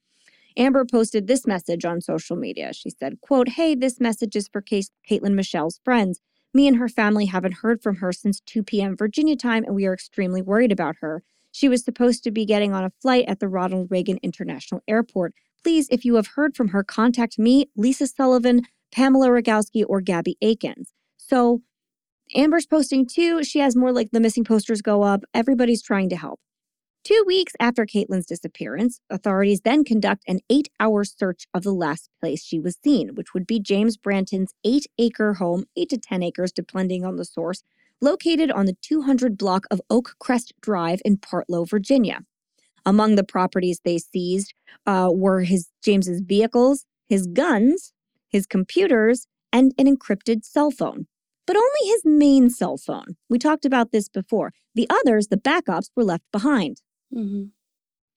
[0.56, 2.72] Amber posted this message on social media.
[2.72, 6.18] She said, quote, Hey, this message is for Caitlin Michelle's friends.
[6.52, 8.96] Me and her family haven't heard from her since 2 p.m.
[8.96, 11.22] Virginia time, and we are extremely worried about her.
[11.52, 15.34] She was supposed to be getting on a flight at the Ronald Reagan International Airport.
[15.62, 18.62] Please, if you have heard from her, contact me, Lisa Sullivan,
[18.92, 20.92] Pamela Rogowski, or Gabby Akins.
[21.16, 21.62] So
[22.34, 23.42] Amber's posting too.
[23.42, 25.24] She has more like the missing posters go up.
[25.34, 26.40] Everybody's trying to help.
[27.04, 32.10] Two weeks after Caitlin's disappearance, authorities then conduct an eight hour search of the last
[32.20, 36.22] place she was seen, which would be James Branton's eight acre home, eight to 10
[36.22, 37.62] acres, depending on the source,
[38.00, 42.20] located on the 200 block of Oak Crest Drive in Partlow, Virginia.
[42.88, 44.54] Among the properties they seized
[44.86, 47.92] uh, were his James's vehicles, his guns,
[48.30, 51.06] his computers, and an encrypted cell phone.
[51.46, 53.16] But only his main cell phone.
[53.28, 54.52] We talked about this before.
[54.74, 56.80] The others, the backups, were left behind.
[57.14, 57.48] Mm-hmm.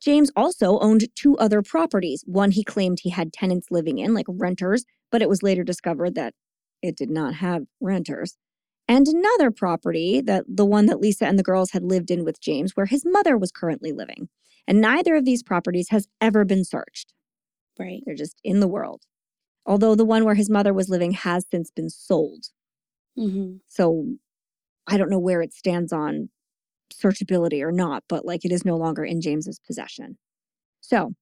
[0.02, 2.24] James also owned two other properties.
[2.26, 6.16] One he claimed he had tenants living in, like renters, but it was later discovered
[6.16, 6.34] that
[6.82, 8.38] it did not have renters.
[8.88, 12.40] And another property, that the one that Lisa and the girls had lived in with
[12.40, 14.30] James, where his mother was currently living.
[14.68, 17.14] And neither of these properties has ever been searched.
[17.80, 18.02] Right.
[18.06, 19.04] They're just in the world.
[19.66, 22.48] Although the one where his mother was living has since been sold.
[23.18, 23.58] Mm-hmm.
[23.68, 24.16] So
[24.88, 26.30] I don't know where it stands on
[26.94, 30.18] searchability or not, but like it is no longer in James's possession.
[30.82, 31.14] So,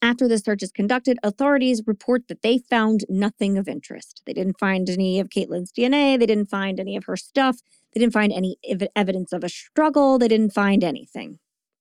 [0.00, 4.22] after the search is conducted, authorities report that they found nothing of interest.
[4.26, 6.18] They didn't find any of Caitlin's DNA.
[6.18, 7.58] They didn't find any of her stuff.
[7.92, 10.18] They didn't find any ev- evidence of a struggle.
[10.18, 11.40] They didn't find anything.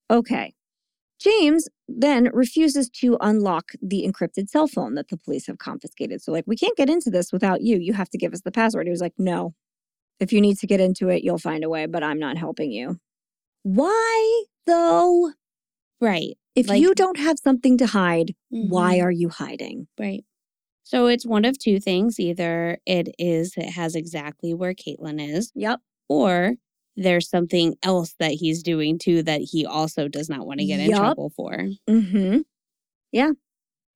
[0.09, 0.55] Okay.
[1.19, 6.22] James then refuses to unlock the encrypted cell phone that the police have confiscated.
[6.22, 7.77] So, like, we can't get into this without you.
[7.77, 8.88] You have to give us the password.
[8.88, 9.53] He was like, no.
[10.19, 12.72] If you need to get into it, you'll find a way, but I'm not helping
[12.72, 12.98] you.
[13.64, 15.31] Why, though?
[16.02, 16.38] Right.
[16.56, 18.69] If like, you don't have something to hide, mm-hmm.
[18.69, 19.88] why are you hiding?
[19.99, 20.23] Right.
[20.84, 22.19] So it's one of two things.
[22.19, 25.52] Either it is, it has exactly where Caitlin is.
[25.56, 25.81] Yep.
[26.10, 26.53] Or
[26.97, 30.79] there's something else that he's doing too that he also does not want to get
[30.79, 30.89] yep.
[30.89, 31.51] in trouble for.
[31.87, 32.39] Mm-hmm.
[33.11, 33.31] Yeah.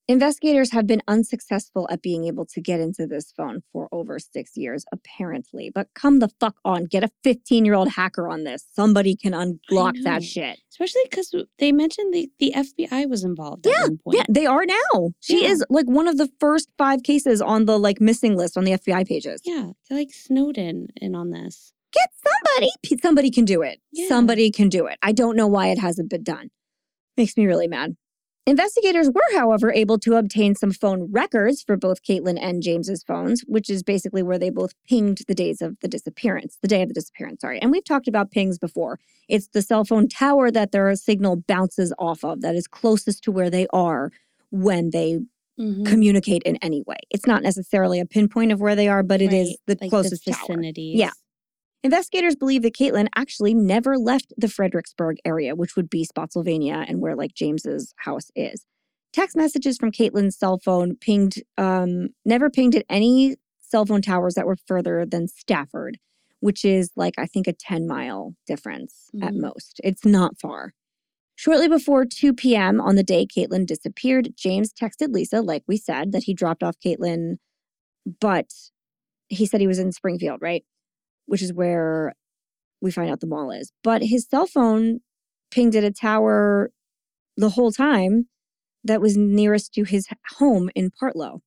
[0.07, 4.57] Investigators have been unsuccessful at being able to get into this phone for over six
[4.57, 5.71] years, apparently.
[5.73, 8.65] But come the fuck on, get a 15 year old hacker on this.
[8.73, 10.59] Somebody can unlock that shit.
[10.69, 13.65] Especially because they mentioned the, the FBI was involved.
[13.65, 15.11] Yeah, yeah, they are now.
[15.21, 15.49] She yeah.
[15.49, 18.71] is like one of the first five cases on the like missing list on the
[18.71, 19.41] FBI pages.
[19.45, 21.71] Yeah, like Snowden in on this.
[21.93, 22.71] Get somebody.
[23.01, 23.79] Somebody can do it.
[23.91, 24.07] Yeah.
[24.07, 24.97] Somebody can do it.
[25.01, 26.49] I don't know why it hasn't been done.
[27.17, 27.95] Makes me really mad.
[28.47, 33.41] Investigators were, however, able to obtain some phone records for both Caitlin and James's phones,
[33.45, 36.87] which is basically where they both pinged the days of the disappearance, the day of
[36.87, 37.61] the disappearance, sorry.
[37.61, 38.99] And we've talked about pings before.
[39.29, 43.31] It's the cell phone tower that their signal bounces off of that is closest to
[43.31, 44.11] where they are
[44.49, 45.19] when they
[45.59, 45.83] mm-hmm.
[45.83, 46.97] communicate in any way.
[47.11, 49.35] It's not necessarily a pinpoint of where they are, but it right.
[49.35, 50.93] is the like closest the vicinity.
[50.95, 51.11] Yeah.
[51.83, 57.01] Investigators believe that Caitlin actually never left the Fredericksburg area, which would be Spotsylvania and
[57.01, 58.65] where like James's house is.
[59.13, 64.35] Text messages from Caitlin's cell phone pinged, um, never pinged at any cell phone towers
[64.35, 65.97] that were further than Stafford,
[66.39, 69.27] which is like I think a 10 mile difference mm-hmm.
[69.27, 69.81] at most.
[69.83, 70.73] It's not far.
[71.35, 72.79] Shortly before 2 p.m.
[72.79, 76.75] on the day Caitlin disappeared, James texted Lisa, like we said, that he dropped off
[76.85, 77.37] Caitlin,
[78.19, 78.51] but
[79.29, 80.63] he said he was in Springfield, right?
[81.31, 82.13] Which is where
[82.81, 83.71] we find out the mall is.
[83.85, 84.99] But his cell phone
[85.49, 86.71] pinged at a tower
[87.37, 88.27] the whole time
[88.83, 90.07] that was nearest to his
[90.39, 91.39] home in Partlow.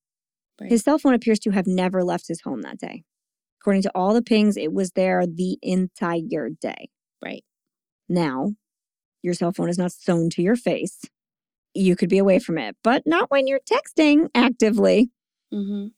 [0.58, 0.70] Right.
[0.70, 3.04] His cell phone appears to have never left his home that day.
[3.60, 6.88] According to all the pings, it was there the entire day.
[7.22, 7.44] Right.
[8.08, 8.52] Now,
[9.22, 11.02] your cell phone is not sewn to your face.
[11.74, 15.10] You could be away from it, but not when you're texting actively.
[15.52, 15.88] Mm-hmm.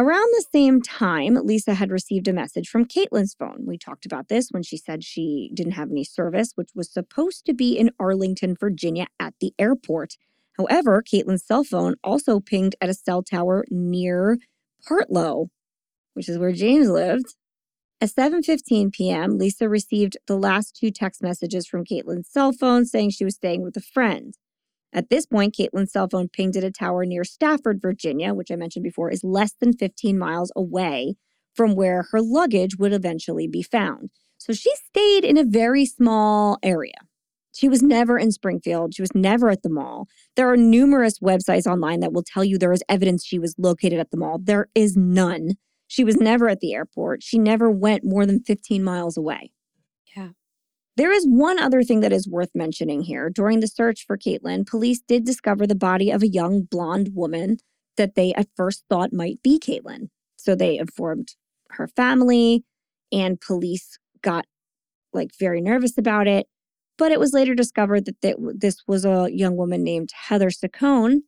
[0.00, 3.66] Around the same time, Lisa had received a message from Caitlin's phone.
[3.66, 7.44] We talked about this when she said she didn't have any service, which was supposed
[7.44, 10.16] to be in Arlington, Virginia at the airport.
[10.56, 14.38] However, Caitlin's cell phone also pinged at a cell tower near
[14.88, 15.48] Partlow,
[16.14, 17.34] which is where James lived.
[18.00, 23.10] At 7:15 p.m., Lisa received the last two text messages from Caitlin's cell phone saying
[23.10, 24.34] she was staying with a friend.
[24.92, 28.56] At this point, Caitlin's cell phone pinged at a tower near Stafford, Virginia, which I
[28.56, 31.14] mentioned before is less than 15 miles away
[31.54, 34.10] from where her luggage would eventually be found.
[34.38, 36.94] So she stayed in a very small area.
[37.52, 38.94] She was never in Springfield.
[38.94, 40.08] She was never at the mall.
[40.36, 43.98] There are numerous websites online that will tell you there is evidence she was located
[43.98, 44.38] at the mall.
[44.42, 45.54] There is none.
[45.86, 47.22] She was never at the airport.
[47.22, 49.52] She never went more than 15 miles away.
[51.00, 53.30] There is one other thing that is worth mentioning here.
[53.30, 57.56] During the search for Caitlin, police did discover the body of a young blonde woman
[57.96, 60.10] that they at first thought might be Caitlin.
[60.36, 61.36] So they informed
[61.70, 62.64] her family,
[63.10, 64.44] and police got
[65.14, 66.48] like very nervous about it.
[66.98, 71.20] But it was later discovered that this was a young woman named Heather Saccone.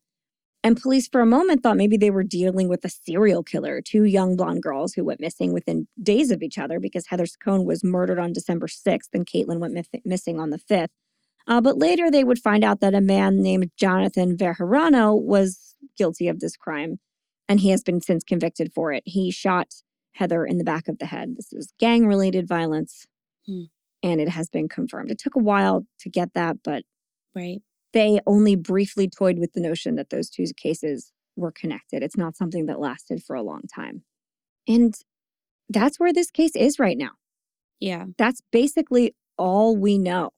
[0.65, 4.05] And police, for a moment, thought maybe they were dealing with a serial killer, two
[4.05, 7.83] young blonde girls who went missing within days of each other because Heather Saccone was
[7.83, 10.89] murdered on December 6th and Caitlin went missing on the 5th.
[11.49, 16.29] Uh, but later they would find out that a man named Jonathan Bejarano was guilty
[16.29, 17.01] of this crime,
[17.49, 19.03] and he has been since convicted for it.
[19.05, 19.75] He shot
[20.13, 21.37] Heather in the back of the head.
[21.37, 23.07] This is gang related violence.
[23.47, 23.65] Hmm.
[24.05, 25.11] And it has been confirmed.
[25.11, 26.83] It took a while to get that, but
[27.35, 27.63] right.
[27.93, 32.03] They only briefly toyed with the notion that those two cases were connected.
[32.03, 34.03] It's not something that lasted for a long time.
[34.69, 34.95] And
[35.69, 37.13] that's where this case is right now.
[37.81, 38.07] Yeah.
[38.19, 40.31] That's basically all we know.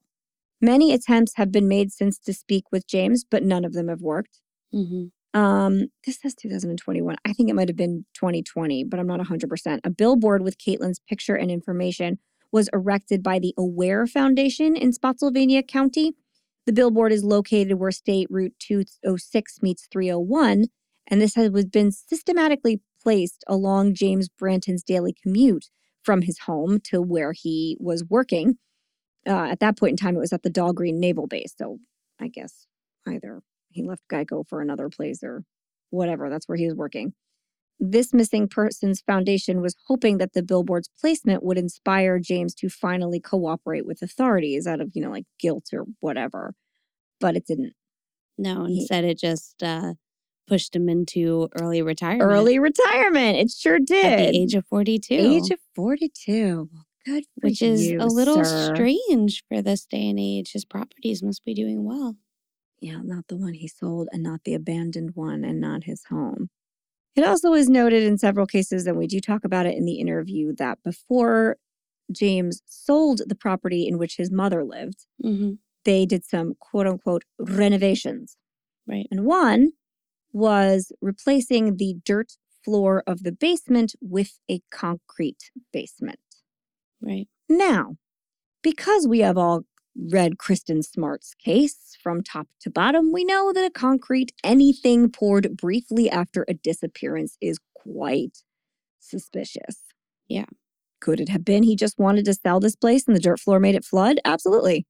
[0.61, 4.01] Many attempts have been made since to speak with James, but none of them have
[4.01, 4.41] worked.
[4.73, 5.39] Mm-hmm.
[5.39, 7.17] Um, this says 2021.
[7.25, 9.79] I think it might have been 2020, but I'm not 100%.
[9.83, 12.19] A billboard with Caitlin's picture and information
[12.51, 16.13] was erected by the Aware Foundation in Spotsylvania County.
[16.65, 20.65] The billboard is located where State Route 206 meets 301,
[21.07, 25.65] and this has been systematically placed along James Branton's daily commute
[26.03, 28.57] from his home to where he was working.
[29.27, 31.53] Uh, at that point in time, it was at the Dahlgren Naval Base.
[31.55, 31.77] So
[32.19, 32.65] I guess
[33.07, 35.43] either he left Geico for another place or
[35.91, 36.29] whatever.
[36.29, 37.13] That's where he was working.
[37.79, 43.19] This missing persons foundation was hoping that the billboard's placement would inspire James to finally
[43.19, 46.53] cooperate with authorities out of, you know, like guilt or whatever.
[47.19, 47.73] But it didn't.
[48.37, 49.93] No, instead he, it just uh,
[50.47, 52.21] pushed him into early retirement.
[52.23, 53.37] Early retirement.
[53.37, 54.05] It sure did.
[54.05, 55.13] At the age of 42.
[55.13, 56.69] Age of 42.
[57.05, 58.73] Good Which you, Which is a little sir.
[58.73, 60.53] strange for this day and age.
[60.53, 62.15] His properties must be doing well.
[62.79, 66.49] Yeah, not the one he sold and not the abandoned one and not his home.
[67.15, 69.99] It also is noted in several cases, and we do talk about it in the
[69.99, 71.57] interview, that before
[72.11, 75.53] James sold the property in which his mother lived, mm-hmm.
[75.85, 78.37] they did some quote unquote renovations.
[78.87, 79.07] Right.
[79.09, 79.71] And one
[80.33, 82.33] was replacing the dirt
[82.63, 86.19] floor of the basement with a concrete basement.
[87.01, 87.27] Right.
[87.47, 87.95] Now,
[88.61, 89.61] because we have all
[89.97, 95.55] read Kristen Smart's case from top to bottom, we know that a concrete anything poured
[95.55, 98.43] briefly after a disappearance is quite
[98.99, 99.83] suspicious.
[100.27, 100.45] Yeah.
[101.01, 103.59] Could it have been he just wanted to sell this place and the dirt floor
[103.59, 104.17] made it flood?
[104.25, 104.85] Absolutely.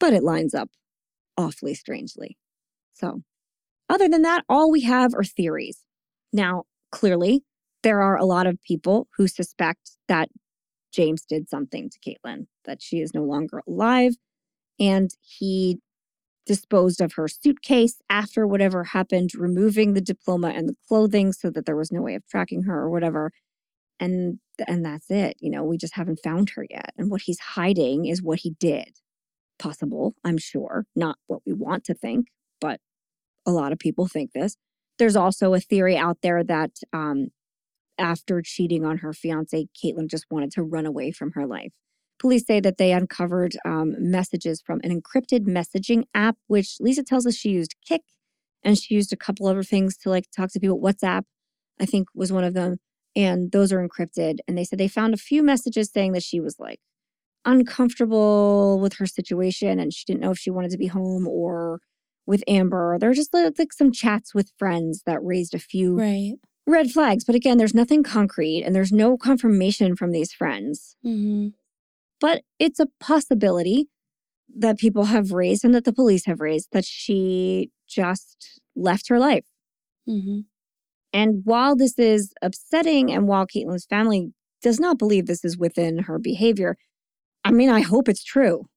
[0.00, 0.70] But it lines up
[1.36, 2.36] awfully strangely.
[2.94, 3.22] So,
[3.88, 5.78] other than that, all we have are theories.
[6.32, 7.42] Now, clearly,
[7.82, 10.30] there are a lot of people who suspect that
[10.92, 14.14] James did something to Caitlin, that she is no longer alive,
[14.78, 15.78] and he
[16.46, 21.64] disposed of her suitcase after whatever happened, removing the diploma and the clothing so that
[21.64, 23.32] there was no way of tracking her or whatever.
[23.98, 24.38] And
[24.68, 25.36] and that's it.
[25.40, 26.92] You know, we just haven't found her yet.
[26.96, 28.98] And what he's hiding is what he did.
[29.58, 30.86] Possible, I'm sure.
[30.94, 32.26] Not what we want to think,
[32.60, 32.80] but
[33.46, 34.56] a lot of people think this.
[34.98, 37.28] There's also a theory out there that um,
[37.98, 41.72] after cheating on her fiance, Caitlin just wanted to run away from her life.
[42.18, 47.26] Police say that they uncovered um, messages from an encrypted messaging app, which Lisa tells
[47.26, 48.02] us she used Kik
[48.62, 50.80] and she used a couple other things to like talk to people.
[50.80, 51.22] WhatsApp,
[51.80, 52.78] I think, was one of them.
[53.16, 54.38] And those are encrypted.
[54.48, 56.80] And they said they found a few messages saying that she was like
[57.44, 61.80] uncomfortable with her situation and she didn't know if she wanted to be home or
[62.26, 62.98] with Amber.
[62.98, 66.32] There are just like some chats with friends that raised a few right.
[66.66, 67.24] red flags.
[67.24, 70.96] But again, there's nothing concrete and there's no confirmation from these friends.
[71.04, 71.48] Mm-hmm.
[72.24, 73.90] But it's a possibility
[74.56, 79.18] that people have raised and that the police have raised that she just left her
[79.18, 79.44] life.
[80.08, 80.38] Mm-hmm.
[81.12, 84.32] And while this is upsetting, and while Caitlin's family
[84.62, 86.78] does not believe this is within her behavior,
[87.44, 88.68] I mean, I hope it's true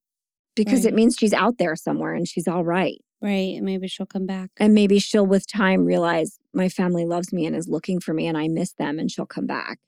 [0.54, 0.92] because right.
[0.92, 3.00] it means she's out there somewhere and she's all right.
[3.22, 3.56] Right.
[3.56, 4.50] And maybe she'll come back.
[4.58, 8.28] And maybe she'll, with time, realize my family loves me and is looking for me
[8.28, 9.80] and I miss them and she'll come back.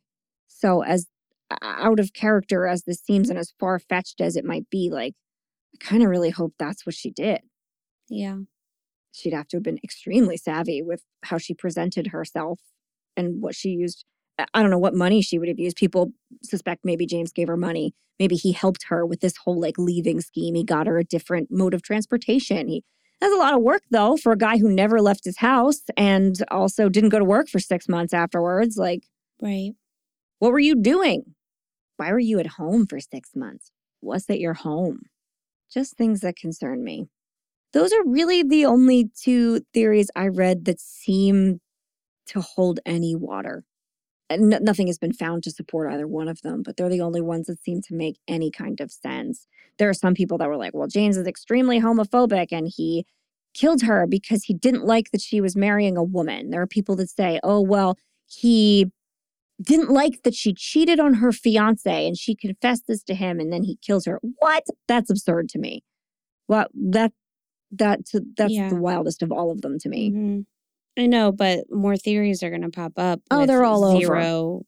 [0.47, 1.07] So, as
[1.61, 5.13] out of character as this seems and as far fetched as it might be, like,
[5.75, 7.41] I kind of really hope that's what she did.
[8.09, 8.37] Yeah.
[9.11, 12.59] she'd have to have been extremely savvy with how she presented herself
[13.17, 14.05] and what she used.
[14.53, 15.77] I don't know what money she would have used.
[15.77, 16.13] People
[16.43, 17.93] suspect maybe James gave her money.
[18.19, 20.55] Maybe he helped her with this whole like leaving scheme.
[20.55, 22.67] He got her a different mode of transportation.
[22.67, 22.83] He
[23.21, 26.41] that's a lot of work though for a guy who never left his house and
[26.51, 28.77] also didn't go to work for six months afterwards.
[28.77, 29.03] Like,
[29.41, 29.73] right.
[30.39, 31.35] What were you doing?
[31.99, 33.71] Why were you at home for six months?
[34.01, 35.01] Was it your home?
[35.69, 37.09] Just things that concern me.
[37.73, 41.59] Those are really the only two theories I read that seem
[42.27, 43.65] to hold any water.
[44.29, 47.19] And nothing has been found to support either one of them, but they're the only
[47.19, 49.45] ones that seem to make any kind of sense.
[49.77, 53.05] There are some people that were like, well, James is extremely homophobic and he
[53.53, 56.49] killed her because he didn't like that she was marrying a woman.
[56.49, 58.89] There are people that say, oh, well, he
[59.61, 63.51] didn't like that she cheated on her fiance and she confessed this to him and
[63.51, 64.19] then he kills her.
[64.39, 64.63] What?
[64.87, 65.83] That's absurd to me.
[66.47, 67.11] Well, that
[67.71, 67.99] that
[68.35, 68.69] that's yeah.
[68.69, 70.11] the wildest of all of them to me.
[70.11, 71.01] Mm-hmm.
[71.01, 73.21] I know, but more theories are going to pop up.
[73.31, 74.63] Oh, they're all zero over.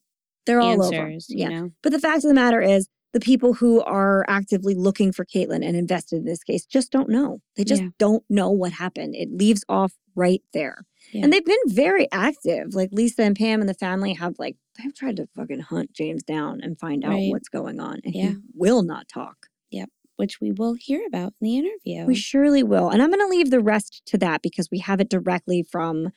[0.46, 1.38] They're all answers, over.
[1.38, 1.48] Yeah.
[1.48, 1.70] Know?
[1.82, 5.62] But the fact of the matter is, the people who are actively looking for Caitlin
[5.62, 7.40] and invested in this case just don't know.
[7.56, 7.88] They just yeah.
[7.98, 9.14] don't know what happened.
[9.14, 10.86] It leaves off right there.
[11.12, 11.24] Yeah.
[11.24, 12.74] And they've been very active.
[12.74, 16.22] Like Lisa and Pam and the family have like they've tried to fucking hunt James
[16.22, 17.30] down and find out right.
[17.30, 18.00] what's going on.
[18.04, 18.28] And yeah.
[18.30, 19.48] he will not talk.
[19.70, 19.90] Yep.
[20.16, 22.06] Which we will hear about in the interview.
[22.06, 22.88] We surely will.
[22.88, 26.12] And I'm going to leave the rest to that because we have it directly from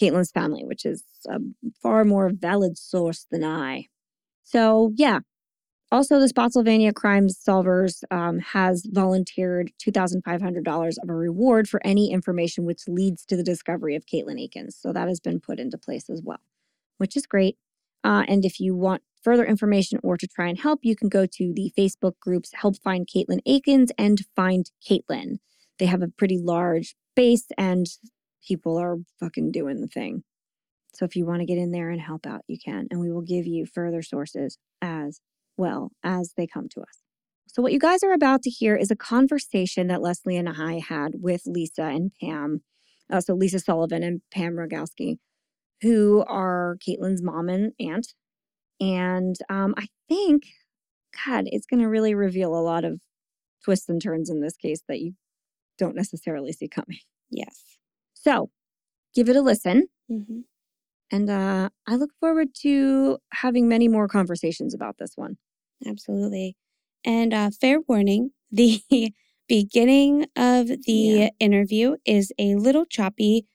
[0.00, 1.38] Caitlin's family, which is a
[1.82, 3.86] far more valid source than I.
[4.42, 5.20] So, yeah.
[5.92, 12.64] Also, the Spotsylvania Crime Solvers um, has volunteered $2,500 of a reward for any information
[12.64, 14.74] which leads to the discovery of Caitlin Akins.
[14.74, 16.40] So, that has been put into place as well,
[16.96, 17.58] which is great.
[18.02, 21.26] Uh, and if you want further information or to try and help, you can go
[21.26, 25.40] to the Facebook groups Help Find Caitlin Akins and Find Caitlin.
[25.78, 27.86] They have a pretty large base and
[28.48, 30.24] people are fucking doing the thing.
[30.94, 32.88] So if you want to get in there and help out, you can.
[32.90, 35.20] And we will give you further sources as
[35.56, 36.98] well as they come to us.
[37.46, 40.78] So, what you guys are about to hear is a conversation that Leslie and I
[40.78, 42.62] had with Lisa and Pam.
[43.10, 45.18] Uh, so, Lisa Sullivan and Pam Rogowski
[45.82, 48.14] who are Caitlin's mom and aunt.
[48.80, 50.44] And um, I think,
[51.26, 53.00] God, it's going to really reveal a lot of
[53.64, 55.14] twists and turns in this case that you
[55.78, 57.00] don't necessarily see coming.
[57.30, 57.62] Yes.
[58.14, 58.50] So
[59.14, 59.88] give it a listen.
[60.10, 60.40] Mm-hmm.
[61.12, 65.36] And uh, I look forward to having many more conversations about this one.
[65.86, 66.56] Absolutely.
[67.04, 68.82] And uh, fair warning the
[69.48, 71.28] beginning of the yeah.
[71.38, 73.46] interview is a little choppy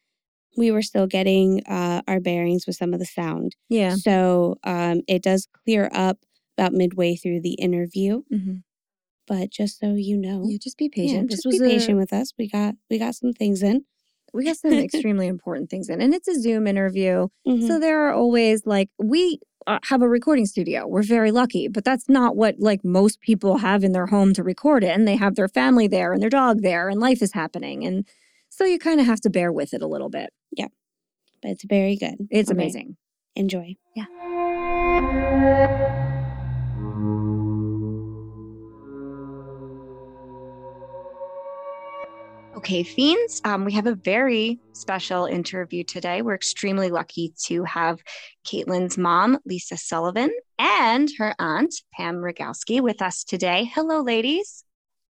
[0.57, 3.55] we were still getting uh, our bearings with some of the sound.
[3.69, 3.95] Yeah.
[3.95, 6.17] So um, it does clear up
[6.57, 8.23] about midway through the interview.
[8.33, 8.55] Mm-hmm.
[9.27, 11.29] But just so you know, yeah, just be patient.
[11.29, 12.33] Yeah, just be patient a, with us.
[12.37, 13.83] We got we got some things in.
[14.33, 17.65] We got some extremely important things in, and it's a Zoom interview, mm-hmm.
[17.67, 20.85] so there are always like we uh, have a recording studio.
[20.87, 24.43] We're very lucky, but that's not what like most people have in their home to
[24.43, 27.33] record it, and they have their family there and their dog there, and life is
[27.33, 28.05] happening, and
[28.49, 30.31] so you kind of have to bear with it a little bit.
[30.51, 30.67] Yeah.
[31.41, 32.15] But it's very good.
[32.31, 32.57] It's okay.
[32.57, 32.97] amazing.
[33.35, 33.75] Enjoy.
[33.95, 34.05] Yeah.
[42.67, 46.21] Okay, Fiends, um, we have a very special interview today.
[46.21, 48.01] We're extremely lucky to have
[48.45, 53.71] Caitlin's mom, Lisa Sullivan, and her aunt, Pam Rogowski, with us today.
[53.73, 54.65] Hello, ladies.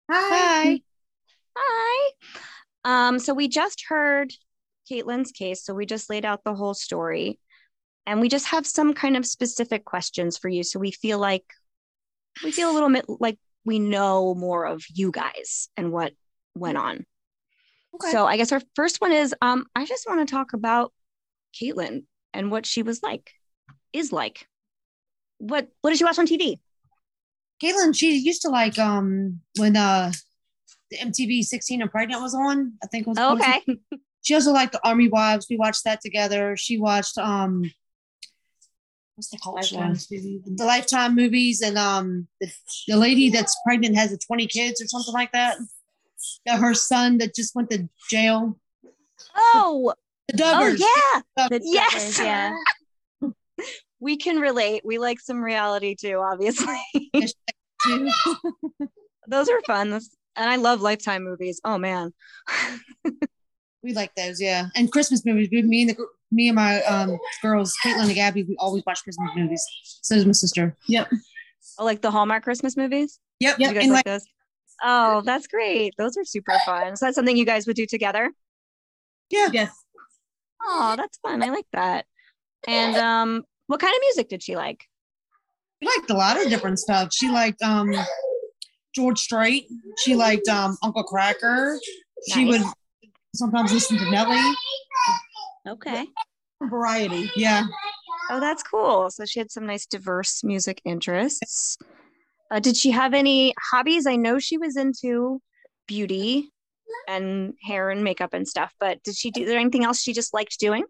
[0.10, 0.80] Hi.
[1.58, 2.12] Hi.
[2.86, 4.32] Um, so we just heard
[4.90, 5.66] Caitlin's case.
[5.66, 7.38] So we just laid out the whole story.
[8.08, 10.64] And we just have some kind of specific questions for you.
[10.64, 11.44] So we feel like
[12.46, 16.14] we feel a little bit like we know more of you guys and what
[16.56, 17.06] went on.
[17.96, 18.12] Okay.
[18.12, 20.94] So I guess our first one is um, I just want to talk about
[21.60, 23.32] Caitlin and what she was like,
[23.94, 24.48] is like.
[25.38, 26.60] What what did she watch on TV?
[27.62, 30.12] Caitlin, she used to like um when uh
[30.92, 32.74] the MTV 16 and Pregnant was on.
[32.84, 33.64] I think it was okay.
[34.24, 35.48] She also liked the Army Wives.
[35.50, 36.56] We watched that together.
[36.56, 37.64] She watched um
[39.16, 39.98] what's the college one?
[40.10, 42.52] The Lifetime movies and um the,
[42.88, 45.58] the lady that's pregnant has a 20 kids or something like that.
[46.46, 48.60] That her son that just went to jail.
[49.36, 49.94] Oh,
[50.28, 50.80] the Duggars.
[50.82, 51.48] Oh yeah.
[51.50, 52.20] The yes.
[52.20, 52.56] Yeah.
[54.00, 54.82] we can relate.
[54.84, 56.80] We like some reality too, obviously.
[59.28, 59.94] Those are fun.
[59.94, 61.62] and I love Lifetime movies.
[61.64, 62.14] Oh man.
[63.84, 64.68] We like those, yeah.
[64.76, 65.50] And Christmas movies.
[65.52, 69.30] Me and the me and my um, girls, Caitlin and Gabby, we always watch Christmas
[69.36, 69.66] movies.
[70.02, 70.78] So does my sister.
[70.88, 71.10] Yep.
[71.80, 73.20] Oh, like the Hallmark Christmas movies.
[73.40, 73.60] Yep.
[73.60, 73.70] Yep.
[73.70, 74.26] You guys and like, like those?
[74.84, 75.94] Oh, that's great.
[75.98, 76.96] Those are super fun.
[76.96, 78.32] So that's something you guys would do together.
[79.30, 79.50] Yeah.
[79.54, 79.72] Yes.
[80.62, 81.44] Oh, that's fun.
[81.44, 82.06] I like that.
[82.68, 84.86] And um, what kind of music did she like?
[85.82, 87.10] She liked a lot of different stuff.
[87.14, 87.92] She liked um
[88.94, 89.68] George Strait.
[89.98, 91.78] She liked um Uncle Kracker.
[92.32, 92.62] She Nice.
[92.64, 92.72] would
[93.36, 94.40] sometimes listen to Nelly.
[95.68, 96.06] Okay.
[96.62, 97.32] Variety.
[97.36, 97.64] Yeah.
[98.30, 99.10] Oh, that's cool.
[99.10, 101.78] So she had some nice diverse music interests.
[102.52, 104.06] Uh, did she have any hobbies?
[104.06, 105.42] I know she was into
[105.88, 106.52] beauty
[107.08, 110.12] and hair and makeup and stuff, but did she do is there anything else she
[110.14, 110.84] just liked doing?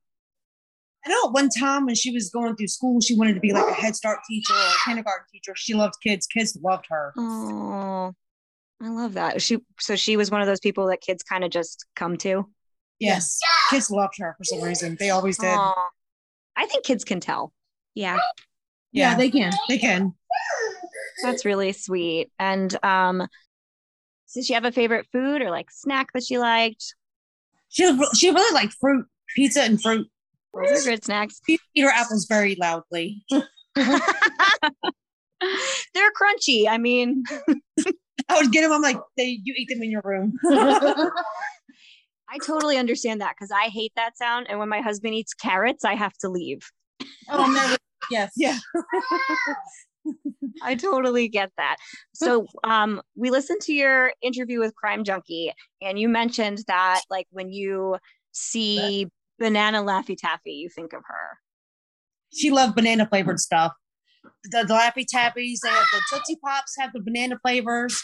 [1.06, 3.68] I know one time when she was going through school, she wanted to be like
[3.68, 5.54] a Head Start teacher or a kindergarten teacher.
[5.56, 6.28] She loved kids.
[6.28, 7.14] Kids loved her.
[7.18, 8.14] Oh,
[8.82, 9.42] I love that.
[9.42, 12.48] She so she was one of those people that kids kind of just come to.
[13.00, 13.40] Yes.
[13.70, 14.96] Kids loved her for some reason.
[15.00, 15.48] They always did.
[15.48, 15.90] Aw.
[16.56, 17.52] I think kids can tell.
[17.96, 18.18] Yeah.
[18.92, 19.52] Yeah, Yeah, they can.
[19.70, 20.14] they can.
[21.24, 22.32] That's really sweet.
[22.40, 23.28] And um,
[24.34, 26.96] did she have a favorite food or like snack that she liked?
[27.70, 27.84] She
[28.16, 29.06] she really liked fruit,
[29.36, 30.08] pizza, and fruit.
[30.54, 31.42] Those are good snacks.
[31.48, 33.24] She eat her apples very loudly.
[33.30, 33.48] They're
[36.12, 36.68] crunchy.
[36.68, 37.24] I mean,
[38.30, 38.74] I would get them.
[38.74, 40.34] I'm like, they, you eat them in your room.
[42.34, 44.48] I totally understand that because I hate that sound.
[44.50, 46.62] And when my husband eats carrots, I have to leave.
[47.30, 47.76] Oh no.
[48.10, 48.32] Yes.
[48.36, 48.58] yeah.
[50.61, 51.78] I totally get that.
[52.14, 57.28] So, um, we listened to your interview with Crime Junkie, and you mentioned that, like,
[57.32, 57.98] when you
[58.32, 59.07] see
[59.40, 61.38] Banana Laffy Taffy, you think of her.
[62.34, 63.73] She loved banana flavored stuff.
[64.45, 68.02] The, the Laffy Tappies, they have the Tootsie Pops, have the banana flavors.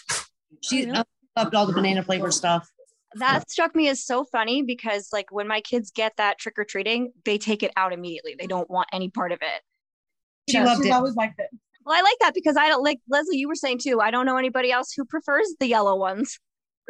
[0.64, 0.98] She really?
[0.98, 1.04] uh,
[1.38, 2.68] loved all the banana flavored stuff.
[3.16, 6.66] That struck me as so funny because, like, when my kids get that trick or
[6.66, 8.36] treating, they take it out immediately.
[8.38, 9.62] They don't want any part of it.
[10.50, 10.94] She Yeah, loved she's it.
[10.94, 11.50] always liked it.
[11.88, 13.38] Well, I like that because I don't like Leslie.
[13.38, 14.02] You were saying too.
[14.02, 16.38] I don't know anybody else who prefers the yellow ones.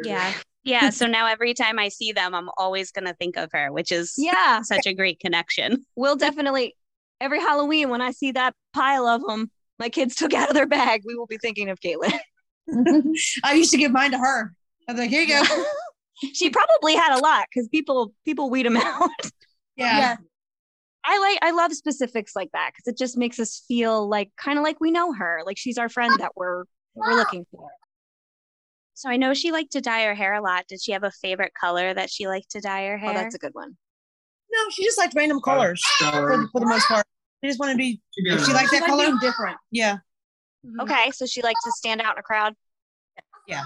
[0.02, 0.32] Yeah.
[0.64, 0.90] Yeah.
[0.90, 3.90] So now every time I see them, I'm always going to think of her, which
[3.90, 5.86] is Yeah, such a great connection.
[5.96, 6.74] we'll definitely
[7.22, 10.66] every Halloween when I see that pile of them my kids took out of their
[10.66, 12.18] bag, we will be thinking of Caitlin.
[13.44, 14.52] I used to give mine to her.
[14.88, 15.64] I was like, here you go.
[16.34, 19.08] she probably had a lot because people people weed them out.
[19.76, 19.98] Yeah.
[19.98, 20.16] Yeah.
[21.10, 24.58] I like I love specifics like that because it just makes us feel like kind
[24.58, 26.64] of like we know her, like she's our friend that we're
[26.94, 27.70] we're looking for.
[28.92, 30.66] So I know she liked to dye her hair a lot.
[30.68, 33.10] Did she have a favorite color that she liked to dye her hair?
[33.10, 33.76] Oh, that's a good one.
[34.52, 37.06] No, she just liked random colors for, for the most part.
[37.42, 39.56] She just wanted to be, if she liked She that liked color, different.
[39.70, 39.98] yeah.
[40.80, 42.54] Okay, so she liked to stand out in a crowd.
[43.46, 43.62] Yeah.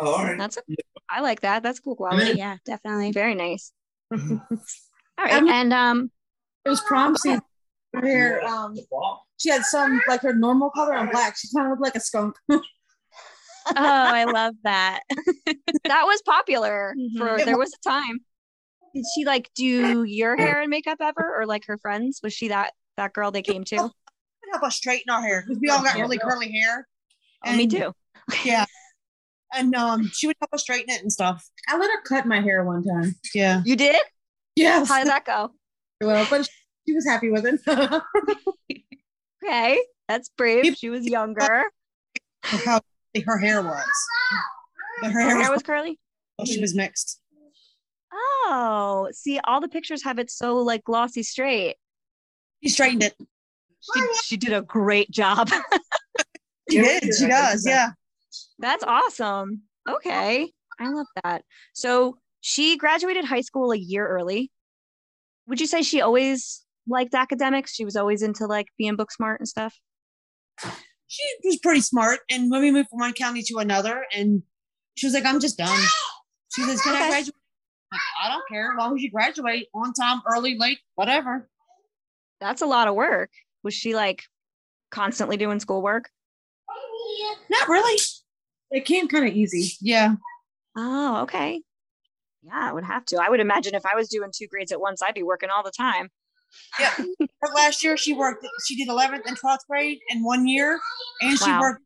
[0.00, 0.38] Oh, all right.
[0.38, 0.62] That's a,
[1.10, 1.62] I like that.
[1.62, 2.32] That's cool quality.
[2.38, 3.12] yeah, definitely.
[3.12, 3.72] Very nice.
[4.12, 4.28] All
[5.18, 6.10] right, Um, and um,
[6.70, 7.40] It was prom season.
[7.92, 8.76] Her hair, um,
[9.38, 11.36] she had some like her normal color on black.
[11.36, 12.36] She kind of looked like a skunk.
[13.66, 15.00] Oh, I love that.
[15.84, 17.44] that was popular for Mhm.
[17.44, 18.20] there was a time.
[18.94, 22.20] Did she like do your hair and makeup ever, or like her friends?
[22.22, 23.76] Was she that that girl they came to?
[23.76, 23.92] Would
[24.50, 26.88] help us straighten our hair because we all got really curly hair.
[27.44, 27.92] Oh, me too.
[28.44, 28.64] Yeah.
[29.54, 31.46] And um, she would help us straighten it and stuff.
[31.68, 33.14] I let her cut my hair one time.
[33.34, 33.62] Yeah.
[33.64, 34.00] You did?
[34.56, 34.88] Yes.
[34.88, 35.50] How did that go?
[36.00, 36.48] well, but
[36.90, 37.60] she was happy with it.
[39.42, 40.76] Okay, that's brave.
[40.76, 41.64] She was younger.
[42.42, 42.80] How
[43.24, 43.86] her hair was.
[45.00, 45.98] But her Her hair was, hair was curly.
[46.38, 47.22] Oh, she was mixed.
[48.12, 51.76] Oh, see, all the pictures have it so like glossy straight.
[52.62, 53.14] She straightened it.
[53.18, 55.48] She, she did a great job.
[56.70, 57.02] She did.
[57.16, 57.66] She does.
[57.66, 57.90] Yeah.
[58.60, 59.62] That's awesome.
[59.88, 60.52] Okay.
[60.78, 61.42] I love that.
[61.72, 64.52] So she graduated high school a year early.
[65.48, 67.74] Would you say she always liked academics?
[67.74, 69.78] She was always into like being book smart and stuff.
[71.06, 72.20] She was pretty smart.
[72.30, 74.42] And when we moved from one county to another, and
[74.96, 75.80] she was like, I'm just done.
[76.52, 77.36] She says, Can I graduate?
[77.92, 78.72] Like, I don't care.
[78.72, 81.48] As long as you graduate on time, early, late, whatever.
[82.40, 83.30] That's a lot of work.
[83.62, 84.24] Was she like
[84.90, 86.10] constantly doing schoolwork?
[87.50, 88.00] Not really.
[88.72, 89.76] it came kind of easy.
[89.80, 90.14] Yeah.
[90.76, 91.62] Oh, okay.
[92.42, 93.18] Yeah, I would have to.
[93.22, 95.62] I would imagine if I was doing two grades at once, I'd be working all
[95.62, 96.08] the time.
[96.78, 96.90] Yeah.
[97.42, 100.78] Her last year, she worked, she did 11th and 12th grade in one year.
[101.22, 101.60] And she Wow.
[101.60, 101.82] worked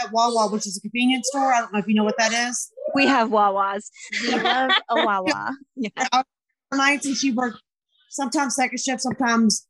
[0.00, 1.52] at Wawa, which is a convenience store.
[1.52, 2.70] I don't know if you know what that is.
[2.94, 3.84] We have Wawas.
[4.22, 5.56] We love a Wawa.
[5.76, 6.22] Yeah.
[6.72, 7.60] Nights, and she worked
[8.10, 9.66] sometimes second shift, sometimes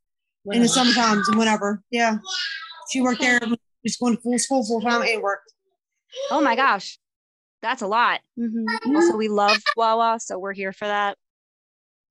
[0.53, 1.83] in the sometimes and whenever.
[1.91, 2.19] Yeah.
[2.91, 3.41] She worked there,
[3.87, 5.53] just going to full school full time and worked.
[6.31, 6.99] Oh my gosh.
[7.63, 8.21] That's a lot.
[8.39, 8.65] Mhm.
[8.95, 11.19] Also, we love Wawa, so we're here for that.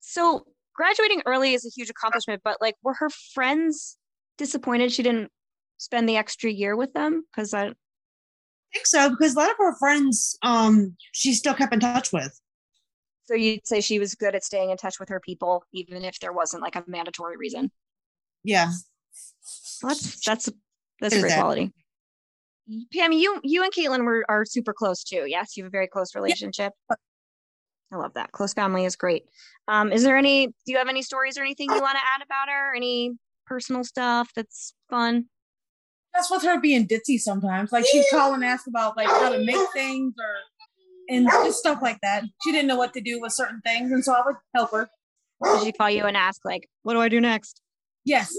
[0.01, 0.45] So,
[0.75, 3.97] graduating early is a huge accomplishment, but like, were her friends
[4.37, 5.31] disappointed she didn't
[5.77, 7.23] spend the extra year with them?
[7.31, 7.73] Because I, I
[8.73, 12.39] think so because a lot of her friends, um, she still kept in touch with.
[13.25, 16.19] So you'd say she was good at staying in touch with her people, even if
[16.19, 17.71] there wasn't like a mandatory reason.
[18.43, 18.71] Yeah.
[19.81, 20.49] Well, that's that's
[21.01, 21.39] that's great that.
[21.39, 21.71] quality.
[22.93, 25.25] Pam, you you and Caitlin were are super close too.
[25.27, 26.73] Yes, you have a very close relationship.
[26.89, 26.95] Yeah.
[27.91, 28.31] I love that.
[28.31, 29.25] Close family is great.
[29.67, 30.47] Um, is there any?
[30.47, 32.75] Do you have any stories or anything you want to add about her?
[32.75, 33.13] Any
[33.45, 35.25] personal stuff that's fun?
[36.13, 37.71] That's with her being ditzy sometimes.
[37.71, 41.79] Like she'd call and ask about like how to make things or and just stuff
[41.81, 42.23] like that.
[42.43, 44.89] She didn't know what to do with certain things, and so I would help her.
[45.43, 47.61] Did she call you and ask like, "What do I do next?"
[48.05, 48.33] Yes.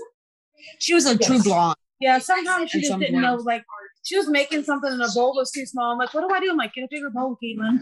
[0.79, 1.77] She was a true blonde.
[2.01, 3.37] Yeah, sometimes she just didn't know.
[3.37, 3.65] Like
[4.03, 5.93] she was making something and the bowl was too small.
[5.93, 7.79] I'm like, "What do I do?" I'm like, "Get a bigger bowl, Caitlin."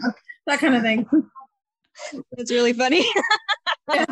[0.47, 1.07] that kind of thing.
[2.37, 3.05] It's really funny.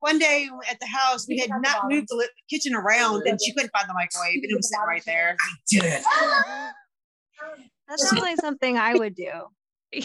[0.00, 3.70] One day at the house, we had not moved the kitchen around, and she couldn't
[3.70, 5.34] find the microwave, and it was sitting right there.
[5.40, 6.02] I did it.
[7.88, 9.30] That sounds like something I would do.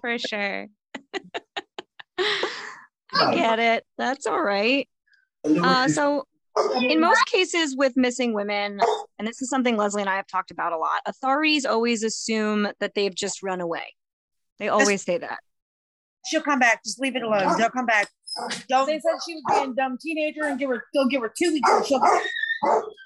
[0.00, 0.66] For sure.
[2.18, 3.84] I get it.
[3.96, 4.88] That's all right.
[5.44, 6.24] Uh, so,
[6.80, 8.80] in most cases with missing women,
[9.18, 12.68] and this is something Leslie and I have talked about a lot, authorities always assume
[12.80, 13.94] that they've just run away.
[14.58, 15.38] They always say that.
[16.26, 16.82] She'll come back.
[16.84, 17.56] Just leave it alone.
[17.58, 18.08] They'll come back.
[18.68, 18.86] Don't.
[18.86, 20.84] They said she was being a dumb teenager and give her.
[20.92, 22.02] They'll give her two weeks and she'll.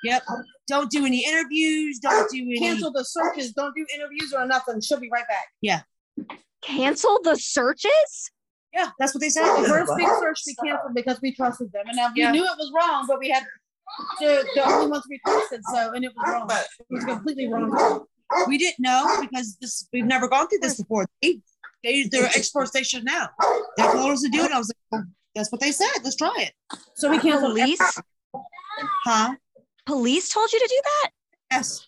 [0.05, 0.23] Yep.
[0.69, 1.99] Don't do any interviews.
[1.99, 2.59] Don't do any.
[2.59, 3.53] Cancel the searches.
[3.53, 4.81] Don't do interviews or nothing.
[4.81, 5.49] She'll be right back.
[5.61, 5.83] Yeah.
[6.63, 8.31] Cancel the searches.
[8.73, 9.45] Yeah, that's what they said.
[9.63, 12.31] The first big search we canceled because we trusted them, and now we yeah.
[12.31, 13.43] knew it was wrong, but we had
[14.21, 15.61] the, the only ones we trusted.
[15.73, 16.49] So, and it was wrong.
[16.49, 18.05] It was completely wrong.
[18.47, 21.07] We didn't know because this we've never gone through this before.
[21.21, 21.41] They,
[21.83, 22.71] they they're experts.
[22.73, 23.27] They should know.
[23.77, 24.53] They told us to do it.
[24.53, 25.05] I was like, well,
[25.35, 25.89] that's what they said.
[26.03, 26.53] Let's try it.
[26.95, 28.01] So we can't Police.
[29.05, 29.35] Huh?
[29.87, 31.11] Police told you to do that?
[31.53, 31.87] Yes.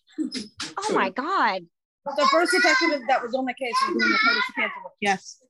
[0.78, 1.62] Oh my god.
[2.04, 4.82] The first detective that was on the case was doing the police to cancel.
[5.00, 5.40] Yes.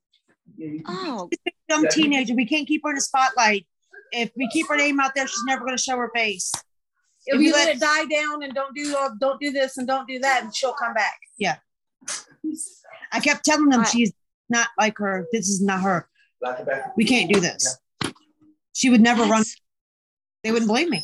[0.86, 1.30] Oh.
[1.68, 2.34] Young teenager.
[2.34, 3.66] We can't keep her in the spotlight.
[4.12, 6.52] If we keep her name out there, she's never going to show her face.
[7.24, 9.78] If, if you let, let it die down and don't do uh, don't do this
[9.78, 11.18] and don't do that, and she'll come back.
[11.38, 11.56] Yeah.
[13.12, 14.12] I kept telling them she's
[14.52, 15.26] not like her.
[15.32, 16.08] This is not her.
[16.96, 17.78] We can't do this.
[18.72, 19.44] She would never That's, run.
[20.44, 21.02] They wouldn't blame me.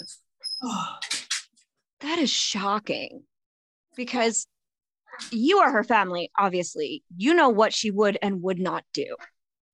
[2.00, 3.24] that is shocking
[3.96, 4.46] because
[5.30, 7.02] you are her family, obviously.
[7.16, 9.16] You know what she would and would not do.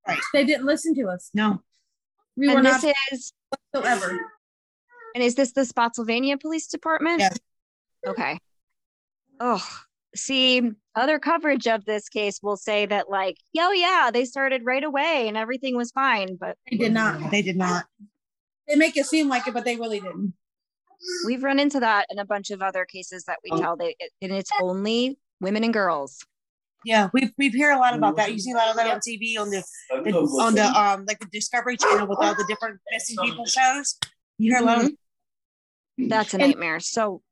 [0.07, 0.19] Right.
[0.33, 1.31] They didn't listen to us.
[1.35, 1.63] No.
[2.37, 3.33] We and were this not is
[3.73, 4.19] whatsoever.
[5.15, 7.21] And is this the Spotsylvania Police Department?
[7.21, 7.39] Yes.
[8.07, 8.39] Okay.
[9.41, 9.67] Oh,
[10.15, 10.63] see,
[10.95, 15.27] other coverage of this case will say that, like, oh, yeah, they started right away
[15.29, 17.31] and everything was fine, but they did not.
[17.31, 17.87] They did not.
[18.69, 20.35] They make it seem like it, but they really didn't.
[21.27, 23.61] We've run into that in a bunch of other cases that we oh.
[23.61, 26.25] tell that, and it's only women and girls.
[26.85, 28.33] Yeah, we've we've heard a lot about that.
[28.33, 29.63] You see a lot of that on TV on the,
[30.05, 33.99] the on the um like the Discovery Channel with all the different missing people shows.
[34.39, 34.87] You hear a lot mm-hmm.
[36.05, 36.81] of that's a nightmare.
[36.81, 37.23] So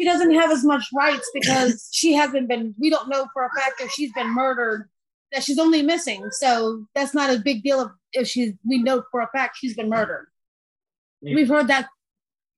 [0.00, 2.74] she doesn't have as much rights because she hasn't been.
[2.78, 4.88] We don't know for a fact that she's been murdered.
[5.32, 6.26] That she's only missing.
[6.32, 8.54] So that's not a big deal if, if she's.
[8.66, 10.28] We know for a fact she's been murdered.
[11.20, 11.34] Yeah.
[11.34, 11.88] We've heard that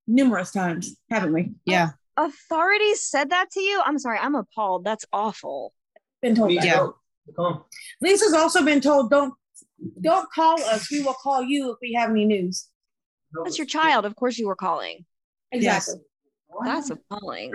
[0.07, 1.51] numerous times, haven't we?
[1.65, 1.91] Yeah.
[2.17, 3.83] Authorities said that to you?
[3.85, 4.85] I'm sorry, I'm appalled.
[4.85, 5.75] That's awful.
[6.21, 6.65] Been told that.
[6.65, 7.55] Yeah.
[8.01, 9.35] Lisa's also been told don't
[10.01, 10.91] don't call us.
[10.93, 12.69] We will call you if we have any news.
[13.45, 14.05] That's your child.
[14.05, 15.05] Of course you were calling.
[15.51, 15.95] Exactly.
[15.95, 16.03] Yes.
[16.65, 17.55] That's appalling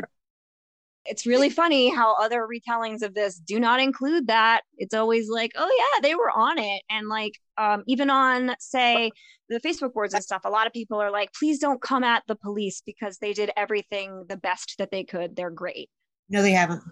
[1.08, 4.62] it's really funny how other retellings of this do not include that.
[4.78, 6.82] It's always like, oh yeah, they were on it.
[6.90, 9.12] And like um, even on say
[9.50, 12.24] the Facebook boards and stuff, a lot of people are like, please don't come at
[12.28, 15.36] the police because they did everything the best that they could.
[15.36, 15.90] They're great.
[16.30, 16.84] No, they haven't.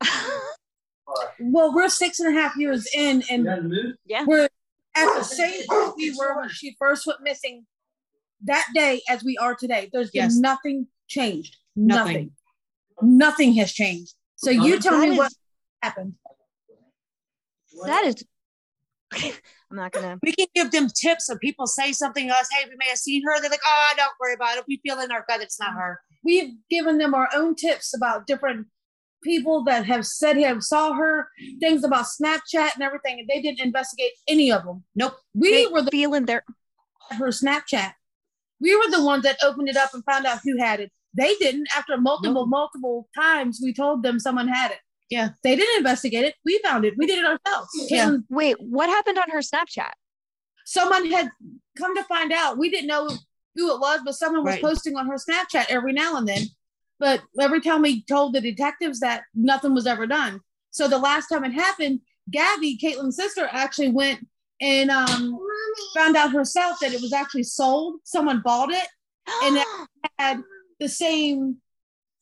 [1.40, 3.46] well, we're six and a half years in, and
[4.06, 4.48] yeah, we're
[4.96, 5.62] at the same
[5.96, 7.66] we were when she first went missing
[8.44, 9.90] that day as we are today.
[9.92, 10.32] There's yes.
[10.32, 11.56] been nothing changed.
[11.76, 12.06] Nothing.
[12.06, 12.30] nothing.
[13.02, 14.14] Nothing has changed.
[14.36, 15.32] So you tell me is, what
[15.82, 16.14] happened.
[17.84, 18.24] That is.
[19.70, 20.18] I'm not gonna.
[20.22, 21.26] We can give them tips.
[21.26, 22.48] So people say something to us.
[22.50, 23.40] Hey, we may have seen her.
[23.40, 24.64] They're like, oh, don't worry about it.
[24.66, 26.00] We feel in our gut it's not her.
[26.24, 28.66] We've given them our own tips about different
[29.22, 31.28] people that have said have saw her,
[31.60, 34.84] things about Snapchat and everything, and they didn't investigate any of them.
[34.94, 35.14] Nope.
[35.34, 36.44] We they were the feeling their
[37.10, 37.92] her Snapchat.
[38.60, 40.92] We were the ones that opened it up and found out who had it.
[41.16, 41.66] They didn't.
[41.76, 44.78] After multiple, multiple times, we told them someone had it.
[45.10, 45.30] Yeah.
[45.42, 46.34] They didn't investigate it.
[46.44, 46.94] We found it.
[46.96, 47.68] We did it ourselves.
[47.88, 48.16] Yeah.
[48.28, 49.90] Wait, what happened on her Snapchat?
[50.64, 51.30] Someone had
[51.76, 52.58] come to find out.
[52.58, 53.08] We didn't know
[53.56, 54.62] who it was, but someone was right.
[54.62, 56.44] posting on her Snapchat every now and then.
[57.00, 60.40] But every time we told the detectives that nothing was ever done.
[60.70, 62.00] So the last time it happened,
[62.30, 64.24] Gabby, Caitlin's sister, actually went
[64.60, 65.38] and um,
[65.94, 68.00] found out herself that it was actually sold.
[68.04, 68.86] Someone bought it
[69.42, 69.66] and it
[70.18, 70.42] had
[70.80, 71.58] the same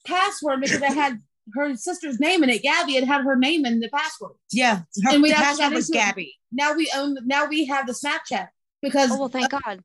[0.06, 1.22] password because it had
[1.55, 2.62] her sister's name in it.
[2.62, 4.32] Gabby had had her name in the password.
[4.52, 6.35] Yeah, her and we password was Gabby.
[6.52, 7.16] Now we own.
[7.24, 8.48] Now we have the Snapchat
[8.82, 9.10] because.
[9.10, 9.80] Oh well, thank uh, God.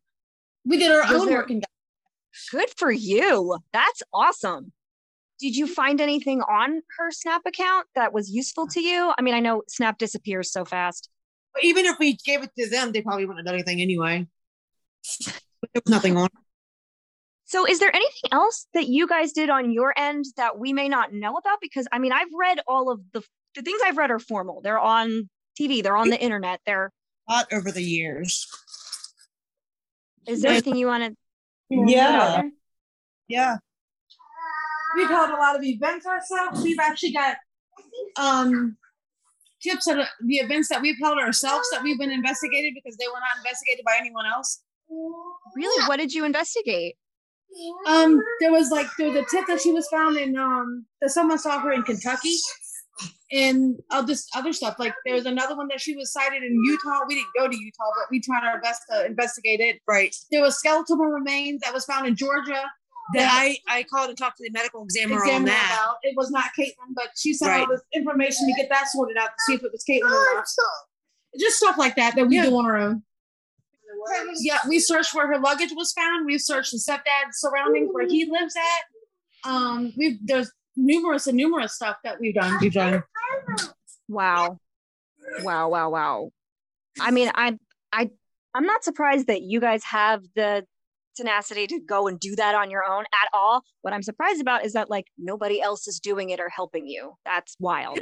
[0.65, 1.51] We did our was own there, work.
[2.51, 3.57] Good for you.
[3.71, 4.71] That's awesome.
[5.39, 9.11] Did you find anything on her Snap account that was useful to you?
[9.17, 11.09] I mean, I know Snap disappears so fast.
[11.53, 14.25] But even if we gave it to them, they probably wouldn't have done anything anyway.
[15.25, 16.29] There was nothing on.
[17.53, 20.89] So, is there anything else that you guys did on your end that we may
[20.89, 21.59] not know about?
[21.61, 23.21] Because I mean, I've read all of the
[23.53, 24.61] the things I've read are formal.
[24.61, 25.29] They're on
[25.61, 25.83] TV.
[25.83, 26.61] They're on the internet.
[26.65, 26.91] They're
[27.29, 28.47] a lot over the years.
[30.25, 31.15] Is there anything you want to?
[31.69, 32.41] Yeah.
[33.27, 33.57] Yeah.
[34.97, 36.63] We've held a lot of events ourselves.
[36.63, 37.37] We've actually got
[38.17, 38.77] um
[39.61, 43.13] tips of the events that we've held ourselves that we've been investigated because they were
[43.13, 44.63] not investigated by anyone else.
[45.55, 45.87] Really?
[45.87, 46.95] What did you investigate?
[47.87, 51.11] Um, there was like there was a tip that she was found in um that
[51.11, 52.35] someone saw her in Kentucky,
[53.31, 54.75] and all this other stuff.
[54.79, 57.01] Like there was another one that she was sighted in Utah.
[57.07, 59.81] We didn't go to Utah, but we tried our best to investigate it.
[59.87, 60.15] Right.
[60.31, 62.63] There was skeletal remains that was found in Georgia.
[63.15, 65.79] That I I called and talked to the medical examiner, examiner on that.
[65.83, 65.97] About.
[66.03, 67.59] It was not Caitlin, but she sent right.
[67.61, 70.35] all this information to get that sorted out to see if it was Caitlin or
[70.35, 70.45] not.
[71.37, 72.45] Just stuff like that that we yeah.
[72.45, 73.03] do on our own.
[74.39, 76.25] Yeah, we searched where her luggage was found.
[76.25, 79.49] We've searched the stepdad's surroundings where he lives at.
[79.49, 82.57] Um, we've there's numerous and numerous stuff that we've done.
[82.61, 83.03] We've done.
[84.07, 84.59] Wow,
[85.43, 86.29] wow, wow, wow.
[86.99, 87.57] I mean, I,
[87.91, 88.09] I,
[88.53, 90.65] I'm not surprised that you guys have the
[91.15, 93.63] tenacity to go and do that on your own at all.
[93.81, 97.13] What I'm surprised about is that like nobody else is doing it or helping you.
[97.25, 97.99] That's wild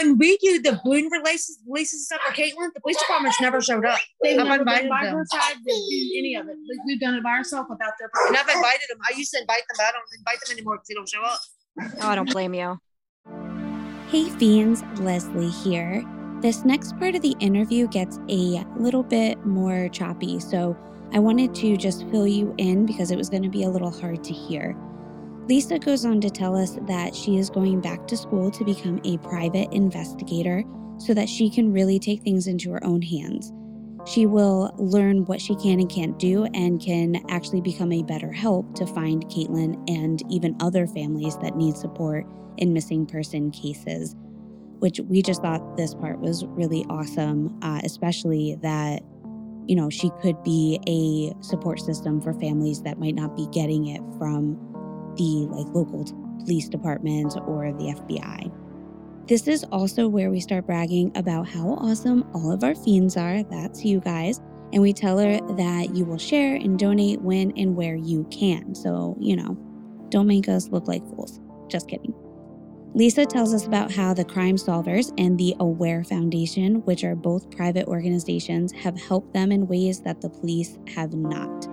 [0.00, 3.84] when we do the balloon releases, releases stuff for Caitlin, the police department's never showed
[3.84, 3.98] up.
[4.22, 5.16] They've I've never invited by them.
[5.16, 6.56] her side to do any of it.
[6.86, 8.36] We've done it by ourselves without their permission.
[8.36, 8.98] And I've invited them.
[9.10, 11.22] I used to invite them, but I don't invite them anymore because they don't show
[11.22, 11.40] up.
[12.02, 12.78] Oh, I don't blame you.
[14.08, 16.04] Hey, Fiends, Leslie here.
[16.40, 20.76] This next part of the interview gets a little bit more choppy, so
[21.12, 23.90] I wanted to just fill you in because it was going to be a little
[23.90, 24.74] hard to hear.
[25.50, 29.00] Lisa goes on to tell us that she is going back to school to become
[29.04, 30.62] a private investigator
[30.96, 33.52] so that she can really take things into her own hands.
[34.06, 38.30] She will learn what she can and can't do and can actually become a better
[38.30, 42.24] help to find Caitlin and even other families that need support
[42.58, 44.14] in missing person cases,
[44.78, 49.02] which we just thought this part was really awesome, uh, especially that,
[49.66, 53.88] you know, she could be a support system for families that might not be getting
[53.88, 54.69] it from
[55.20, 56.04] the like local
[56.38, 58.50] police department or the FBI.
[59.28, 63.42] This is also where we start bragging about how awesome all of our fiends are.
[63.44, 64.40] That's you guys.
[64.72, 68.74] And we tell her that you will share and donate when and where you can.
[68.74, 69.58] So, you know,
[70.08, 71.38] don't make us look like fools.
[71.68, 72.14] Just kidding.
[72.94, 77.50] Lisa tells us about how the Crime Solvers and the Aware Foundation, which are both
[77.50, 81.68] private organizations, have helped them in ways that the police have not,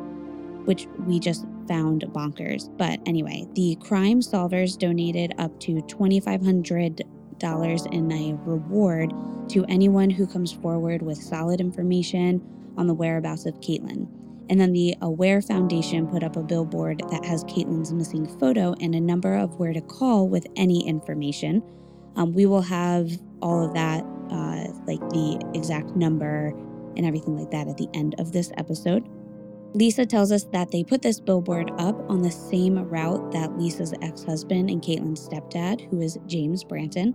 [0.65, 2.69] which we just found bonkers.
[2.77, 9.13] But anyway, the crime solvers donated up to $2,500 in a reward
[9.49, 12.41] to anyone who comes forward with solid information
[12.77, 14.07] on the whereabouts of Caitlin.
[14.49, 18.95] And then the Aware Foundation put up a billboard that has Caitlin's missing photo and
[18.95, 21.61] a number of where to call with any information.
[22.15, 23.11] Um, we will have
[23.41, 26.53] all of that, uh, like the exact number
[26.95, 29.07] and everything like that, at the end of this episode.
[29.73, 33.93] Lisa tells us that they put this billboard up on the same route that Lisa's
[34.01, 37.13] ex husband and Caitlin's stepdad, who is James Branton,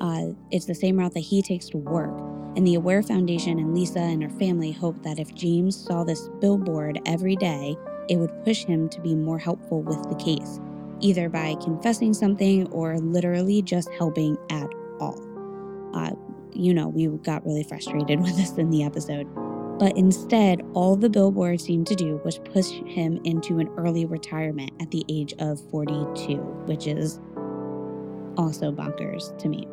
[0.00, 2.18] uh, it's the same route that he takes to work.
[2.56, 6.28] And the Aware Foundation and Lisa and her family hope that if James saw this
[6.40, 7.76] billboard every day,
[8.08, 10.60] it would push him to be more helpful with the case,
[11.00, 14.68] either by confessing something or literally just helping at
[15.00, 15.18] all.
[15.94, 16.10] Uh,
[16.52, 19.26] you know, we got really frustrated with this in the episode.
[19.82, 24.70] But instead, all the billboard seemed to do was push him into an early retirement
[24.80, 26.36] at the age of 42,
[26.66, 27.18] which is
[28.36, 29.66] also bonkers to me.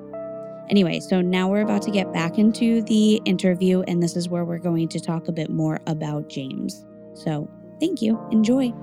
[0.72, 4.46] Anyway, so now we're about to get back into the interview, and this is where
[4.46, 6.84] we're going to talk a bit more about James.
[7.14, 7.48] So
[7.80, 8.20] thank you.
[8.32, 8.74] Enjoy.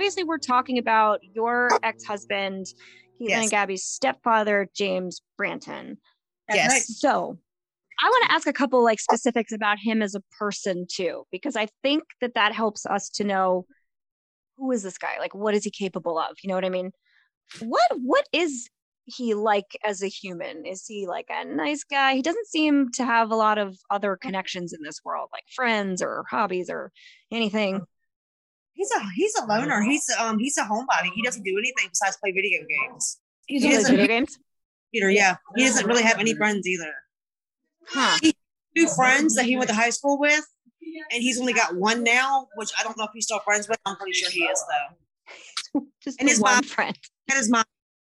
[0.00, 3.42] Obviously, we're talking about your ex-husband, Caitlin yes.
[3.42, 5.98] and Gabby's stepfather, James Branton.
[6.48, 6.72] Yes.
[6.72, 6.82] Right.
[6.82, 7.38] So
[8.02, 11.54] I want to ask a couple like specifics about him as a person too, because
[11.54, 13.66] I think that that helps us to know
[14.56, 15.18] who is this guy?
[15.18, 16.30] Like, what is he capable of?
[16.42, 16.92] You know what I mean?
[17.60, 18.70] What What is
[19.04, 20.64] he like as a human?
[20.64, 22.14] Is he like a nice guy?
[22.14, 26.00] He doesn't seem to have a lot of other connections in this world, like friends
[26.00, 26.90] or hobbies or
[27.30, 27.82] anything.
[28.74, 29.82] He's a he's a loner.
[29.82, 31.10] He's um he's a homebody.
[31.14, 33.18] He doesn't do anything besides play video games.
[33.46, 34.38] He's he video games.
[34.92, 36.92] Peter, yeah, he doesn't really have any friends either.
[37.86, 38.18] Huh.
[38.22, 38.34] He
[38.76, 40.44] two friends that he went to high school with,
[41.12, 43.78] and he's only got one now, which I don't know if he's still friends with.
[43.86, 44.64] I'm pretty sure he is
[45.74, 45.82] though.
[46.02, 46.98] Just and his one mom, friend.
[47.28, 47.64] And his mom.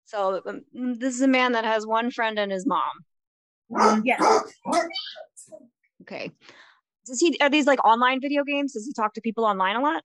[0.05, 3.05] So um, this is a man that has one friend and his mom.
[3.71, 4.41] Mm, yeah.
[6.01, 6.31] Okay.
[7.05, 8.73] Does he are these like online video games?
[8.73, 10.03] Does he talk to people online a lot?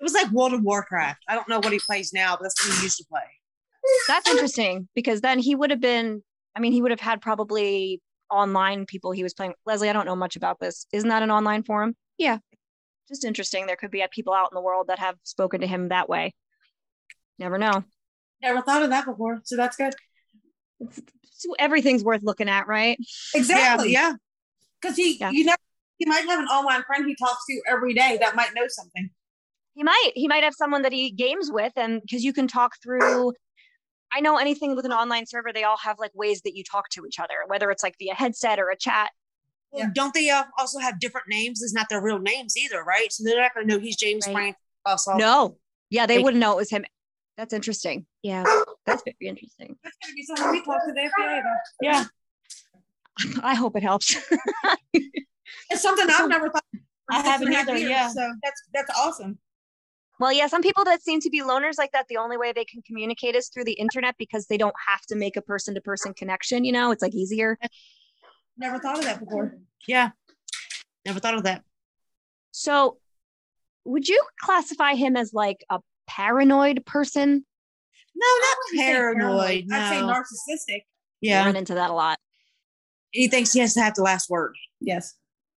[0.00, 1.22] It was like World of Warcraft.
[1.28, 3.22] I don't know what he plays now, but that's what he used to play.
[4.08, 6.22] That's interesting because then he would have been.
[6.56, 8.00] I mean, he would have had probably
[8.30, 9.54] online people he was playing.
[9.66, 10.86] Leslie, I don't know much about this.
[10.92, 11.96] Isn't that an online forum?
[12.18, 12.38] Yeah.
[13.08, 13.66] Just interesting.
[13.66, 16.34] There could be people out in the world that have spoken to him that way.
[17.38, 17.84] Never know.
[18.42, 19.40] Never thought of that before.
[19.44, 19.94] So that's good.
[20.90, 22.98] So everything's worth looking at, right?
[23.34, 23.92] Exactly.
[23.92, 24.14] Yeah.
[24.80, 25.30] Because he, yeah.
[25.30, 25.54] you know,
[25.98, 29.10] he might have an online friend he talks to every day that might know something.
[29.74, 30.12] He might.
[30.14, 33.32] He might have someone that he games with, and because you can talk through
[34.14, 36.88] I know anything with an online server, they all have like ways that you talk
[36.90, 39.10] to each other, whether it's like via headset or a chat.
[39.72, 39.88] Yeah.
[39.92, 41.60] don't they uh, also have different names?
[41.60, 43.12] It's not their real names either, right?
[43.12, 44.32] So they're not going to know he's James right.
[44.32, 44.56] Frank.
[44.86, 45.56] Also, no,
[45.90, 46.84] yeah, they, they wouldn't know it was him.
[47.36, 48.06] That's interesting.
[48.22, 48.44] Yeah,
[48.86, 49.76] that's very interesting.
[49.82, 51.56] That's gonna be something we talk to the FBI about.
[51.80, 52.04] Yeah,
[53.42, 54.14] I hope it helps.
[54.92, 56.62] it's something I've never thought.
[57.10, 57.76] I haven't either.
[57.78, 59.38] Years, yeah, so that's that's awesome.
[60.24, 62.64] Well, yeah, some people that seem to be loners like that, the only way they
[62.64, 65.82] can communicate is through the internet because they don't have to make a person to
[65.82, 66.64] person connection.
[66.64, 67.58] You know, it's like easier.
[68.56, 69.58] Never thought of that before.
[69.86, 70.12] Yeah.
[71.04, 71.62] Never thought of that.
[72.52, 72.96] So,
[73.84, 77.44] would you classify him as like a paranoid person?
[78.16, 79.64] No, not paranoid.
[79.66, 79.76] No.
[79.76, 80.84] I'd say narcissistic.
[81.20, 81.42] Yeah.
[81.42, 82.18] I run into that a lot.
[83.10, 84.56] He thinks he has to have the last word.
[84.80, 85.12] Yes.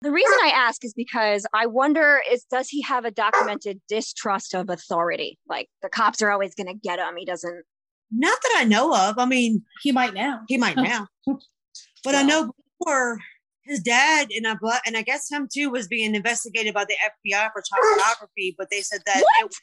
[0.05, 4.55] The reason I ask is because I wonder is does he have a documented distrust
[4.55, 5.39] of authority?
[5.49, 7.15] Like the cops are always going to get him.
[7.17, 7.65] He doesn't.
[8.13, 9.19] Not that I know of.
[9.19, 10.43] I mean, he might now.
[10.47, 11.07] He might now.
[11.27, 13.19] but I know before
[13.63, 17.49] his dad and I and I guess him too was being investigated by the FBI
[17.55, 18.55] for child pornography.
[18.59, 19.55] But they said that it,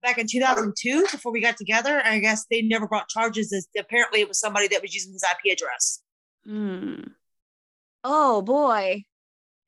[0.00, 2.00] back in 2002 before we got together.
[2.04, 3.52] I guess they never brought charges.
[3.52, 6.02] As apparently it was somebody that was using his IP address.
[6.46, 7.00] Hmm.
[8.04, 9.02] Oh boy.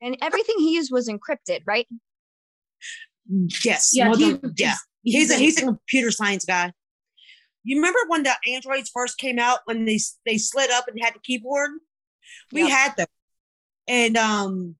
[0.01, 1.87] And everything he used was encrypted, right?
[3.63, 3.91] Yes.
[3.93, 4.13] Yeah.
[4.15, 4.75] he, yeah.
[5.03, 6.73] He's a he's a computer science guy.
[7.63, 11.15] You remember when the androids first came out when they they slid up and had
[11.15, 11.71] the keyboard?
[12.51, 12.71] We yep.
[12.71, 13.07] had them,
[13.87, 14.75] and um,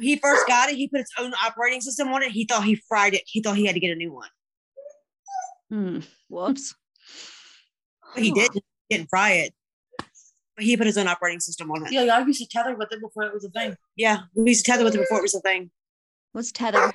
[0.00, 0.76] he first got it.
[0.76, 2.32] He put his own operating system on it.
[2.32, 3.22] He thought he fried it.
[3.26, 4.28] He thought he had to get a new one.
[5.70, 5.98] Hmm.
[6.28, 6.74] Whoops.
[8.14, 8.64] But he didn't.
[8.88, 9.54] He didn't fry it.
[10.56, 11.92] But he put his own operating system on it.
[11.92, 13.76] Yeah, I used to tether with it before it was a thing.
[13.94, 15.70] Yeah, we used to tether with it before it was a thing.
[16.32, 16.92] What's tether?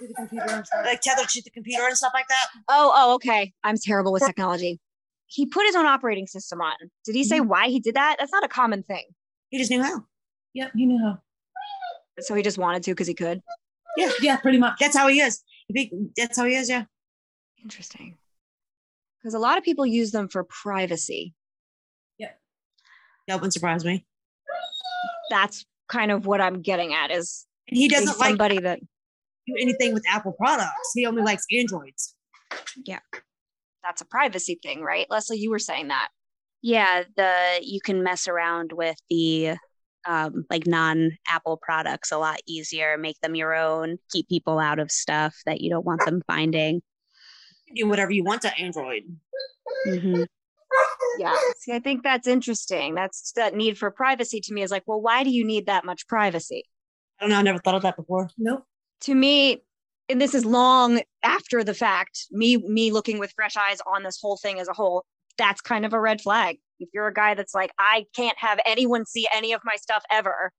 [0.00, 0.84] To the computer and stuff.
[0.84, 2.46] Like tether to the computer and stuff like that.
[2.68, 3.52] Oh, oh, okay.
[3.62, 4.80] I'm terrible with technology.
[5.26, 6.74] He put his own operating system on.
[7.04, 7.48] Did he say mm-hmm.
[7.48, 8.16] why he did that?
[8.18, 9.04] That's not a common thing.
[9.50, 10.04] He just knew how.
[10.54, 11.18] Yep, he knew how.
[12.20, 13.40] So he just wanted to because he could.
[13.96, 14.78] Yeah, yeah, pretty much.
[14.80, 15.42] That's how he is.
[16.16, 16.68] That's how he is.
[16.68, 16.84] Yeah.
[17.62, 18.16] Interesting.
[19.20, 21.34] Because a lot of people use them for privacy.
[23.28, 24.04] That wouldn't surprise me.
[25.30, 28.80] That's kind of what I'm getting at is and he doesn't somebody like that
[29.48, 30.92] do anything with Apple products.
[30.94, 32.14] He only likes Androids.
[32.84, 33.00] Yeah.
[33.82, 35.06] That's a privacy thing, right?
[35.08, 36.08] Leslie, you were saying that.
[36.60, 39.54] Yeah, the you can mess around with the
[40.06, 44.80] um, like non Apple products a lot easier, make them your own, keep people out
[44.80, 46.82] of stuff that you don't want them finding.
[47.74, 49.02] do whatever you want to Android.
[49.86, 50.24] Mm-hmm
[51.18, 52.94] yeah see i think that's interesting.
[52.94, 55.84] That's that need for privacy to me is like well why do you need that
[55.84, 56.64] much privacy?
[57.18, 58.30] I don't know i never thought of that before.
[58.38, 58.64] Nope.
[59.02, 59.62] To me
[60.08, 64.18] and this is long after the fact me me looking with fresh eyes on this
[64.20, 65.04] whole thing as a whole
[65.36, 66.58] that's kind of a red flag.
[66.80, 70.04] If you're a guy that's like i can't have anyone see any of my stuff
[70.10, 70.52] ever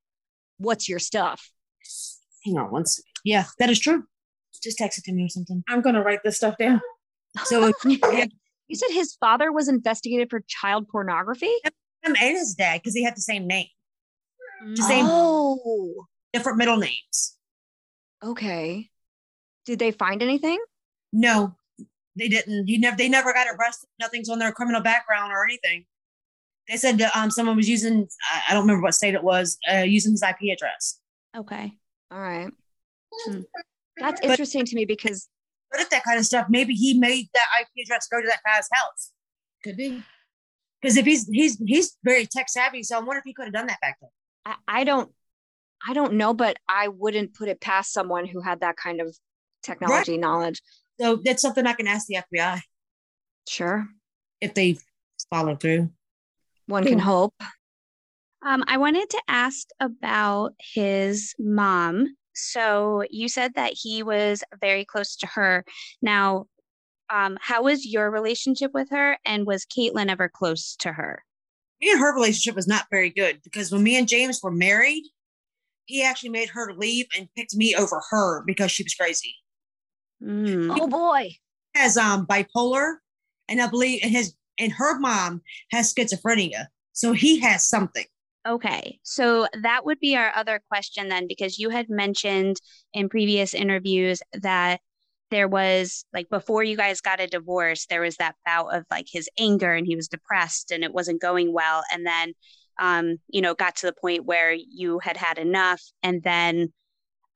[0.57, 1.51] what's your stuff?
[2.45, 4.03] Hang on once yeah that is true.
[4.61, 5.63] Just text it to me or something.
[5.69, 6.81] I'm gonna write this stuff down.
[7.43, 8.27] So yeah, You
[8.75, 11.53] said his father was investigated for child pornography?
[12.03, 13.67] Him and his dad, because he had the same name.
[14.75, 16.05] The same oh.
[16.33, 17.37] different middle names.
[18.23, 18.89] Okay.
[19.65, 20.59] Did they find anything?
[21.13, 21.55] No,
[22.15, 22.67] they didn't.
[22.67, 23.87] He never they never got arrested.
[23.99, 25.85] Nothing's on their criminal background or anything.
[26.67, 28.07] They said that um someone was using
[28.47, 30.99] I don't remember what state it was uh, using his IP address.
[31.35, 31.73] Okay.
[32.11, 32.51] All right.
[33.11, 33.41] Hmm.
[33.97, 35.27] That's interesting but, to me because
[35.71, 38.41] but if that kind of stuff, maybe he made that IP address go to that
[38.45, 39.11] guy's house.
[39.63, 40.03] Could be.
[40.81, 43.53] Because if he's he's he's very tech savvy, so I wonder if he could have
[43.53, 44.09] done that back then.
[44.45, 45.11] I, I don't
[45.87, 49.15] I don't know, but I wouldn't put it past someone who had that kind of
[49.63, 50.21] technology right.
[50.21, 50.61] knowledge.
[50.99, 52.61] So that's something I can ask the FBI.
[53.47, 53.87] Sure.
[54.41, 54.77] If they
[55.29, 55.89] follow through.
[56.67, 57.33] One can hope.
[58.45, 62.15] Um, I wanted to ask about his mom.
[62.39, 65.65] So you said that he was very close to her.
[66.01, 66.45] Now,
[67.09, 69.17] um, how was your relationship with her?
[69.25, 71.23] And was Caitlin ever close to her?
[71.81, 75.03] Me and her relationship was not very good because when me and James were married,
[75.85, 79.35] he actually made her leave and picked me over her because she was crazy.
[80.21, 80.77] Mm.
[80.79, 81.31] Oh boy.
[81.73, 82.95] Has um bipolar
[83.47, 85.41] and I believe and his and her mom
[85.71, 86.67] has schizophrenia.
[86.93, 88.05] So he has something.
[88.47, 88.99] Okay.
[89.03, 92.57] So that would be our other question then, because you had mentioned
[92.93, 94.79] in previous interviews that
[95.29, 99.07] there was like before you guys got a divorce, there was that bout of like
[99.11, 101.83] his anger and he was depressed and it wasn't going well.
[101.93, 102.33] And then,
[102.79, 105.81] um, you know, got to the point where you had had enough.
[106.01, 106.73] And then,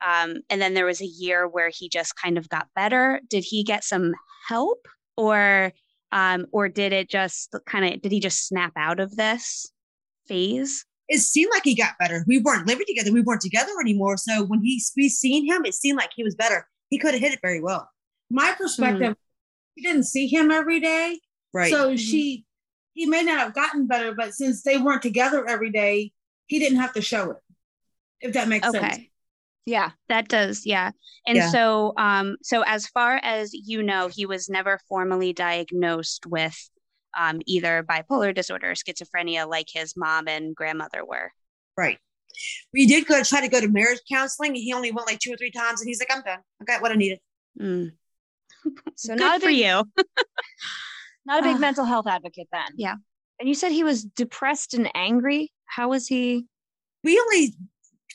[0.03, 3.21] um, and then there was a year where he just kind of got better.
[3.29, 4.13] Did he get some
[4.47, 5.73] help or,
[6.11, 9.71] um, or did it just kind of, did he just snap out of this
[10.27, 10.85] phase?
[11.09, 12.23] It seemed like he got better.
[12.27, 13.11] We weren't living together.
[13.11, 14.17] We weren't together anymore.
[14.17, 16.67] So when he we seen him, it seemed like he was better.
[16.89, 17.89] He could have hit it very well.
[18.29, 19.77] My perspective, mm-hmm.
[19.77, 21.19] she didn't see him every day.
[21.53, 21.71] Right.
[21.71, 21.95] So mm-hmm.
[21.97, 22.45] she
[22.93, 26.11] he may not have gotten better, but since they weren't together every day,
[26.47, 27.37] he didn't have to show it.
[28.21, 28.79] If that makes okay.
[28.79, 28.99] sense.
[29.65, 30.65] Yeah, that does.
[30.65, 30.91] Yeah.
[31.27, 31.49] And yeah.
[31.49, 36.57] so um so as far as you know, he was never formally diagnosed with
[37.17, 41.31] um, either bipolar disorder or schizophrenia like his mom and grandmother were.
[41.77, 41.97] Right.
[42.73, 44.55] We did go try to go to marriage counseling.
[44.55, 46.39] He only went like two or three times, and he's like, "I'm done.
[46.61, 47.19] I got what I needed."
[47.59, 47.91] Mm.
[48.95, 49.83] So not for big, you.
[51.25, 52.67] not a big mental health advocate then.
[52.77, 52.95] Yeah.
[53.37, 55.51] And you said he was depressed and angry.
[55.65, 56.45] How was he?
[57.03, 57.53] We only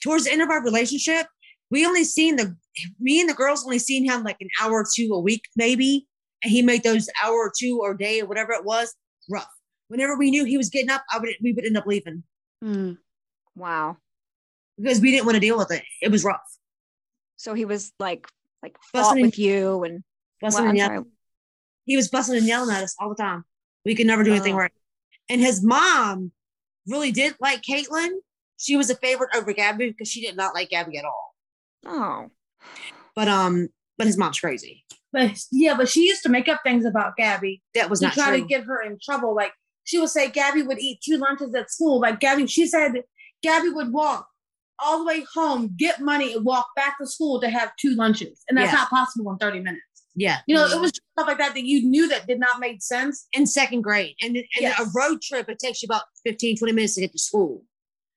[0.03, 1.27] towards the end of our relationship,
[1.71, 2.57] we only seen the
[2.99, 6.08] me and the girls only seen him like an hour or two a week, maybe
[6.43, 8.95] and he made those hour or two or day or whatever it was
[9.29, 9.49] rough.
[9.89, 12.23] Whenever we knew he was getting up, I would we would end up leaving.
[12.63, 12.99] Mm.
[13.57, 13.97] Wow.
[14.77, 15.83] Because we didn't want to deal with it.
[16.01, 16.41] It was rough.
[17.37, 18.29] So he was like
[18.63, 20.03] like busting with you and
[20.41, 21.07] busting well, and yelling.
[21.85, 23.45] He was busting and yelling at us all the time.
[23.85, 24.59] We could never do anything oh.
[24.59, 24.73] right.
[25.29, 26.33] And his mom
[26.87, 28.11] really did like Caitlin.
[28.59, 31.35] She was a favorite over Gabby because she did not like Gabby at all.
[31.87, 32.31] Oh.
[33.15, 34.85] But um, but his mom's crazy.
[35.13, 37.63] But yeah, but she used to make up things about Gabby.
[37.75, 38.41] That was to not try true.
[38.41, 39.35] to get her in trouble.
[39.35, 39.53] Like
[39.85, 42.01] she would say Gabby would eat two lunches at school.
[42.01, 42.93] Like Gabby, she said
[43.43, 44.29] Gabby would walk
[44.79, 48.43] all the way home, get money, and walk back to school to have two lunches.
[48.49, 48.79] And that's yeah.
[48.79, 49.83] not possible in 30 minutes.
[50.15, 50.39] Yeah.
[50.47, 53.27] You know, it was stuff like that that you knew that did not make sense.
[53.33, 54.15] In second grade.
[54.21, 54.81] And, and yes.
[54.81, 57.63] a road trip, it takes you about 15, 20 minutes to get to school.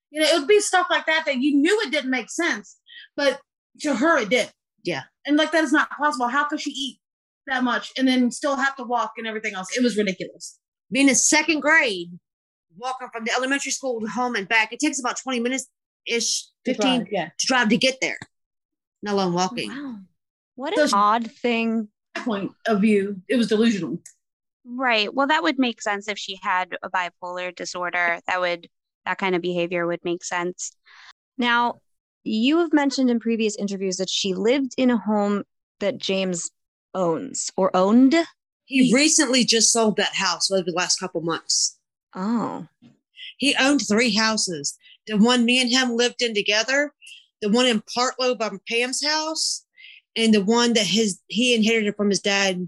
[0.09, 2.77] You know, it would be stuff like that that you knew it didn't make sense.
[3.15, 3.39] But
[3.81, 4.51] to her, it did.
[4.83, 5.03] Yeah.
[5.25, 6.27] And like that is not possible.
[6.27, 6.99] How could she eat
[7.47, 9.75] that much and then still have to walk and everything else?
[9.75, 10.59] It was ridiculous.
[10.91, 12.09] Being in second grade,
[12.77, 15.67] walking from the elementary school to home and back, it takes about 20 minutes
[16.07, 17.29] ish, 15 to drive, yeah.
[17.37, 18.17] to drive to get there.
[19.03, 19.69] Not alone walking.
[19.69, 19.95] Wow.
[20.55, 21.87] What an odd thing.
[22.15, 23.99] Point of view, it was delusional.
[24.65, 25.13] Right.
[25.13, 28.19] Well, that would make sense if she had a bipolar disorder.
[28.27, 28.67] That would
[29.05, 30.75] that kind of behavior would make sense.
[31.37, 31.79] Now,
[32.23, 35.43] you have mentioned in previous interviews that she lived in a home
[35.80, 36.52] that James
[36.93, 38.15] owns or owned.
[38.65, 41.77] He recently just sold that house over the last couple months.
[42.15, 42.68] Oh.
[43.38, 44.77] He owned three houses.
[45.07, 46.93] The one me and him lived in together,
[47.41, 49.65] the one in Partlow by Pam's house,
[50.15, 52.68] and the one that his he inherited from his dad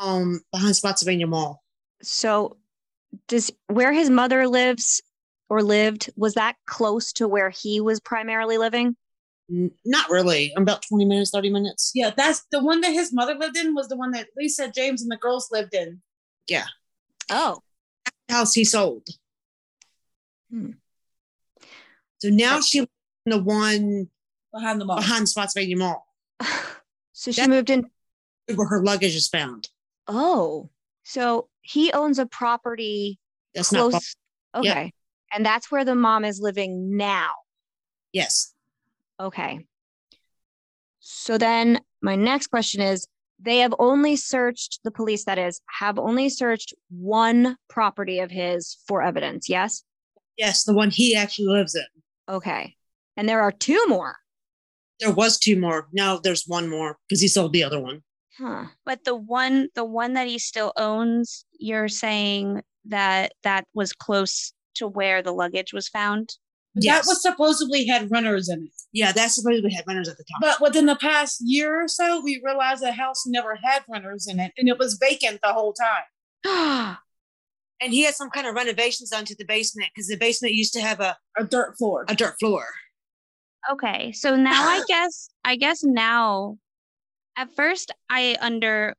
[0.00, 1.62] um behind Spotsylvania Mall.
[2.02, 2.58] So
[3.28, 5.00] does where his mother lives
[5.48, 8.96] or lived, was that close to where he was primarily living?
[9.48, 10.52] Not really.
[10.54, 11.92] I'm About 20 minutes, 30 minutes.
[11.94, 15.00] Yeah, that's the one that his mother lived in was the one that Lisa, James,
[15.00, 16.02] and the girls lived in.
[16.48, 16.66] Yeah.
[17.30, 17.60] Oh.
[18.28, 19.06] House he sold.
[20.50, 20.72] Hmm.
[22.18, 22.90] So now she lives
[23.24, 24.08] in the one
[24.52, 24.96] behind the mall.
[24.96, 26.06] Behind Spotsylvania Mall.
[27.12, 27.88] so she that's moved in
[28.54, 29.68] where her luggage is found.
[30.06, 30.68] Oh.
[31.04, 33.18] So he owns a property
[33.54, 34.16] that's close.
[34.54, 34.84] not okay.
[34.84, 34.92] Yep.
[35.32, 37.30] And that's where the mom is living now.
[38.12, 38.54] Yes.
[39.20, 39.66] Okay.
[41.00, 43.06] So then my next question is
[43.40, 48.78] they have only searched the police that is have only searched one property of his
[48.86, 49.84] for evidence yes
[50.36, 51.84] Yes, the one he actually lives in.
[52.28, 52.74] okay
[53.16, 54.16] and there are two more
[55.00, 55.88] There was two more.
[55.92, 58.02] Now there's one more because he sold the other one.
[58.38, 63.92] huh But the one the one that he still owns, you're saying that that was
[63.92, 66.34] close to where the luggage was found?
[66.74, 67.06] Yes.
[67.06, 68.70] That was supposedly had runners in it.
[68.92, 70.40] Yeah, that's supposedly had runners at the time.
[70.40, 74.38] But within the past year or so, we realized the house never had runners in
[74.38, 76.04] it and it was vacant the whole time.
[77.80, 80.72] and he had some kind of renovations done to the basement because the basement used
[80.74, 82.04] to have a, A dirt floor.
[82.08, 82.64] a dirt floor.
[83.70, 86.58] Okay, so now I guess I guess now
[87.36, 88.94] at first I under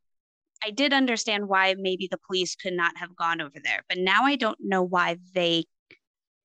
[0.63, 4.23] I did understand why maybe the police could not have gone over there, but now
[4.25, 5.65] I don't know why they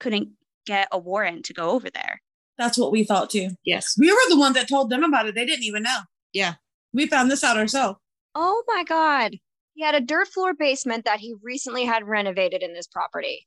[0.01, 0.31] couldn't
[0.67, 2.21] get a warrant to go over there.
[2.57, 3.51] That's what we thought too.
[3.65, 3.95] Yes.
[3.99, 5.35] We were the ones that told them about it.
[5.35, 6.01] They didn't even know.
[6.33, 6.55] Yeah.
[6.93, 7.99] We found this out ourselves.
[8.37, 9.37] oh my god
[9.75, 13.47] he had a dirt floor basement that he recently had renovated in this property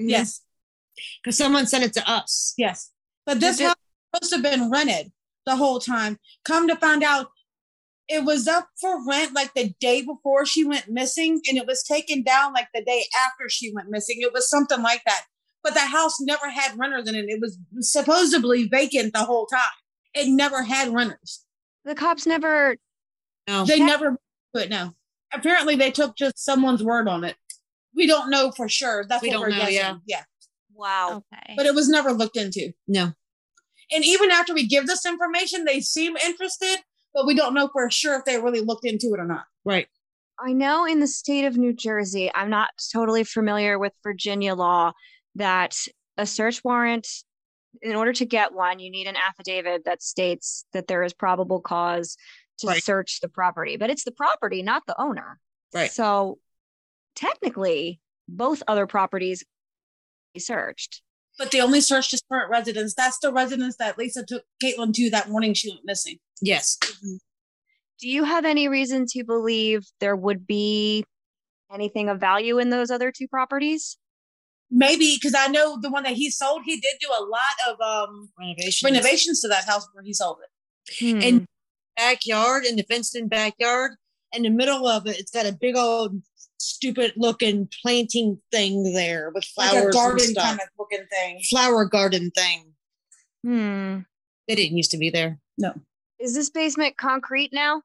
[0.00, 0.10] mm-hmm.
[0.10, 0.42] Yes.
[1.22, 2.54] Because someone sent it to us.
[2.58, 2.90] Yes.
[3.24, 3.76] But this did- house
[4.12, 5.12] was supposed to have been rented
[5.46, 6.18] the whole time.
[6.44, 7.28] Come to find out,
[8.08, 11.82] it was up for rent like the day before she went missing, and it was
[11.82, 14.16] taken down like the day after she went missing.
[14.20, 15.24] It was something like that.
[15.62, 17.26] But the house never had renters in it.
[17.28, 19.60] It was supposedly vacant the whole time.
[20.14, 21.44] It never had renters.
[21.84, 22.76] the cops never
[23.48, 23.64] No.
[23.64, 24.16] They Check- never
[24.54, 24.94] put no.
[25.32, 27.36] Apparently, they took just someone's word on it.
[27.94, 29.04] We don't know for sure.
[29.08, 29.74] That's We what don't we're know, guessing.
[29.74, 29.96] yeah.
[30.06, 30.22] yeah.
[30.74, 31.54] wow Okay.
[31.56, 32.72] But it was never looked into.
[32.86, 33.12] No.
[33.90, 36.76] And even after we give this information, they seem interested,
[37.14, 39.44] but we don't know for sure if they really looked into it or not.
[39.64, 39.88] Right.
[40.40, 44.92] I know in the state of New Jersey, I'm not totally familiar with Virginia law,
[45.34, 45.76] that
[46.16, 47.08] a search warrant,
[47.82, 51.60] in order to get one, you need an affidavit that states that there is probable
[51.60, 52.16] cause
[52.58, 52.82] to Right.
[52.82, 55.38] search the property, but it's the property, not the owner.
[55.74, 55.90] Right.
[55.90, 56.38] So
[57.14, 59.44] technically, both other properties
[60.34, 61.02] be searched.
[61.38, 62.94] But they only searched his current residence.
[62.94, 66.16] That's the residence that Lisa took Caitlin to that morning she went missing.
[66.42, 66.76] Yes.
[68.00, 71.04] Do you have any reason to believe there would be
[71.72, 73.96] anything of value in those other two properties?
[74.70, 77.80] Maybe because I know the one that he sold, he did do a lot of
[77.80, 78.86] um Renovation.
[78.86, 80.94] renovations to that house where he sold it.
[80.98, 81.22] Hmm.
[81.22, 81.46] And
[81.96, 83.92] backyard in the fenced in backyard.
[84.32, 86.20] In the middle of it, it's got a big old
[86.58, 90.44] stupid looking planting thing there with flowers Like a and garden stuff.
[90.44, 91.40] kind of looking thing.
[91.48, 92.72] Flower garden thing.
[93.44, 93.98] Hmm.
[94.46, 95.38] They didn't used to be there.
[95.56, 95.74] No.
[96.18, 97.82] Is this basement concrete now?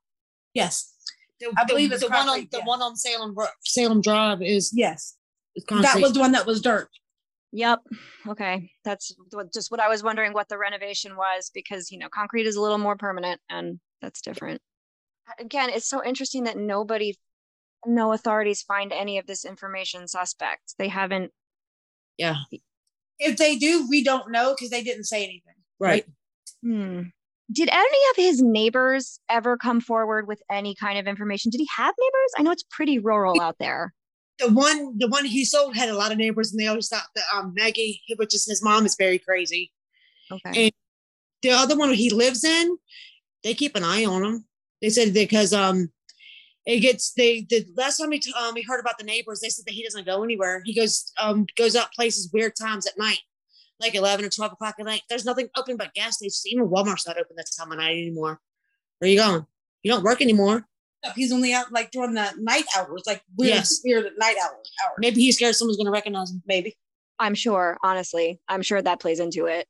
[0.53, 0.91] Yes.
[1.39, 4.41] The, I believe the, it's the one on concrete, the one on Salem Salem Drive
[4.41, 5.15] is, Yes.
[5.55, 5.83] is concrete.
[5.91, 6.89] That was the one that was dirt.
[7.51, 7.81] Yep.
[8.29, 8.71] Okay.
[8.83, 12.47] That's what- just what I was wondering what the renovation was because, you know, concrete
[12.47, 14.61] is a little more permanent and that's different.
[15.39, 17.15] Again, it's so interesting that nobody,
[17.85, 20.75] no authorities find any of this information suspect.
[20.77, 21.31] They haven't.
[22.17, 22.35] yeah.
[23.19, 25.53] If they do, we don't know because they didn't say anything.
[25.79, 26.05] Right.
[26.63, 27.01] Hmm.
[27.51, 31.51] Did any of his neighbors ever come forward with any kind of information?
[31.51, 32.31] Did he have neighbors?
[32.37, 33.93] I know it's pretty rural out there.
[34.39, 37.07] The one the one he sold had a lot of neighbors and they always thought
[37.15, 39.71] that um Maggie, which is his mom, is very crazy.
[40.31, 40.65] Okay.
[40.65, 40.71] And
[41.43, 42.77] the other one he lives in,
[43.43, 44.45] they keep an eye on him.
[44.81, 45.91] They said because um
[46.65, 49.49] it gets they the last time we t- um we heard about the neighbors, they
[49.49, 50.61] said that he doesn't go anywhere.
[50.65, 53.19] He goes um goes out places weird times at night,
[53.79, 55.01] like eleven or twelve o'clock at night.
[55.09, 56.43] There's nothing open but gas stations.
[56.45, 58.39] Even Walmart's not open that time of night anymore.
[58.99, 59.45] Where are you going?
[59.83, 60.65] You don't work anymore.
[61.15, 63.81] He's only out like during the night hours, like weird, Yes.
[63.83, 64.71] weird night hours.
[64.85, 64.95] hours.
[64.99, 66.41] Maybe he's scared someone's gonna recognize him.
[66.47, 66.77] Maybe.
[67.19, 69.67] I'm sure, honestly, I'm sure that plays into it.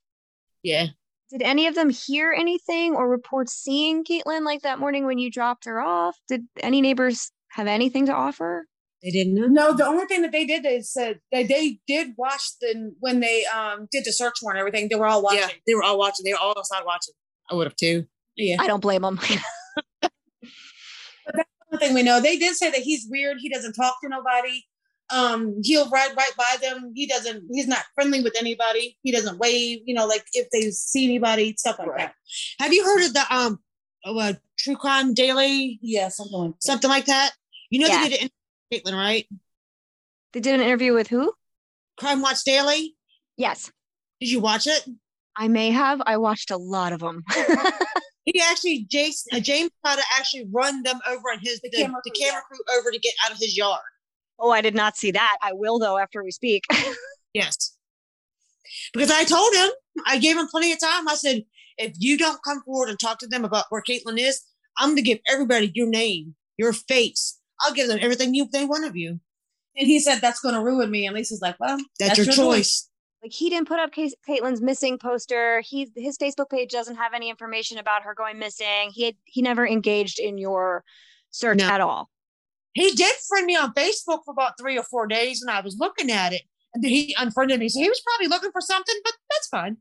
[0.61, 0.87] Yeah.
[1.33, 5.31] Did any of them hear anything or report seeing Caitlin like that morning when you
[5.31, 6.15] dropped her off?
[6.27, 8.67] Did any neighbors have anything to offer?
[9.01, 9.47] They didn't know.
[9.47, 13.19] No, the only thing that they did is said that they did watch the when
[13.19, 14.89] they um did the search warrant and everything.
[14.89, 15.39] They were all watching.
[15.39, 16.23] Yeah, they were all watching.
[16.23, 17.15] They were all outside watching.
[17.49, 18.05] I would have too.
[18.37, 18.57] Yeah.
[18.59, 19.19] I don't blame them.
[21.25, 23.37] But that's one thing we know, they did say that he's weird.
[23.39, 24.63] He doesn't talk to nobody.
[25.13, 26.91] Um, he'll ride right by them.
[26.95, 27.43] He doesn't.
[27.51, 28.97] He's not friendly with anybody.
[29.03, 29.79] He doesn't wave.
[29.85, 31.99] You know, like if they see anybody, stuff like Right.
[31.99, 32.15] that.
[32.59, 33.59] Have you heard of the um
[34.05, 36.63] oh, uh, True Crime Daily, Yeah, something like that.
[36.63, 37.31] something like that?
[37.69, 38.03] You know Yeah.
[38.03, 38.31] they did it
[38.71, 39.27] in Caitlin, right?
[40.33, 41.31] they did an interview with who?
[41.99, 42.95] Crime Watch Daily.
[43.37, 43.71] Yes,
[44.19, 44.83] Did you watch it?
[45.35, 46.01] I may have.
[46.05, 47.23] I watched a lot of them.
[48.25, 51.77] He actually, Jason, uh, James tried to actually run them over and his the, The
[51.77, 53.81] the, camera camera, crew, crew over to get out of his yard.
[54.39, 55.37] Oh, I did not see that.
[55.41, 56.63] I will though after we speak.
[57.35, 57.75] Yes,
[58.93, 59.69] because I told him,
[60.05, 61.07] I gave him plenty of time.
[61.07, 61.43] I said,
[61.77, 64.41] if you don't come forward and talk to them about where Caitlin is,
[64.77, 67.39] I'm going to give everybody your name, your face.
[67.59, 69.19] I'll give them everything you they want of you.
[69.75, 71.07] And he said that's going to ruin me.
[71.07, 72.45] And Lisa's like, well, that's, that's your, your, choice.
[72.45, 72.89] choice.
[73.23, 75.61] Like he didn't put up Caitlin's missing poster.
[75.61, 78.91] He his Facebook page doesn't have any information about her going missing.
[78.91, 80.83] He had, he never engaged in your
[81.31, 81.65] search no.
[81.65, 82.09] at all.
[82.73, 85.77] He did friend me on Facebook for about three or four days, and I was
[85.79, 86.41] looking at it,
[86.73, 87.69] and he unfriended me.
[87.69, 89.77] So he was probably looking for something, but that's fine.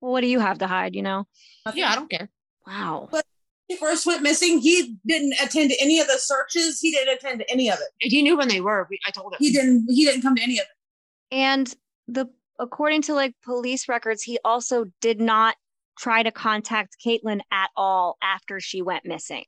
[0.00, 0.94] Well, what do you have to hide?
[0.94, 1.26] You know?
[1.74, 2.28] Yeah, I don't care.
[2.66, 3.08] Wow.
[3.10, 3.24] But
[3.68, 6.80] he first went missing, he didn't attend to any of the searches.
[6.80, 7.88] He didn't attend to any of it.
[8.02, 8.88] And he knew when they were.
[9.06, 9.86] I told him he didn't.
[9.88, 11.34] He didn't come to any of it.
[11.36, 11.74] And
[12.06, 12.26] the
[12.58, 15.56] according to like police records, he also did not
[15.98, 19.44] try to contact Caitlin at all after she went missing.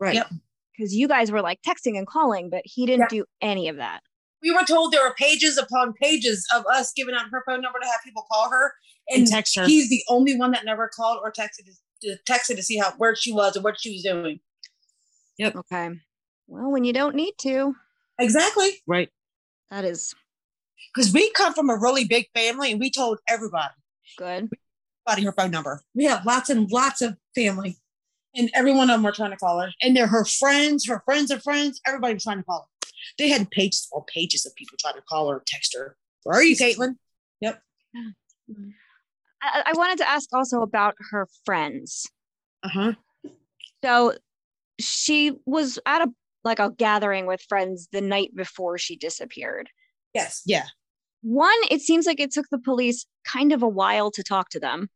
[0.00, 0.14] Right.
[0.14, 0.30] Yep.
[0.76, 3.08] Because you guys were like texting and calling, but he didn't yep.
[3.10, 4.00] do any of that.
[4.42, 7.78] We were told there were pages upon pages of us giving out her phone number
[7.80, 8.74] to have people call her
[9.08, 9.66] and, and text her.
[9.66, 11.66] He's the only one that never called or texted
[12.02, 14.40] to texted to see how where she was and what she was doing.
[15.38, 15.56] Yep.
[15.56, 15.90] Okay.
[16.46, 17.74] Well, when you don't need to.
[18.18, 18.70] Exactly.
[18.86, 19.08] Right.
[19.70, 20.14] That is
[20.94, 23.74] because we come from a really big family and we told everybody.
[24.16, 24.48] Good.
[25.06, 25.82] Everybody her phone number.
[25.94, 27.78] We have lots and lots of family.
[28.36, 29.70] And every one of them were trying to call her.
[29.82, 31.80] And they're her friends, her friends of friends.
[31.86, 32.88] Everybody was trying to call her.
[33.18, 35.96] They had pages or pages of people trying to call her, text her.
[36.24, 36.96] Where are you, Caitlin?
[37.40, 37.62] Yep.
[39.42, 42.06] I, I wanted to ask also about her friends.
[42.62, 42.92] Uh huh.
[43.84, 44.14] So
[44.78, 46.12] she was at a
[46.44, 49.68] like a gathering with friends the night before she disappeared.
[50.14, 50.42] Yes.
[50.46, 50.64] Yeah.
[51.22, 54.60] One, it seems like it took the police kind of a while to talk to
[54.60, 54.88] them.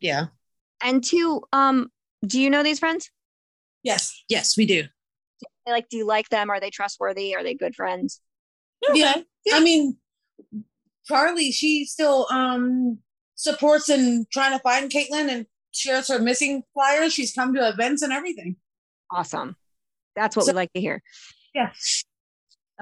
[0.00, 0.26] Yeah.
[0.82, 1.90] And two, um,
[2.24, 3.10] do you know these friends?
[3.82, 4.22] Yes.
[4.28, 4.84] Yes, we do.
[5.66, 6.50] Like, do you like them?
[6.50, 7.34] Are they trustworthy?
[7.34, 8.20] Are they good friends?
[8.94, 9.16] Yeah.
[9.44, 9.56] yeah.
[9.56, 9.96] I mean,
[11.08, 12.98] Carly, she still um
[13.34, 17.12] supports and trying to find Caitlin and shares her missing flyers.
[17.12, 18.56] She's come to events and everything.
[19.10, 19.56] Awesome.
[20.14, 21.02] That's what so, we like to hear.
[21.54, 21.70] Yeah.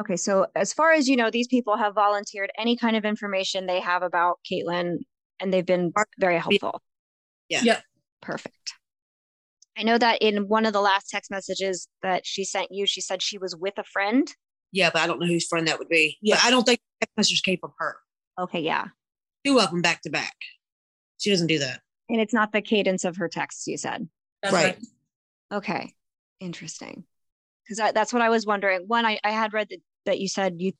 [0.00, 3.66] Okay, so as far as you know, these people have volunteered any kind of information
[3.66, 4.98] they have about Caitlin,
[5.38, 6.82] and they've been very helpful.
[7.48, 7.62] Yeah.
[7.62, 7.82] Yep.
[8.22, 8.74] Perfect.
[9.76, 13.00] I know that in one of the last text messages that she sent you, she
[13.00, 14.32] said she was with a friend.
[14.72, 16.18] Yeah, but I don't know whose friend that would be.
[16.22, 17.96] Yeah, but I don't think text messages came from her.
[18.38, 18.86] Okay, yeah.
[19.44, 20.34] Two of them back to back.
[21.18, 21.80] She doesn't do that.
[22.08, 24.08] And it's not the cadence of her texts, you said.
[24.42, 24.64] That's right.
[24.64, 24.78] right.
[25.52, 25.94] Okay.
[26.40, 27.04] Interesting
[27.64, 28.84] because that's what I was wondering.
[28.86, 30.72] One, I, I had read that, that you said you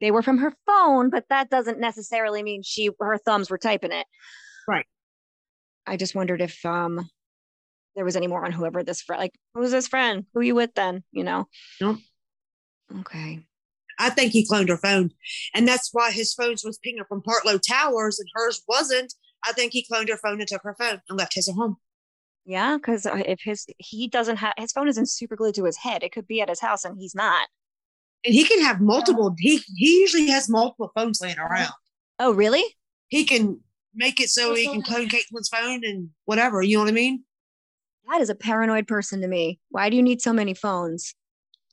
[0.00, 3.92] they were from her phone, but that doesn't necessarily mean she her thumbs were typing
[3.92, 4.06] it.
[4.66, 4.86] Right.
[5.86, 7.08] I just wondered if um
[7.94, 10.26] there was any more on whoever this friend like who's this friend?
[10.34, 11.04] Who you with then?
[11.12, 11.48] You know?
[11.80, 11.98] No.
[13.00, 13.44] Okay.
[13.98, 15.10] I think he cloned her phone.
[15.54, 19.14] And that's why his phones was pinging from Partlow Towers and hers wasn't.
[19.46, 21.76] I think he cloned her phone and took her phone and left his at home.
[22.44, 25.76] Yeah, because uh, if his he doesn't have his phone isn't super glued to his
[25.76, 27.48] head, it could be at his house and he's not.
[28.24, 29.34] And he can have multiple.
[29.38, 31.72] He he usually has multiple phones laying around.
[32.18, 32.64] Oh, really?
[33.08, 33.60] He can
[33.94, 36.62] make it so he can clone Caitlin's phone and whatever.
[36.62, 37.24] You know what I mean?
[38.08, 39.60] That is a paranoid person to me.
[39.70, 41.14] Why do you need so many phones?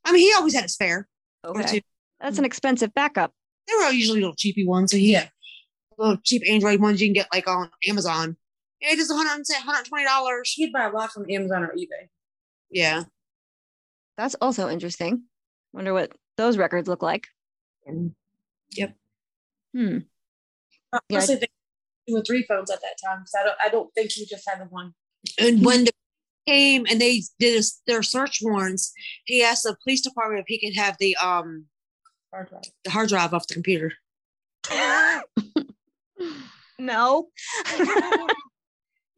[0.05, 1.07] I mean, he always had a spare.
[1.43, 1.81] Okay,
[2.19, 3.33] that's an expensive backup.
[3.67, 4.91] They were all usually little cheapy ones.
[4.91, 5.27] So yeah,
[5.97, 8.37] little cheap Android ones you can get like on Amazon.
[8.81, 10.55] Yeah, it is 120 dollars.
[10.57, 12.09] You'd buy a lot from Amazon or eBay.
[12.69, 13.03] Yeah,
[14.17, 15.23] that's also interesting.
[15.73, 17.27] Wonder what those records look like.
[18.71, 18.95] Yep.
[19.75, 19.97] Hmm.
[20.93, 21.51] I yeah, think
[22.07, 23.57] two or three phones at that time because I don't.
[23.65, 24.93] I don't think he just had the one.
[25.37, 25.91] And when the
[26.47, 28.91] came and they did a, their search warrants,
[29.25, 31.65] he asked the police department if he could have the um
[32.31, 32.63] hard drive.
[32.83, 33.93] the hard drive off the computer.
[36.79, 37.29] no.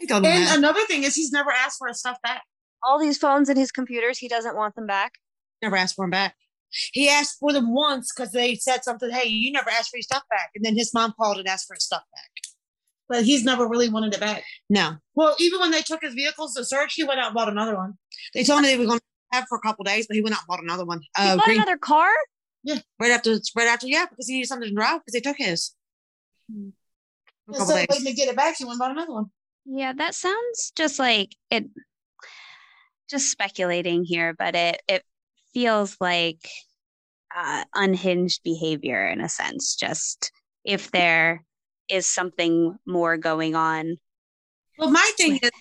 [0.10, 0.58] and that.
[0.58, 2.44] another thing is he's never asked for his stuff back.
[2.84, 5.14] All these phones and his computers, he doesn't want them back.
[5.62, 6.36] Never asked for them back.
[6.94, 10.04] He asked for them once because they said something, hey, you never asked for your
[10.04, 10.52] stuff back.
[10.56, 12.32] And then his mom called and asked for his stuff back.
[13.12, 14.42] But he's never really wanted it back.
[14.70, 14.96] No.
[15.16, 17.76] Well, even when they took his vehicles to search, he went out and bought another
[17.76, 17.96] one.
[18.34, 20.34] They told me they were going to have for a couple days, but he went
[20.34, 21.02] out and bought another one.
[21.02, 22.10] He uh, bought green- another car?
[22.64, 25.36] Yeah, right after, right after, yeah, because he needed something to drive because they took
[25.38, 25.74] his.
[26.50, 26.70] Hmm.
[27.50, 29.26] Instead of waiting to get it back, he went and bought another one.
[29.66, 31.66] Yeah, that sounds just like it
[33.10, 35.04] just speculating here, but it it
[35.54, 36.48] feels like
[37.36, 39.76] uh, unhinged behavior in a sense.
[39.76, 40.32] Just
[40.64, 41.44] if there
[41.92, 43.98] is something more going on.
[44.78, 45.52] Well, my thing is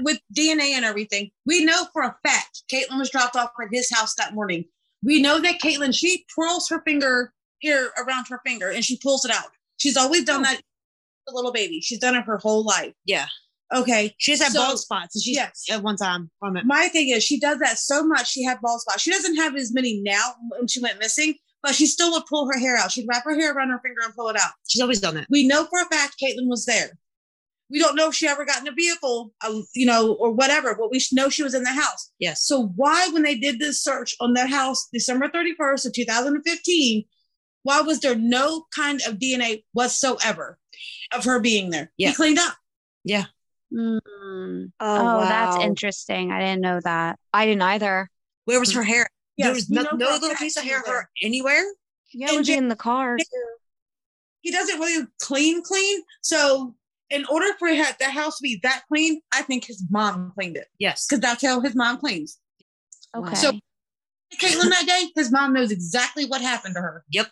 [0.00, 3.90] with DNA and everything, we know for a fact Caitlin was dropped off at his
[3.90, 4.64] house that morning.
[5.02, 9.24] We know that Caitlin, she twirls her finger here around her finger and she pulls
[9.24, 9.48] it out.
[9.76, 10.44] She's always done oh.
[10.44, 10.60] that
[11.28, 11.80] a little baby.
[11.80, 12.92] She's done it her whole life.
[13.04, 13.26] Yeah.
[13.74, 14.14] Okay.
[14.18, 15.20] She has had So- bald spots.
[15.22, 15.64] She's Yes.
[15.70, 16.64] at one time from it.
[16.64, 18.30] My thing is, she does that so much.
[18.30, 19.02] She had bald spots.
[19.02, 21.34] She doesn't have as many now when she went missing,
[21.64, 22.92] but she still would pull her hair out.
[22.92, 24.52] She'd wrap her hair around her finger and pull it out.
[24.68, 25.26] She's always done that.
[25.30, 26.90] We know for a fact Caitlin was there.
[27.70, 30.76] We don't know if she ever got in a vehicle, uh, you know, or whatever,
[30.78, 32.12] but we know she was in the house.
[32.18, 32.44] Yes.
[32.44, 37.04] So why, when they did this search on that house, December 31st of 2015,
[37.62, 40.58] why was there no kind of DNA whatsoever
[41.14, 41.90] of her being there?
[41.96, 42.10] Yeah.
[42.10, 42.54] He cleaned up.
[43.74, 44.00] Mm.
[44.04, 46.30] Oh, Oh, that's interesting.
[46.30, 47.18] I didn't know that.
[47.32, 48.10] I didn't either.
[48.44, 49.08] Where was her hair?
[49.36, 51.64] Yes, there was we no, no little piece of hair was of her anywhere.
[52.12, 53.16] Yeah, And it would be in the car.
[54.42, 56.02] He doesn't really clean, clean.
[56.22, 56.76] So
[57.10, 60.56] in order for ha- the house to be that clean, I think his mom cleaned
[60.56, 61.06] it Yes.
[61.06, 62.38] because that's how his mom cleans.
[63.16, 63.34] Okay.
[63.34, 63.58] So-
[64.40, 67.04] Caitlin that day, his mom knows exactly what happened to her.
[67.10, 67.30] Yep.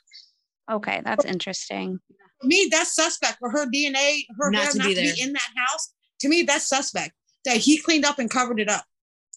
[0.71, 1.99] Okay, that's interesting.
[2.41, 5.21] For me, that's suspect for her DNA, her Not hair to not be to be
[5.21, 5.93] in that house.
[6.21, 7.13] To me, that's suspect
[7.45, 8.85] that he cleaned up and covered it up.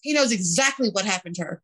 [0.01, 1.63] He knows exactly what happened to her.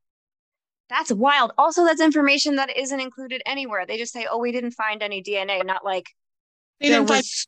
[0.92, 1.54] That's wild.
[1.58, 3.86] Also, that's information that isn't included anywhere.
[3.88, 6.06] They just say, "Oh, we didn't find any DNA." Not like
[6.82, 7.48] They didn't find was.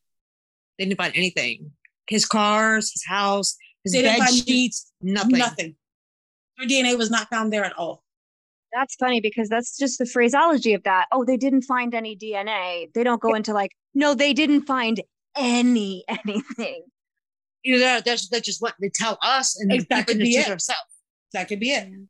[0.79, 1.71] They didn't find anything.
[2.07, 5.37] His cars, his house, his They bed sheets, nothing.
[5.37, 5.75] nothing.
[6.57, 8.01] Her DNA was not found there at all.
[8.73, 11.07] That's funny because that's just the phraseology of that.
[11.11, 12.91] Oh, they didn't find any DNA.
[12.93, 15.01] They don't go into like, no, they didn't find
[15.37, 16.83] any anything.
[17.61, 20.23] You know, that, that's, that's just what they tell us and That that could could
[20.23, 20.47] be it.
[20.47, 20.79] herself.
[21.33, 21.87] That could be it.
[21.91, 22.07] Mm.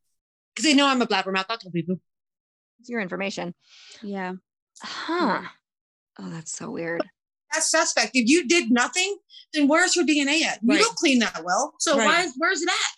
[0.53, 1.45] Because they know I'm a blabbermouth.
[1.49, 1.99] I tell people.
[2.79, 3.53] It's your information.
[4.01, 4.33] Yeah.
[4.81, 5.41] Huh.
[6.19, 7.01] Oh, that's so weird.
[7.51, 8.11] That's suspect.
[8.13, 9.17] If you did nothing,
[9.53, 10.59] then where's her DNA at?
[10.63, 11.73] You don't clean that well.
[11.79, 12.05] So Right.
[12.05, 12.91] why where's it at?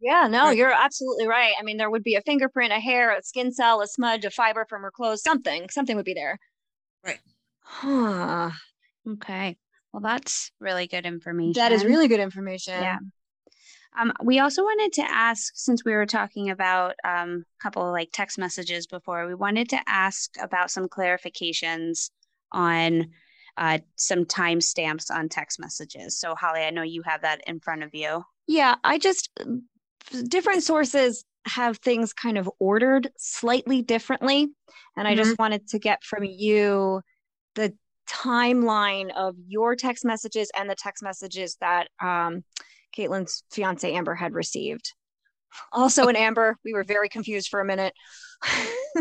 [0.00, 0.56] Yeah, no, Right.
[0.56, 1.54] you're absolutely right.
[1.58, 4.30] I mean, there would be a fingerprint, a hair, a skin cell, a smudge, a
[4.30, 5.68] fiber from her clothes, something.
[5.70, 6.38] Something would be there.
[7.04, 7.18] Right.
[7.60, 8.50] Huh.
[9.06, 9.56] Okay.
[9.92, 11.54] Well, that's really good information.
[11.54, 12.80] That is really good information.
[12.80, 12.98] Yeah.
[13.96, 17.92] Um, we also wanted to ask, since we were talking about um, a couple of
[17.92, 22.10] like text messages before, we wanted to ask about some clarifications
[22.52, 23.10] on
[23.56, 26.18] uh, some timestamps on text messages.
[26.18, 28.22] So, Holly, I know you have that in front of you.
[28.46, 29.30] Yeah, I just
[30.28, 34.48] different sources have things kind of ordered slightly differently.
[34.96, 37.00] And I just wanted to get from you
[37.54, 37.74] the
[38.08, 42.44] timeline of your text messages and the text messages that um,
[42.96, 44.92] Caitlin's fiance Amber had received.
[45.72, 47.94] Also, in Amber, we were very confused for a minute.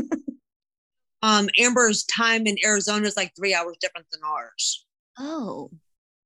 [1.23, 4.85] Um, Amber's time in Arizona is like three hours different than ours.
[5.17, 5.71] oh,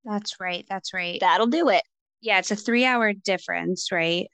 [0.04, 0.66] That's right.
[0.68, 1.18] That's right.
[1.20, 1.82] that'll do it.
[2.20, 4.26] yeah, it's a three hour difference, right?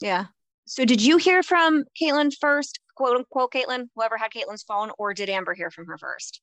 [0.00, 0.26] Yeah.
[0.66, 5.14] So, did you hear from Caitlin first, quote unquote, Caitlin, whoever had Caitlin's phone, or
[5.14, 6.40] did Amber hear from her first?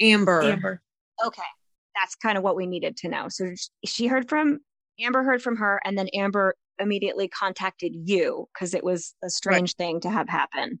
[0.00, 0.42] Amber.
[0.42, 0.82] Amber.
[1.24, 1.42] Okay.
[1.94, 3.26] That's kind of what we needed to know.
[3.28, 3.50] So
[3.84, 4.60] she heard from
[5.00, 9.74] Amber, heard from her, and then Amber immediately contacted you because it was a strange
[9.74, 10.80] thing to have happen.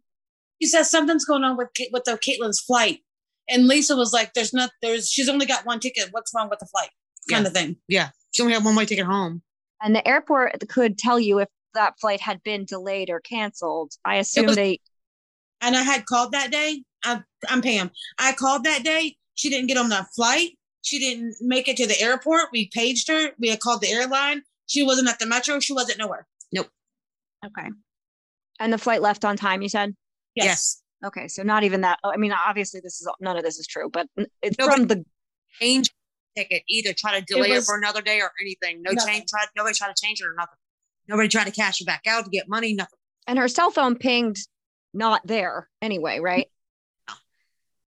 [0.58, 3.00] He says something's going on with Ca- with the Caitlin's flight.
[3.48, 6.08] And Lisa was like, There's not there's she's only got one ticket.
[6.12, 6.90] What's wrong with the flight?
[7.30, 7.48] Kind Yeah.
[7.48, 7.76] of thing.
[7.88, 8.08] Yeah.
[8.34, 9.42] She only had one way ticket home.
[9.82, 13.92] And the airport could tell you if that flight had been delayed or canceled.
[14.04, 14.80] I assume was- they.
[15.60, 16.84] And I had called that day.
[17.04, 17.90] I, I'm Pam.
[18.18, 19.16] I called that day.
[19.34, 20.50] She didn't get on the flight.
[20.84, 22.44] She didn't make it to the airport.
[22.52, 23.30] We paged her.
[23.38, 24.42] We had called the airline.
[24.66, 25.58] She wasn't at the metro.
[25.58, 26.26] She wasn't nowhere.
[26.52, 26.68] Nope.
[27.44, 27.68] Okay.
[28.60, 29.62] And the flight left on time.
[29.62, 29.94] You said.
[30.34, 30.82] Yes.
[31.04, 31.98] Okay, so not even that.
[32.04, 34.06] I mean, obviously, this is none of this is true, but
[34.42, 35.04] it's No, from the.
[35.60, 35.88] Change
[36.36, 36.62] ticket.
[36.68, 38.82] Either try to delay it, was- for another day or anything.
[38.82, 39.14] No Nothing.
[39.14, 39.30] change.
[39.30, 39.46] Tried.
[39.56, 40.58] Nobody tried to change it or nothing.
[41.08, 42.74] Nobody tried to cash it back out to get money.
[42.74, 42.98] Nothing.
[43.26, 44.36] And her cell phone pinged,
[44.92, 46.48] not there anyway, right?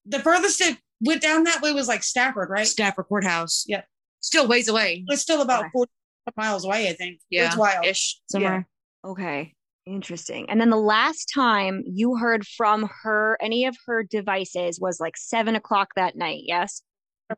[0.06, 2.66] The furthest it went down that way was like Stafford, right?
[2.66, 3.64] Stafford Courthouse.
[3.66, 3.82] Yeah.
[4.20, 5.04] Still ways away.
[5.08, 5.70] It's still about Okay.
[5.72, 5.92] 40
[6.36, 7.20] miles away, I think.
[7.30, 7.46] Yeah.
[7.46, 7.84] It's wild.
[7.84, 8.20] Ish.
[8.30, 8.66] Somewhere.
[9.04, 9.54] Okay.
[9.86, 10.48] Interesting.
[10.48, 15.16] And then the last time you heard from her, any of her devices was like
[15.16, 16.42] seven o'clock that night.
[16.44, 16.80] Yes.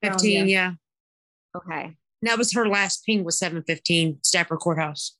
[0.00, 0.48] Fifteen.
[0.48, 0.72] Yeah.
[1.56, 1.84] Okay.
[1.84, 4.18] And that was her last ping was seven fifteen.
[4.22, 5.16] Stafford Courthouse.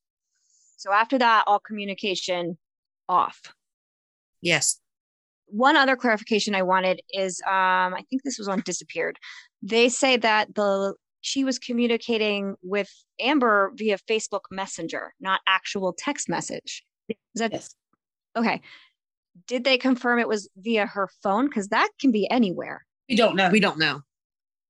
[0.76, 2.58] So after that, all communication
[3.08, 3.41] off.
[4.41, 4.78] Yes.
[5.47, 9.18] One other clarification I wanted is um, I think this was on disappeared.
[9.62, 12.89] They say that the she was communicating with
[13.20, 16.84] Amber via Facebook Messenger, not actual text message.
[17.08, 17.75] Is that Yes.
[18.36, 18.60] okay?
[19.47, 21.47] Did they confirm it was via her phone?
[21.47, 22.84] Because that can be anywhere.
[23.08, 23.50] We don't know.
[23.50, 24.02] We don't know.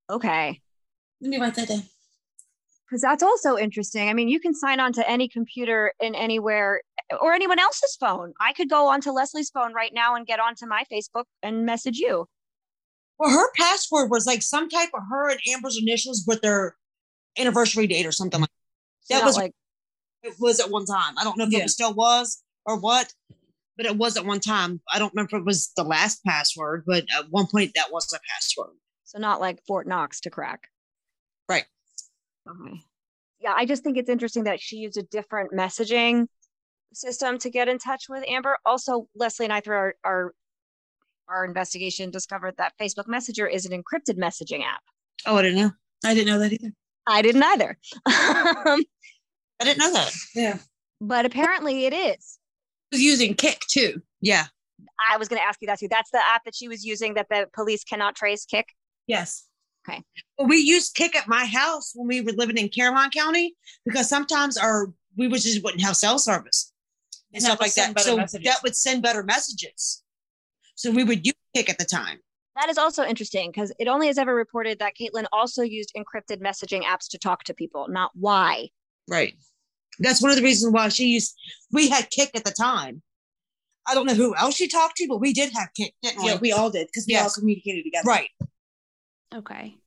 [0.09, 0.61] Okay.
[1.21, 1.83] Let me write that down.
[2.87, 4.07] Because that's also interesting.
[4.09, 6.81] I mean, you can sign on to any computer in anywhere
[7.21, 8.33] or anyone else's phone.
[8.39, 11.97] I could go onto Leslie's phone right now and get onto my Facebook and message
[11.97, 12.25] you.
[13.19, 16.75] Well, her password was like some type of her and Amber's initials with their
[17.37, 18.49] anniversary date or something like
[19.01, 19.53] So That was- like
[20.23, 21.17] It was at one time.
[21.17, 21.59] I don't know if Yeah.
[21.63, 23.13] it still was or what,
[23.77, 24.81] but it was at one time.
[24.91, 28.07] I don't remember if it was the last password, but at one point that was
[28.07, 28.75] the password.
[29.05, 30.69] so not like Fort Knox to crack.
[31.47, 31.65] Right.
[32.49, 32.81] Okay.
[33.39, 36.27] Yeah, I just think it's interesting that she used a different messaging
[36.93, 38.57] system to get in touch with Amber.
[38.65, 40.33] Also, Leslie and I through our our,
[41.29, 44.81] our investigation discovered that Facebook Messenger is an encrypted messaging app.
[45.25, 45.71] Oh, I didn't know.
[46.05, 46.73] I didn't know that either.
[47.07, 47.77] I didn't either.
[48.07, 48.83] I
[49.63, 50.13] didn't know that.
[50.35, 50.57] Yeah.
[51.01, 52.37] but apparently it is.
[52.91, 54.01] was using Kik too.
[54.21, 54.45] Yeah.
[55.11, 55.87] I was going to ask you that too.
[55.89, 58.45] That's the app that she was using that the police cannot trace.
[58.45, 58.67] Kik.
[59.07, 59.47] Yes.
[60.37, 64.09] Well, we used Kik at my house when we were living in Caroline County because
[64.09, 66.71] sometimes our we was just wouldn't have cell service
[67.33, 67.99] and And stuff like that.
[67.99, 68.45] So messages.
[68.45, 70.03] that would send better messages.
[70.75, 72.19] So we would use Kik at the time.
[72.55, 76.41] That is also interesting because it only has ever reported that Caitlin also used encrypted
[76.41, 78.69] messaging apps to talk to people, not why.
[79.07, 79.35] Right.
[79.99, 81.35] That's one of the reasons why she used.
[81.71, 83.01] We had Kik at the time.
[83.87, 86.29] I don't know who else she talked to, but we did have Kik, didn't we?
[86.29, 88.05] Yeah, we all did because we all communicated together.
[88.07, 88.29] right.
[89.35, 89.77] Okay.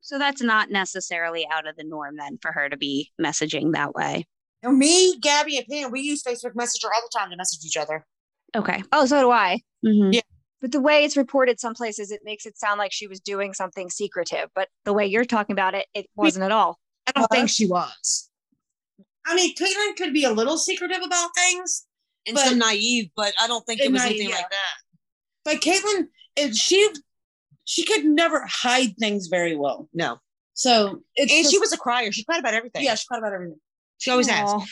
[0.00, 3.94] So that's not necessarily out of the norm then for her to be messaging that
[3.94, 4.26] way.
[4.62, 7.76] And me, Gabby, and Pam, we use Facebook Messenger all the time to message each
[7.76, 8.04] other.
[8.54, 8.82] Okay.
[8.92, 9.60] Oh, so do I.
[9.84, 10.12] Mhm.
[10.14, 10.20] Yeah.
[10.60, 13.54] But the way it's reported some places, it makes it sound like she was doing
[13.54, 14.48] something secretive.
[14.54, 16.78] But the way you're talking about it, it wasn't at all.
[17.06, 18.28] I don't Uh, think she was.
[19.24, 21.86] I mean, Caitlin could be a little secretive about things,
[22.24, 24.36] And But- some naive, but I don't think it was naive, anything yeah.
[24.36, 24.74] like that.
[25.44, 26.88] but Caitlin, is she
[27.64, 29.88] she could never hide things very well.
[29.92, 30.18] No.
[30.54, 32.12] So it's And she was a crier.
[32.12, 32.84] She cried about everything.
[32.84, 33.58] yeah, she cried about everything.
[33.98, 34.50] She always has.
[34.50, 34.64] Aw.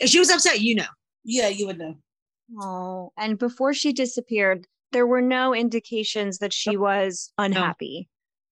[0.00, 0.86] If she was upset, you know.
[1.24, 1.96] Yeah, you would know.
[2.60, 8.08] Oh, and before she disappeared, there were no indications that she was unhappy.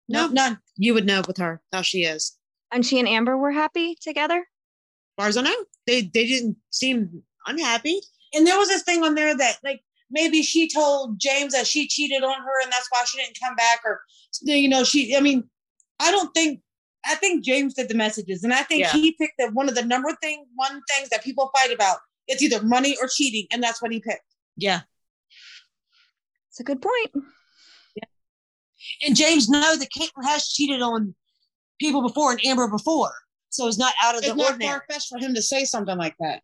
[0.09, 0.59] No, none.
[0.77, 2.37] You would know with her how she is.
[2.71, 4.39] And she and Amber were happy together.
[4.39, 4.45] As
[5.17, 8.01] far as I know, they they didn't seem unhappy.
[8.35, 11.89] And there was this thing on there that like maybe she told James that she
[11.89, 14.01] cheated on her and that's why she didn't come back or
[14.43, 15.45] you know she I mean
[16.01, 16.61] I don't think
[17.05, 18.93] I think James did the messages and I think Yeah.
[18.93, 22.43] he picked the one of the number thing one things that people fight about it's
[22.43, 24.25] either money or cheating and that's what he picked.
[24.57, 24.81] Yeah.
[26.51, 27.11] It's a good point.
[27.95, 29.07] Yeah.
[29.07, 31.15] And James know that Caitlin has cheated on
[31.79, 33.13] people before and Amber before.
[33.51, 34.71] So it's not out of the It's not ordinary.
[34.73, 36.43] far fetched for him to say something like that.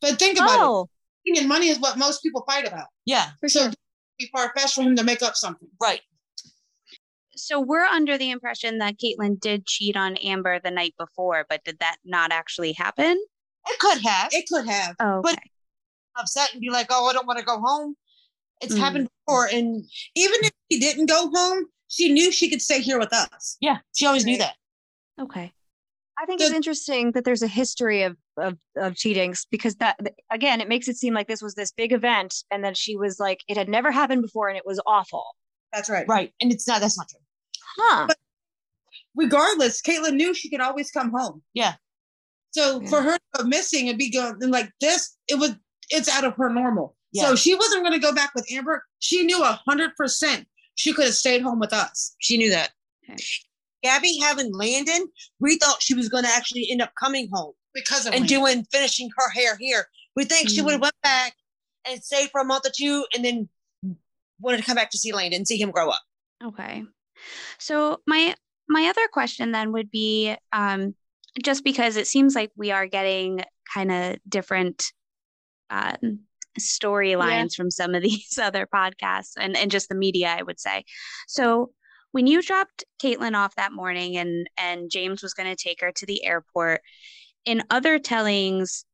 [0.00, 0.58] But think about it.
[0.60, 2.86] Oh, Cheating and money is what most people fight about.
[3.06, 3.30] Yeah.
[3.40, 3.68] for So sure.
[3.68, 3.78] it'd
[4.18, 5.68] be far fetched for him to make up something.
[5.80, 6.00] Right.
[7.34, 11.64] So we're under the impression that Caitlin did cheat on Amber the night before, but
[11.64, 13.18] did that not actually happen?
[13.66, 14.32] It could have.
[14.32, 14.96] It could have.
[15.00, 15.38] Oh, But-
[16.16, 17.96] upset and be like, oh, I don't want to go home.
[18.60, 18.78] It's Mm.
[18.78, 19.46] happened before.
[19.46, 19.82] And
[20.14, 23.56] Even if she didn't go home, she knew she could stay here with us.
[23.60, 24.56] yeah, she always knew that.
[25.20, 25.52] okay.
[26.18, 29.98] I think it's interesting that there's a history of, of of cheatings because that
[30.30, 33.18] again, it makes it seem like this was this big event, and then she was
[33.20, 35.36] like, it had never happened before, and it was awful.
[35.72, 36.06] That's right.
[36.08, 36.32] Right.
[36.40, 37.20] And it's not, that's not true.
[37.78, 38.04] Huh?
[38.08, 38.18] But-
[39.16, 41.42] regardless, Caitlin knew she could always come home.
[41.54, 41.74] Yeah.
[42.50, 42.88] So Yeah.
[42.88, 45.54] for her to go missing and be going and like this, it was
[45.90, 46.96] it's out of her normal.
[47.12, 47.24] Yeah.
[47.24, 48.84] So she wasn't going to go back with Amber.
[48.98, 52.70] She knew a hundred percent she could have stayed home with us She knew that.
[53.08, 53.22] Okay.
[53.82, 55.06] Gabby having Landon,
[55.40, 58.38] we thought she was going to actually end up coming home because of and Landon.
[58.40, 59.86] doing finishing her hair here.
[60.16, 60.64] We think she Mm.
[60.66, 61.34] would have went back
[61.86, 63.48] and stayed for a month or two and then
[64.40, 66.02] wanted to come back to see Landon and see him grow up.
[66.44, 66.84] Okay.
[67.58, 68.34] So my
[68.68, 70.94] my other question then would be um
[71.42, 73.40] just because it seems like we are getting
[73.72, 74.92] kind of different
[75.70, 76.20] um
[76.60, 80.84] storylines from some of these other podcasts and and just the media I would say.
[81.28, 81.72] So
[82.12, 85.92] when you dropped Caitlin off that morning and and James was going to take her
[85.92, 86.82] to the airport
[87.44, 88.84] in other tellings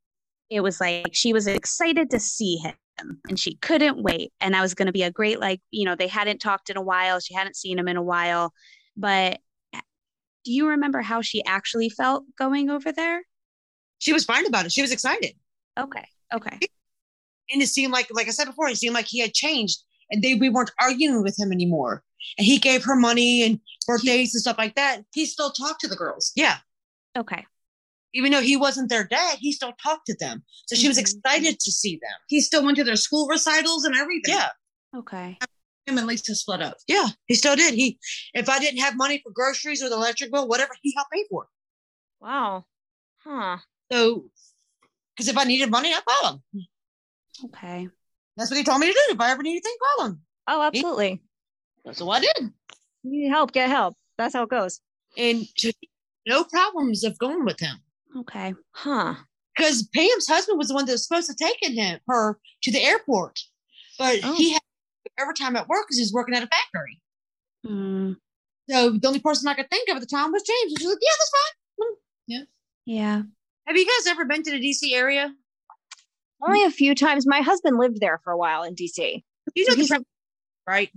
[0.50, 2.74] it was like she was excited to see him
[3.28, 5.94] and she couldn't wait and that was going to be a great like you know
[5.94, 8.52] they hadn't talked in a while she hadn't seen him in a while
[8.96, 9.38] but
[9.74, 9.80] eh,
[10.44, 13.22] do you remember how she actually felt going over there
[13.98, 14.72] She was fine about it.
[14.72, 15.32] She was excited.
[15.78, 16.04] okay
[16.34, 16.58] okay
[17.52, 19.78] And it seemed like, like I said before, it seemed like he had changed
[20.10, 22.02] and they we weren't arguing with him anymore.
[22.36, 25.02] And he gave her money and birthdays and stuff like that.
[25.12, 26.32] he still talked to the girls.
[26.34, 26.56] Yeah.
[27.16, 27.44] okay
[28.14, 30.42] even though he wasn't their dad, he still talked to them.
[30.66, 31.00] So she was Mhm.
[31.02, 32.18] excited to see them.
[32.28, 34.34] He still went to their school recitals and everything.
[34.34, 34.50] Yeah,
[34.94, 35.38] okay
[35.86, 36.76] Him and Lisa split up.
[36.86, 37.74] yeah, he still did.
[37.74, 37.98] He,
[38.34, 41.24] if I didn't have money for groceries or the electric bill, whatever, he helped pay
[41.30, 41.48] for it.
[42.20, 42.66] Wow.
[43.24, 43.58] Huh.
[43.90, 44.30] So,
[45.16, 46.66] because if I needed money, I call him.
[47.46, 47.88] okay
[48.36, 49.14] That's what he told me to do.
[49.14, 50.22] If I ever need anything, call him.
[50.46, 51.22] Oh, absolutely.
[51.84, 52.52] That's what I did.
[53.02, 53.96] You need help, get help.
[54.16, 54.80] That's how it goes.
[55.16, 55.70] And so,
[56.26, 57.78] no problems of going with him.
[58.20, 58.54] Okay.
[58.72, 59.14] Huh.
[59.56, 62.82] Because Pam's husband was the one that was supposed to take him her to the
[62.82, 63.40] airport,
[63.98, 64.34] but Oh.
[64.34, 64.62] he had
[65.20, 67.00] overtime at work because he was working at a factory.
[67.66, 68.16] Mm,
[68.70, 70.72] So the only person I could think of at the time was James.
[70.72, 72.42] And she was like, "Yeah, that's fine." yeah.
[72.84, 73.22] Yeah.
[73.66, 75.34] Have you guys ever been to the DC area?
[76.40, 77.26] Only a few times.
[77.26, 79.24] My husband lived there for a while in DC.
[79.56, 80.00] You So know the he's-
[80.68, 80.90] right?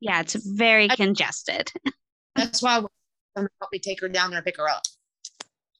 [0.00, 1.72] Yeah, it's very I- congested.
[2.36, 2.86] That's why I'm
[3.36, 4.82] gonna help me take her down there and pick her up.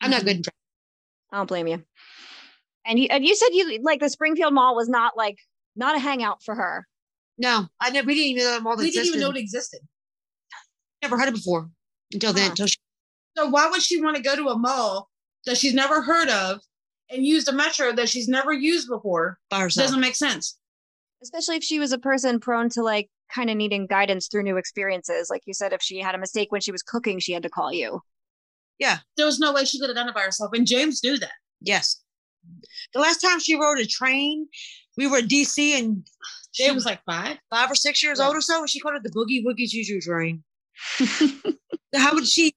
[0.00, 0.36] I'm not good mm-hmm.
[0.38, 0.54] in traffic.
[1.32, 1.82] I don't blame you.
[2.86, 5.38] And you, and you said you like the Springfield Mall was not like
[5.76, 6.86] not a hangout for her.
[7.38, 8.06] No, I never.
[8.06, 9.80] We didn't even know them all We didn't even know it existed.
[11.02, 11.70] Never heard it before
[12.12, 12.44] until then.
[12.44, 12.50] Huh.
[12.50, 12.76] Until she,
[13.36, 15.08] So why would she want to go to a mall
[15.46, 16.60] that she's never heard of
[17.10, 19.38] and use a metro that she's never used before?
[19.48, 19.86] by herself.
[19.86, 20.58] Doesn't make sense.
[21.22, 24.56] Especially if she was a person prone to like kind of needing guidance through new
[24.56, 25.28] experiences.
[25.30, 27.50] Like you said, if she had a mistake when she was cooking, she had to
[27.50, 28.00] call you.
[29.16, 30.50] There was no way she could have done it by herself.
[30.54, 31.32] And James knew that.
[31.60, 32.02] Yes.
[32.94, 34.48] The last time she rode a train,
[34.96, 36.06] we were at DC and
[36.52, 37.38] She They- was like five.
[37.50, 38.26] five or six years Yeah.
[38.26, 40.42] old or so, and she called it the Boogie Woogie Choo Choo train.
[41.94, 42.54] How would she,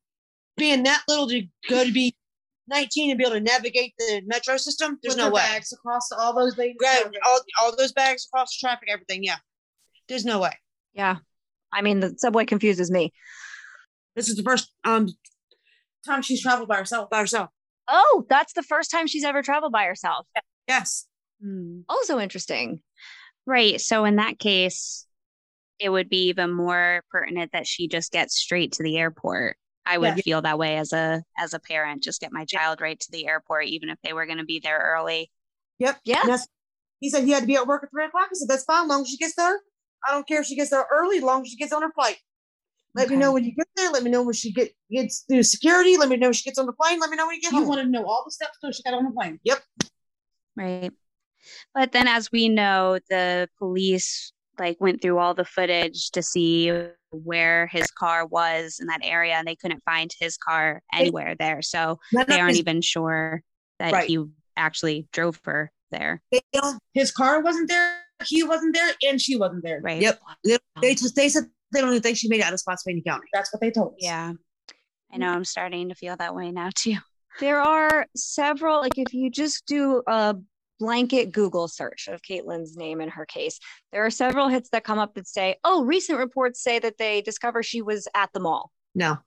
[0.58, 2.16] being that little, to go to be
[2.68, 4.98] 19 and be able to navigate the metro system?
[5.03, 5.42] There's With no way.
[5.42, 6.74] Bags across all those bags.
[6.80, 9.24] Grab all, all those bags across the traffic, everything.
[9.24, 9.38] Yeah.
[10.08, 10.58] There's no way.
[10.93, 11.18] Yeah.
[11.72, 13.11] I mean, the subway confuses me.
[14.16, 15.08] This is the first um
[16.06, 17.09] time she's traveled by herself.
[17.09, 17.49] by herself.
[17.88, 20.25] Oh, that's the first time she's ever traveled by herself.
[20.67, 21.06] Yes.
[21.43, 21.82] Hmm.
[21.90, 22.82] Also interesting.
[23.45, 23.82] Right.
[23.82, 25.06] So in that case,
[25.80, 29.57] it would be even more pertinent that she just gets straight to the airport.
[29.85, 30.22] I would Yeah.
[30.23, 32.03] feel that way as a as a parent.
[32.03, 34.59] Just get my child right to the airport, even if they were going to be
[34.64, 35.30] there early.
[35.80, 35.99] Yep.
[36.06, 36.38] Yeah.
[37.01, 38.27] He said he had to be at work at three o'clock.
[38.32, 39.59] I said, that's fine, long as she gets there.
[40.07, 42.15] I don't care if she gets there early, long as she gets on her flight.
[42.95, 43.89] Let me know when you get there.
[43.91, 45.97] Let me know when she get gets through security.
[45.97, 46.99] Let me know when she gets on the plane.
[46.99, 47.67] Let me know when you get You home.
[47.67, 49.39] wanted to know all the steps till she got on the plane.
[49.43, 49.63] Yep.
[50.55, 50.91] Right.
[51.73, 56.72] But then, as we know, the police like went through all the footage to see
[57.11, 61.61] where his car was in that area, and they couldn't find his car anywhere there.
[61.63, 63.41] So they aren't his- even sure
[63.80, 64.07] that Right.
[64.07, 64.23] he
[64.55, 66.22] actually drove her there.
[66.93, 69.80] His car wasn't there, he wasn't there, and she wasn't there.
[69.81, 70.01] Right.
[70.01, 70.22] Yep.
[70.43, 73.03] They, they just they said they don't even think she made it out of Spotsylvania
[73.03, 73.27] County.
[73.34, 74.00] That's what they told us.
[74.00, 74.34] Yeah.
[75.11, 76.95] I know I'm starting to feel that way now too.
[77.40, 80.35] There are several, like if you just do a
[80.80, 83.60] blanket Google search of Caitlin's name in her case,
[83.92, 87.22] there are several hits that come up that say, oh, recent reports say that they
[87.22, 88.72] discover she was at the mall.
[88.95, 89.18] No,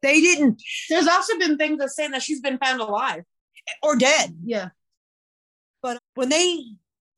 [0.00, 3.24] they didn't There's also been things that say that she's been found alive.
[3.82, 4.36] or dead.
[4.44, 4.70] Yeah.
[5.82, 6.64] But when they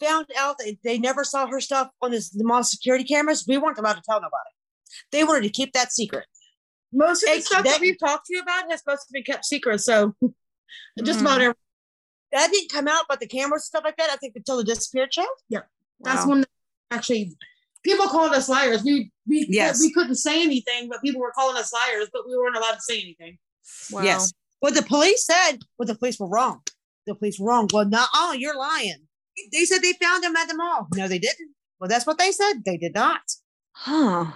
[0.05, 3.59] found out that they never saw her stuff on this, the mall security cameras, we
[3.59, 4.51] weren't allowed to tell nobody.
[5.13, 6.27] They wanted to keep that secret.
[6.93, 9.23] Most of the stuff that, that- we've talked to you about has supposed to be
[9.23, 9.81] kept secret.
[9.81, 10.15] So
[11.05, 11.23] just Mm.
[11.23, 11.55] about every
[12.33, 14.65] That didn't come out, but the cameras and stuff like that, I think until the
[14.65, 15.29] disappeared child.
[15.51, 16.29] that's Wow.
[16.31, 16.45] when
[16.91, 17.33] actually
[17.85, 18.83] people called us liars.
[18.83, 19.81] We we Yes.
[19.81, 22.81] we couldn't say anything, but people were calling us liars, but we weren't allowed to
[22.81, 23.39] say anything.
[23.91, 24.03] Wow.
[24.03, 24.33] Yes.
[24.61, 26.63] What the police said, well, the police were wrong.
[27.07, 27.69] The police were wrong.
[27.73, 29.07] Well, no, oh, you're lying.
[29.53, 30.87] They said they found him at the mall.
[30.95, 31.51] No, they didn't.
[31.81, 32.65] Well, that's what they said.
[32.65, 33.21] They did not.
[33.73, 34.27] Huh.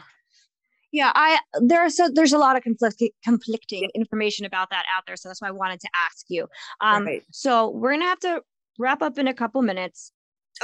[0.91, 5.17] Yeah, I there's so there's a lot of conflicting conflicting information about that out there,
[5.17, 6.47] so that's why I wanted to ask you.
[6.81, 7.23] Um, Right.
[7.31, 8.43] so we're gonna have to
[8.79, 10.13] wrap up in a couple minutes.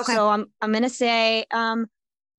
[0.00, 0.14] Okay.
[0.14, 1.86] So I'm I'm gonna say, um,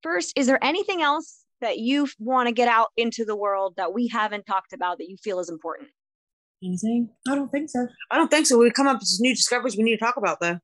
[0.02, 3.94] first, is there anything else that you want to get out into the world that
[3.94, 5.90] we haven't talked about that you feel is important?
[6.64, 7.10] Anything?
[7.30, 7.88] I don't think so.
[8.10, 8.58] I don't think so.
[8.58, 10.58] We come up with new discoveries we need to talk about, though.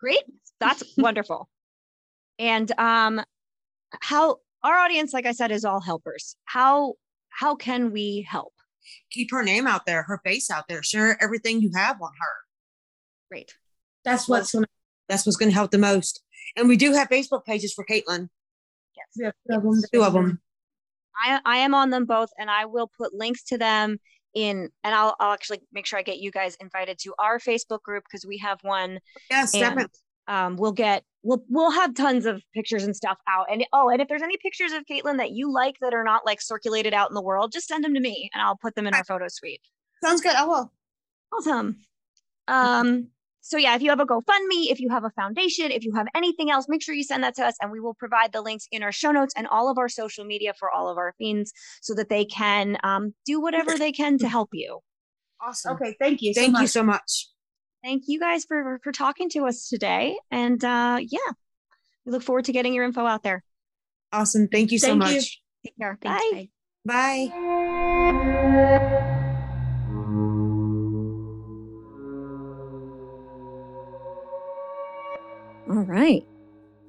[0.00, 0.22] Great,
[0.68, 1.48] that's wonderful.
[2.38, 3.20] And um,
[4.00, 6.36] how our audience, like I said, is all helpers.
[6.44, 6.94] How
[7.28, 8.52] how can we help?
[9.10, 10.82] Keep her name out there, her face out there.
[10.82, 12.34] Share everything you have on her.
[13.30, 13.54] Great.
[14.04, 14.66] That's what's gonna
[15.08, 16.22] That's what's going to help the most.
[16.56, 18.28] And we do have Facebook pages for Caitlin.
[19.16, 19.82] yeah, two of them.
[19.92, 20.40] Two of them.
[21.16, 23.98] I I am on them both, and I will put links to them
[24.34, 27.82] in, and I'll I'll actually make sure I get you guys invited to our Facebook
[27.82, 28.98] group because we have one.
[29.30, 29.98] Yes, And definitely.
[30.28, 33.46] Um, we'll get we'll we'll have tons of pictures and stuff out.
[33.50, 36.24] And oh, and if there's any pictures of Caitlin that you like that are not
[36.24, 38.86] like circulated out in the world, just send them to me, and I'll put them
[38.86, 39.60] in our photo suite.
[40.02, 40.34] Sounds good.
[40.34, 40.72] I will.
[41.32, 41.78] Awesome.
[42.46, 43.08] Um,
[43.40, 46.06] so yeah, if you have a GoFundMe, if you have a foundation, if you have
[46.14, 48.66] anything else, make sure you send that to us and we will provide the links
[48.72, 51.52] in our show notes and all of our social media for all of our fiends
[51.82, 54.80] so that they can um, do whatever they can to help you.
[55.42, 55.74] Awesome.
[55.74, 56.32] Okay, thank you.
[56.32, 57.28] so Thank you so much
[57.84, 60.16] thank you guys for for talking to us today.
[60.30, 61.18] And uh, yeah,
[62.04, 63.44] we look forward to getting your info out there.
[64.12, 64.48] Awesome.
[64.48, 65.12] Thank you so thank much.
[65.12, 65.20] You.
[65.66, 65.98] Take care.
[66.00, 66.48] Thanks, bye.
[66.84, 67.30] Bye.
[67.30, 67.64] bye.
[75.70, 76.22] All right.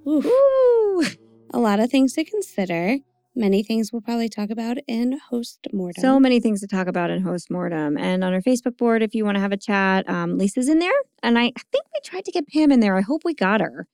[0.08, 0.24] Ooh.
[0.26, 1.06] Ooh.
[1.52, 2.98] A lot of things to consider.
[3.36, 6.02] Many things we'll probably talk about in host mortem.
[6.02, 7.98] So many things to talk about in host mortem.
[7.98, 10.80] And on our Facebook board, if you want to have a chat, um, Lisa's in
[10.80, 10.94] there.
[11.22, 12.98] And I, I think we tried to get Pam in there.
[12.98, 13.88] I hope we got her.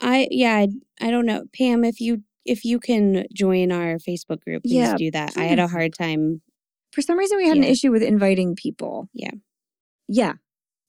[0.00, 0.68] I yeah, I,
[1.00, 1.44] I don't know.
[1.56, 5.36] Pam, if you if you can join our Facebook group, please Yeah, do that.
[5.36, 6.42] I had a hard time.
[6.90, 9.08] For some reason, we had an issue with inviting people.
[9.14, 9.30] Yeah.
[10.08, 10.34] Yeah.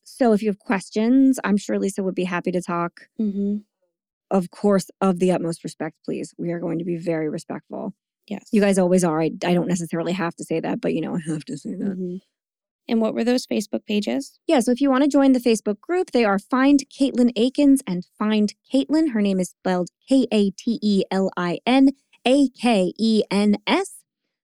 [0.03, 3.07] So if you have questions, I'm sure Lisa would be happy to talk.
[3.21, 3.57] Mm-hmm.
[4.33, 6.33] Of course, of the utmost respect, please.
[6.37, 7.93] We are going to be very respectful.
[8.27, 8.43] Yes.
[8.51, 9.21] You guys always are.
[9.21, 11.75] I, I don't necessarily have to say that, but you know, I have to say
[11.75, 11.97] that.
[11.97, 12.19] Mhm.
[12.87, 14.39] And what were those Facebook pages?
[14.45, 17.81] Yeah, so if you want to join the Facebook group, they are Find Caitlin Akins
[17.87, 19.13] and Find Caitlin.
[19.13, 21.91] Her name is spelled K A T E L I N
[22.25, 23.99] A K E N S.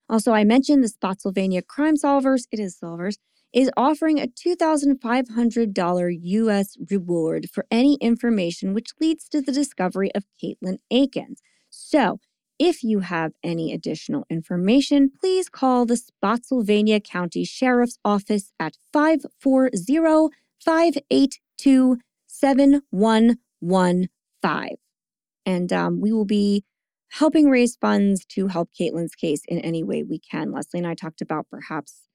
[0.08, 3.18] Also, I mentioned the Spotsylvania Crime Solvers, it is Solvers,
[3.54, 10.26] is offering a $2,500 US reward for any information which leads to the discovery of
[10.42, 11.42] Caitlin Akins.
[11.70, 12.20] So,
[12.60, 20.36] if you have any additional information, please call the Spotsylvania County Sheriff's Office at 540
[20.60, 21.98] 582
[22.28, 24.76] 7115.
[25.46, 26.66] And um, we will be
[27.12, 30.52] helping raise funds to help Caitlin's case in any way we can.
[30.52, 32.09] Leslie and I talked about perhaps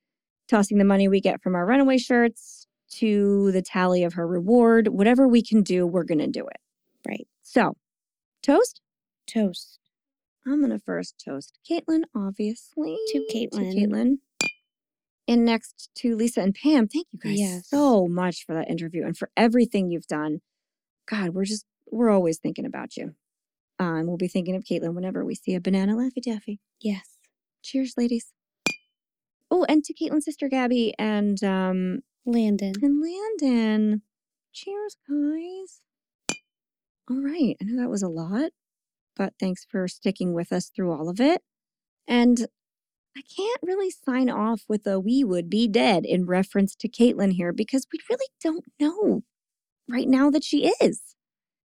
[0.49, 4.89] tossing the money we get from our runaway shirts to the tally of her reward.
[4.89, 6.59] Whatever we can do, we're going to do it.
[7.07, 7.27] Right.
[7.43, 7.77] So,
[8.43, 8.81] toast?
[9.27, 9.79] Toast.
[10.47, 12.99] I'm gonna first toast Caitlin, obviously.
[13.09, 13.73] To Caitlin.
[13.73, 14.19] To Caitlin.
[15.27, 16.87] And next to Lisa and Pam.
[16.87, 17.69] Thank you guys Yes.
[17.71, 20.43] so much for that interview and for everything you've done.
[21.09, 23.15] God, we're just we're always thinking about you.
[23.79, 26.61] And we'll be thinking of Caitlin whenever we see a banana Laffy Taffy.
[26.79, 27.17] Yes.
[27.63, 28.33] Cheers, ladies.
[29.57, 32.73] Oh, and to Caitlin's sister Gabby and um Landon.
[32.83, 34.03] and Landon.
[34.53, 35.81] Cheers, guys.
[37.09, 37.57] All right.
[37.61, 38.51] I know that was a lot,
[39.15, 41.43] but thanks for sticking with us through all of it.
[42.09, 42.49] And
[43.17, 47.35] I can't really sign off with a we would be dead in reference to Caitlin
[47.35, 49.23] here because we really don't know
[49.89, 51.15] right now that she is.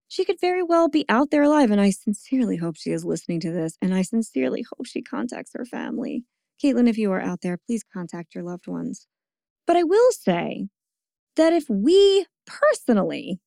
[0.08, 3.40] She could very well be out there alive, and I sincerely hope she is listening
[3.40, 6.24] to this, and I sincerely hope she contacts her family.
[6.62, 9.07] Caitlin, if you are out there, please contact your loved ones.
[9.66, 10.68] But I will say
[11.36, 13.41] that if we personally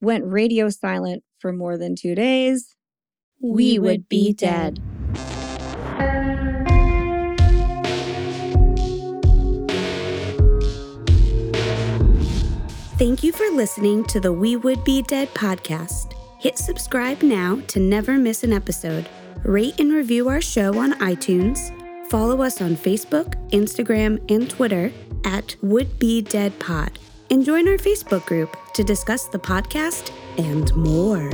[0.00, 2.74] went radio silent for more than two days,
[3.40, 4.80] we, would be dead.
[12.98, 16.14] Thank you for listening to the We Would Be Dead podcast.
[16.40, 19.08] Hit subscribe now to never miss an episode.
[19.44, 21.77] Rate and review our show on iTunes.
[22.08, 24.90] Follow us on Facebook, Instagram, and Twitter
[25.24, 26.98] at Would Be Dead Pod.
[27.30, 31.30] And join our Facebook group to discuss the podcast and more.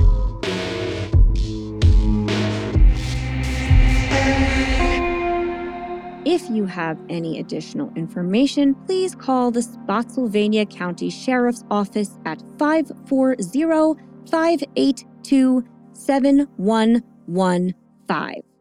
[6.27, 14.03] If you have any additional information, please call the Spotsylvania County Sheriff's Office at 540
[14.29, 18.54] 582 7115.